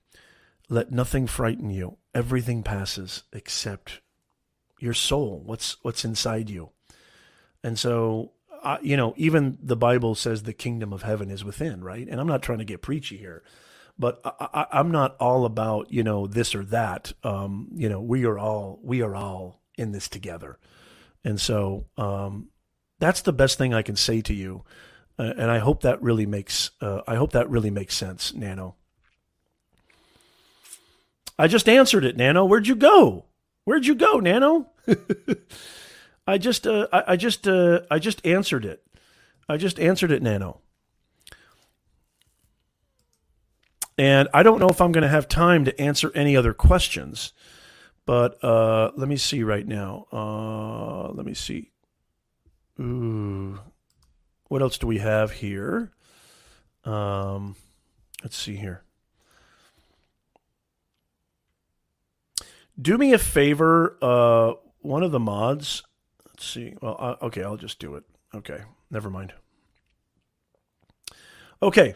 [0.68, 1.98] Let nothing frighten you.
[2.14, 4.00] Everything passes except
[4.80, 5.42] your soul.
[5.44, 6.70] What's what's inside you.
[7.62, 8.32] And so,
[8.62, 12.06] uh, you know, even the Bible says the kingdom of heaven is within, right?
[12.08, 13.42] And I'm not trying to get preachy here,
[13.98, 17.12] but I, am not all about you know this or that.
[17.22, 20.58] Um, you know, we are all we are all in this together,
[21.24, 22.48] and so um,
[22.98, 24.64] that's the best thing I can say to you.
[25.18, 28.76] Uh, and I hope that really makes uh, I hope that really makes sense, Nano.
[31.38, 32.44] I just answered it, Nano.
[32.44, 33.26] Where'd you go?
[33.64, 34.70] Where'd you go, Nano?
[36.26, 38.82] I just, uh, I, I, just, uh, I just answered it.
[39.48, 40.60] I just answered it, Nano.
[43.98, 47.32] And I don't know if I'm going to have time to answer any other questions,
[48.04, 50.06] but uh, let me see right now.
[50.12, 51.70] Uh, let me see.
[52.78, 53.58] Ooh,
[54.48, 55.92] what else do we have here?
[56.84, 57.56] Um,
[58.22, 58.82] let's see here.
[62.80, 65.82] Do me a favor, uh, one of the mods
[66.36, 66.74] Let's see.
[66.82, 68.04] Well, uh, okay, I'll just do it.
[68.34, 68.60] Okay,
[68.90, 69.32] never mind.
[71.62, 71.94] Okay.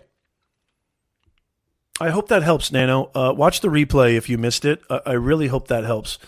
[2.01, 3.11] I hope that helps, Nano.
[3.15, 4.81] Uh, watch the replay if you missed it.
[4.89, 6.19] I, I really hope that helps.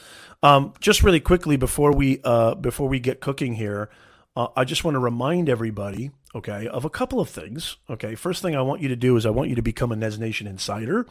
[0.42, 3.88] Um, just really quickly before we uh, before we get cooking here,
[4.36, 7.76] uh, I just want to remind everybody, okay, of a couple of things.
[7.90, 9.96] Okay, first thing I want you to do is I want you to become a
[9.96, 11.06] Nez Nation insider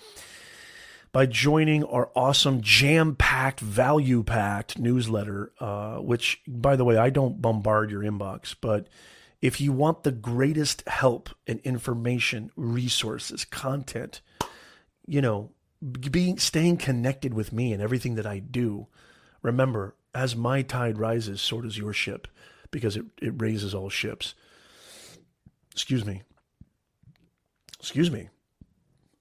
[1.11, 7.09] by joining our awesome jam packed, value packed newsletter, uh, which, by the way, I
[7.09, 8.87] don't bombard your inbox, but
[9.41, 14.21] if you want the greatest help and information, resources, content,
[15.05, 18.87] you know, being staying connected with me and everything that I do,
[19.41, 22.27] remember, as my tide rises, so does your ship,
[22.71, 24.33] because it, it raises all ships.
[25.71, 26.23] Excuse me.
[27.79, 28.29] Excuse me.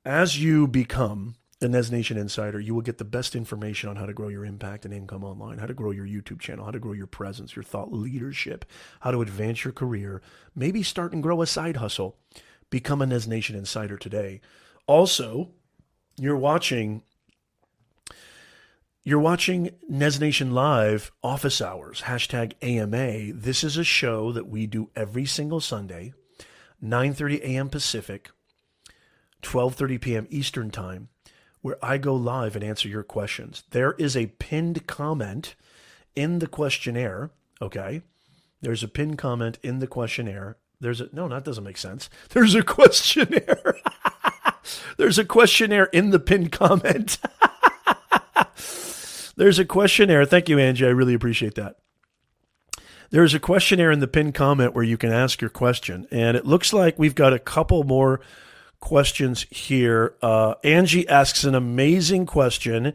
[0.05, 4.07] As you become the Nez Nation Insider, you will get the best information on how
[4.07, 6.79] to grow your impact and income online, how to grow your YouTube channel, how to
[6.79, 8.65] grow your presence, your thought leadership,
[9.01, 10.23] how to advance your career,
[10.55, 12.17] maybe start and grow a side hustle.
[12.71, 14.41] Become a Nez Nation Insider today.
[14.87, 15.51] Also,
[16.17, 17.03] you're watching
[19.03, 23.33] you're watching Nez Nation Live Office Hours, hashtag AMA.
[23.35, 26.13] This is a show that we do every single Sunday,
[26.83, 27.69] 9.30 a.m.
[27.69, 28.31] Pacific,
[29.43, 30.27] 12.30 p.m.
[30.31, 31.09] Eastern Time
[31.63, 33.65] where I go live and answer your questions.
[33.71, 35.55] There is a pinned comment
[36.15, 37.31] in the questionnaire.
[37.61, 38.03] Okay.
[38.63, 40.57] There's a pinned comment in the questionnaire.
[40.81, 42.09] There's a, no, that doesn't make sense.
[42.31, 43.77] There's a questionnaire.
[44.97, 47.19] There's a questionnaire in the pinned comment.
[49.41, 50.27] There's a questionnaire.
[50.27, 50.85] Thank you, Angie.
[50.85, 51.77] I really appreciate that.
[53.09, 56.07] There's a questionnaire in the pinned comment where you can ask your question.
[56.11, 58.21] And it looks like we've got a couple more
[58.81, 60.15] questions here.
[60.21, 62.93] Uh, Angie asks an amazing question,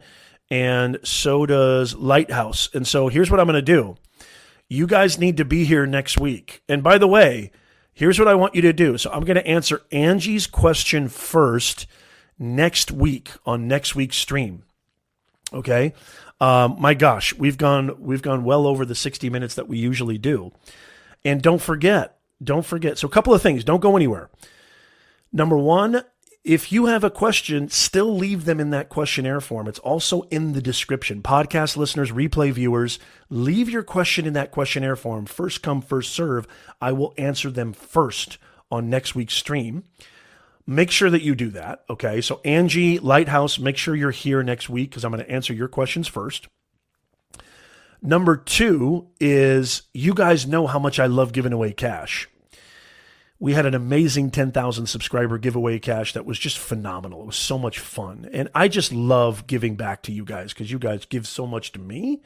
[0.48, 2.68] and so does Lighthouse.
[2.72, 3.96] And so here's what I'm going to do.
[4.68, 6.62] You guys need to be here next week.
[6.68, 7.50] And by the way,
[7.92, 8.98] here's what I want you to do.
[8.98, 11.88] So I'm going to answer Angie's question first
[12.38, 14.62] next week on next week's stream.
[15.52, 15.92] Okay.
[16.40, 20.18] Um, my gosh, we've gone we've gone well over the 60 minutes that we usually
[20.18, 20.52] do.
[21.24, 22.98] And don't forget, don't forget.
[22.98, 23.64] So a couple of things.
[23.64, 24.30] Don't go anywhere.
[25.32, 26.02] Number one,
[26.44, 29.66] if you have a question, still leave them in that questionnaire form.
[29.66, 31.20] It's also in the description.
[31.20, 35.26] Podcast listeners, replay viewers, leave your question in that questionnaire form.
[35.26, 36.46] First come, first serve.
[36.80, 38.38] I will answer them first
[38.70, 39.84] on next week's stream.
[40.66, 41.84] Make sure that you do that.
[41.88, 42.20] Okay.
[42.20, 45.68] So, Angie Lighthouse, make sure you're here next week because I'm going to answer your
[45.68, 46.48] questions first.
[48.02, 52.28] Number two is you guys know how much I love giving away cash.
[53.38, 57.22] We had an amazing 10,000 subscriber giveaway cash that was just phenomenal.
[57.22, 58.28] It was so much fun.
[58.32, 61.72] And I just love giving back to you guys because you guys give so much
[61.72, 62.22] to me.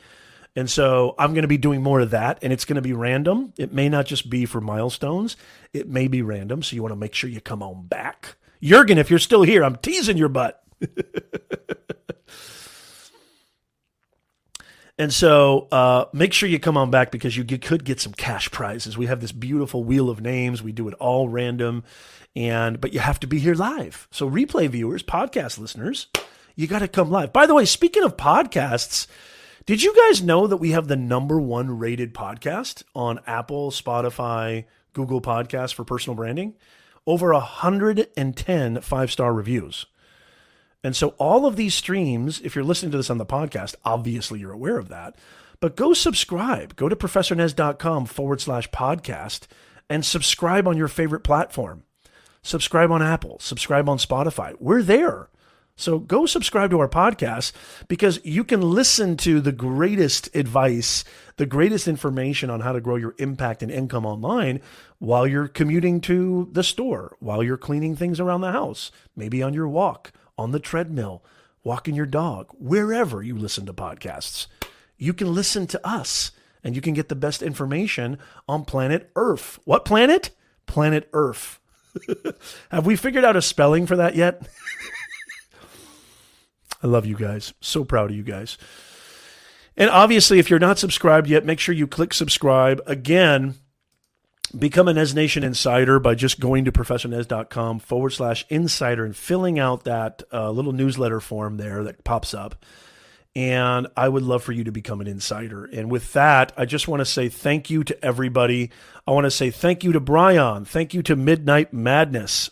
[0.57, 2.93] And so I'm going to be doing more of that, and it's going to be
[2.93, 3.53] random.
[3.57, 5.37] It may not just be for milestones,
[5.73, 6.63] it may be random.
[6.63, 8.35] So you want to make sure you come on back.
[8.63, 10.63] Jurgen, if you're still here, I'm teasing your butt.
[14.99, 18.51] and so uh, make sure you come on back because you could get some cash
[18.51, 18.99] prizes.
[18.99, 20.63] We have this beautiful wheel of names.
[20.63, 21.85] We do it all random,
[22.35, 24.09] and but you have to be here live.
[24.11, 26.09] So replay viewers, podcast listeners,
[26.57, 27.33] you got to come live.
[27.33, 29.07] By the way, speaking of podcasts,
[29.67, 34.65] did you guys know that we have the number one rated podcast on Apple, Spotify,
[34.93, 36.55] Google Podcasts for personal branding?
[37.07, 39.87] Over 110 five star reviews.
[40.83, 44.41] And so, all of these streams, if you're listening to this on the podcast, obviously
[44.41, 45.17] you're aware of that.
[45.61, 46.75] But go subscribe.
[46.77, 49.47] Go to professornez.com forward slash podcast
[49.91, 51.83] and subscribe on your favorite platform.
[52.43, 54.55] Subscribe on Apple, subscribe on Spotify.
[54.59, 55.29] We're there.
[55.81, 57.53] So go subscribe to our podcast
[57.89, 61.05] because you can listen to the greatest advice,
[61.39, 64.61] the greatest information on how to grow your impact and income online
[64.99, 69.55] while you're commuting to the store, while you're cleaning things around the house, maybe on
[69.55, 71.25] your walk, on the treadmill,
[71.65, 74.49] walking your dog, wherever you listen to podcasts.
[74.99, 76.31] You can listen to us
[76.63, 79.59] and you can get the best information on planet Earth.
[79.65, 80.29] What planet?
[80.67, 81.59] Planet Earth.
[82.71, 84.47] Have we figured out a spelling for that yet?
[86.83, 87.53] I love you guys.
[87.61, 88.57] So proud of you guys.
[89.77, 92.83] And obviously, if you're not subscribed yet, make sure you click subscribe.
[92.87, 93.55] Again,
[94.57, 99.59] become a Nez Nation insider by just going to professornez.com forward slash insider and filling
[99.59, 102.65] out that uh, little newsletter form there that pops up.
[103.37, 105.65] And I would love for you to become an insider.
[105.65, 108.71] And with that, I just want to say thank you to everybody.
[109.07, 110.65] I want to say thank you to Brian.
[110.65, 112.51] Thank you to Midnight Madness.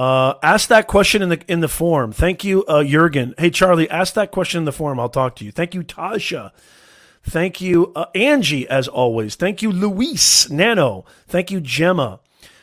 [0.00, 2.10] Uh, ask that question in the in the forum.
[2.10, 3.34] Thank you, uh, Jurgen.
[3.36, 4.98] Hey, Charlie, ask that question in the forum.
[4.98, 5.52] I'll talk to you.
[5.52, 6.52] Thank you, Tasha.
[7.22, 9.34] Thank you, uh, Angie, as always.
[9.34, 11.04] Thank you, Luis Nano.
[11.28, 12.20] Thank you, Gemma.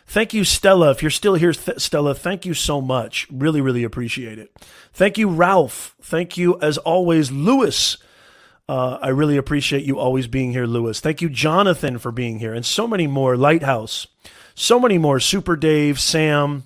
[0.07, 0.89] Thank you, Stella.
[0.89, 3.27] If you're still here, Th- Stella, thank you so much.
[3.29, 4.51] Really, really appreciate it.
[4.91, 5.93] Thank you, Ralph.
[6.01, 7.97] Thank you, as always, Lewis.
[8.67, 10.99] Uh, I really appreciate you always being here, Lewis.
[10.99, 13.37] Thank you, Jonathan, for being here, and so many more.
[13.37, 14.07] Lighthouse,
[14.55, 15.19] so many more.
[15.19, 16.63] Super Dave, Sam,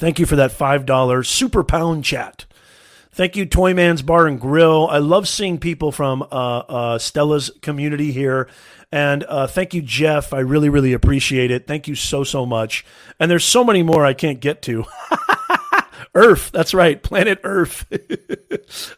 [0.00, 2.46] Thank you for that $5 super pound chat.
[3.12, 4.88] Thank you, Toyman's Bar and Grill.
[4.88, 8.48] I love seeing people from uh, uh, Stella's community here.
[8.90, 10.32] And uh, thank you, Jeff.
[10.32, 11.66] I really, really appreciate it.
[11.66, 12.82] Thank you so, so much.
[13.18, 14.86] And there's so many more I can't get to.
[16.14, 17.84] Earth, that's right, planet Earth.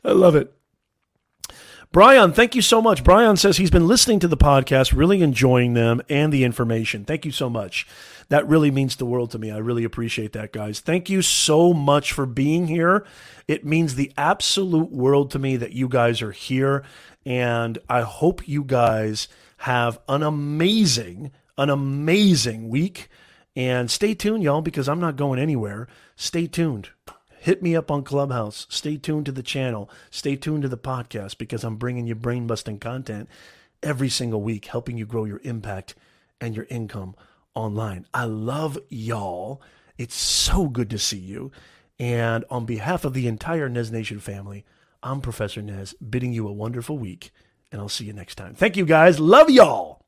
[0.05, 0.55] I love it.
[1.91, 3.03] Brian, thank you so much.
[3.03, 7.05] Brian says he's been listening to the podcast, really enjoying them and the information.
[7.05, 7.89] Thank you so much
[8.29, 9.51] that really means the world to me.
[9.51, 10.81] I really appreciate that, guys.
[10.81, 13.05] Thank you so much for being here.
[13.49, 16.85] It means the absolute world to me that you guys are here.
[17.25, 19.29] And I hope you guys
[19.59, 23.09] have an amazing, an amazing week.
[23.55, 25.89] And stay tuned, y'all, because I'm not going anywhere.
[26.17, 26.91] Stay tuned.
[27.39, 28.67] Hit me up on Clubhouse.
[28.71, 29.91] Stay tuned to the channel.
[30.11, 33.29] Stay tuned to the podcast because I'm bringing you brain busting content
[33.83, 35.95] every single week, helping you grow your impact
[36.41, 37.15] and your income
[37.55, 38.07] online.
[38.13, 39.63] I love y'all.
[39.99, 41.53] It's so good to see you.
[41.99, 44.65] And on behalf of the entire Nez Nation family,
[45.03, 47.31] I'm Professor Nez, bidding you a wonderful week,
[47.71, 48.55] and I'll see you next time.
[48.55, 49.21] Thank you guys.
[49.21, 50.01] Love y'all.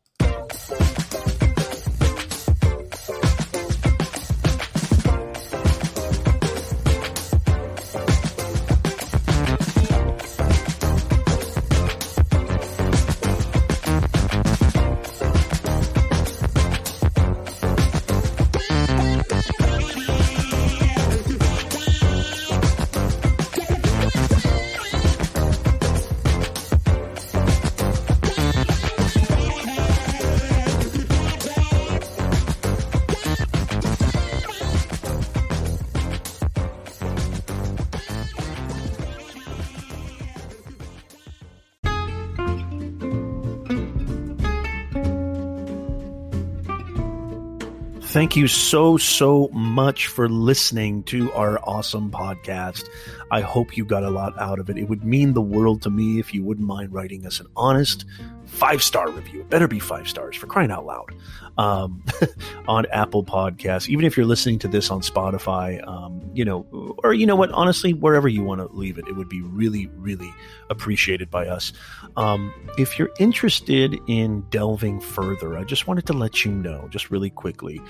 [48.24, 52.88] Thank you so, so much for listening to our awesome podcast.
[53.30, 54.78] I hope you got a lot out of it.
[54.78, 58.06] It would mean the world to me if you wouldn't mind writing us an honest,
[58.46, 59.40] five star review.
[59.40, 61.14] It better be five stars for crying out loud
[61.58, 62.02] um,
[62.68, 63.88] on Apple Podcasts.
[63.88, 67.50] Even if you're listening to this on Spotify, um, you know, or you know what,
[67.52, 70.32] honestly, wherever you want to leave it, it would be really, really
[70.70, 71.72] appreciated by us.
[72.16, 77.10] Um, if you're interested in delving further, I just wanted to let you know, just
[77.10, 77.82] really quickly,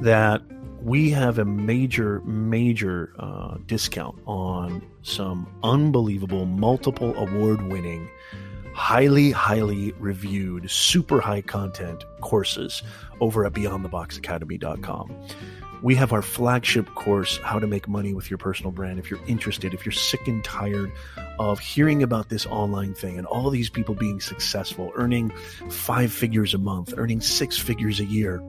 [0.00, 0.42] that
[0.82, 8.08] we have a major, major uh, discount on some unbelievable, multiple award winning
[8.74, 12.82] highly, highly reviewed, super high content courses
[13.20, 15.14] over at beyondtheboxacademy.com.
[15.82, 19.00] We have our flagship course, How to Make Money with Your Personal Brand.
[19.00, 20.92] If you're interested, if you're sick and tired
[21.40, 25.30] of hearing about this online thing and all these people being successful, earning
[25.68, 28.40] five figures a month, earning six figures a year,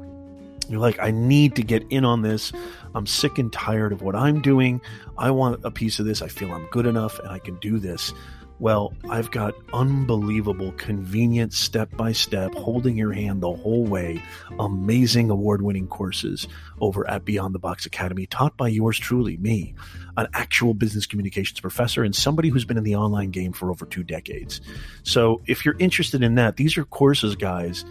[0.72, 2.52] you're like, I need to get in on this.
[2.95, 4.81] I'm sick and tired of what I'm doing.
[5.18, 6.22] I want a piece of this.
[6.22, 8.14] I feel I'm good enough and I can do this.
[8.60, 14.22] Well, I've got unbelievable, convenient, step by step, holding your hand the whole way,
[14.57, 16.48] amazing award winning courses
[16.80, 19.73] over at Beyond the Box Academy, taught by yours truly, me,
[20.15, 23.85] an actual business communications professor and somebody who's been in the online game for over
[23.85, 24.61] two decades.
[25.02, 27.84] So if you're interested in that, these are courses, guys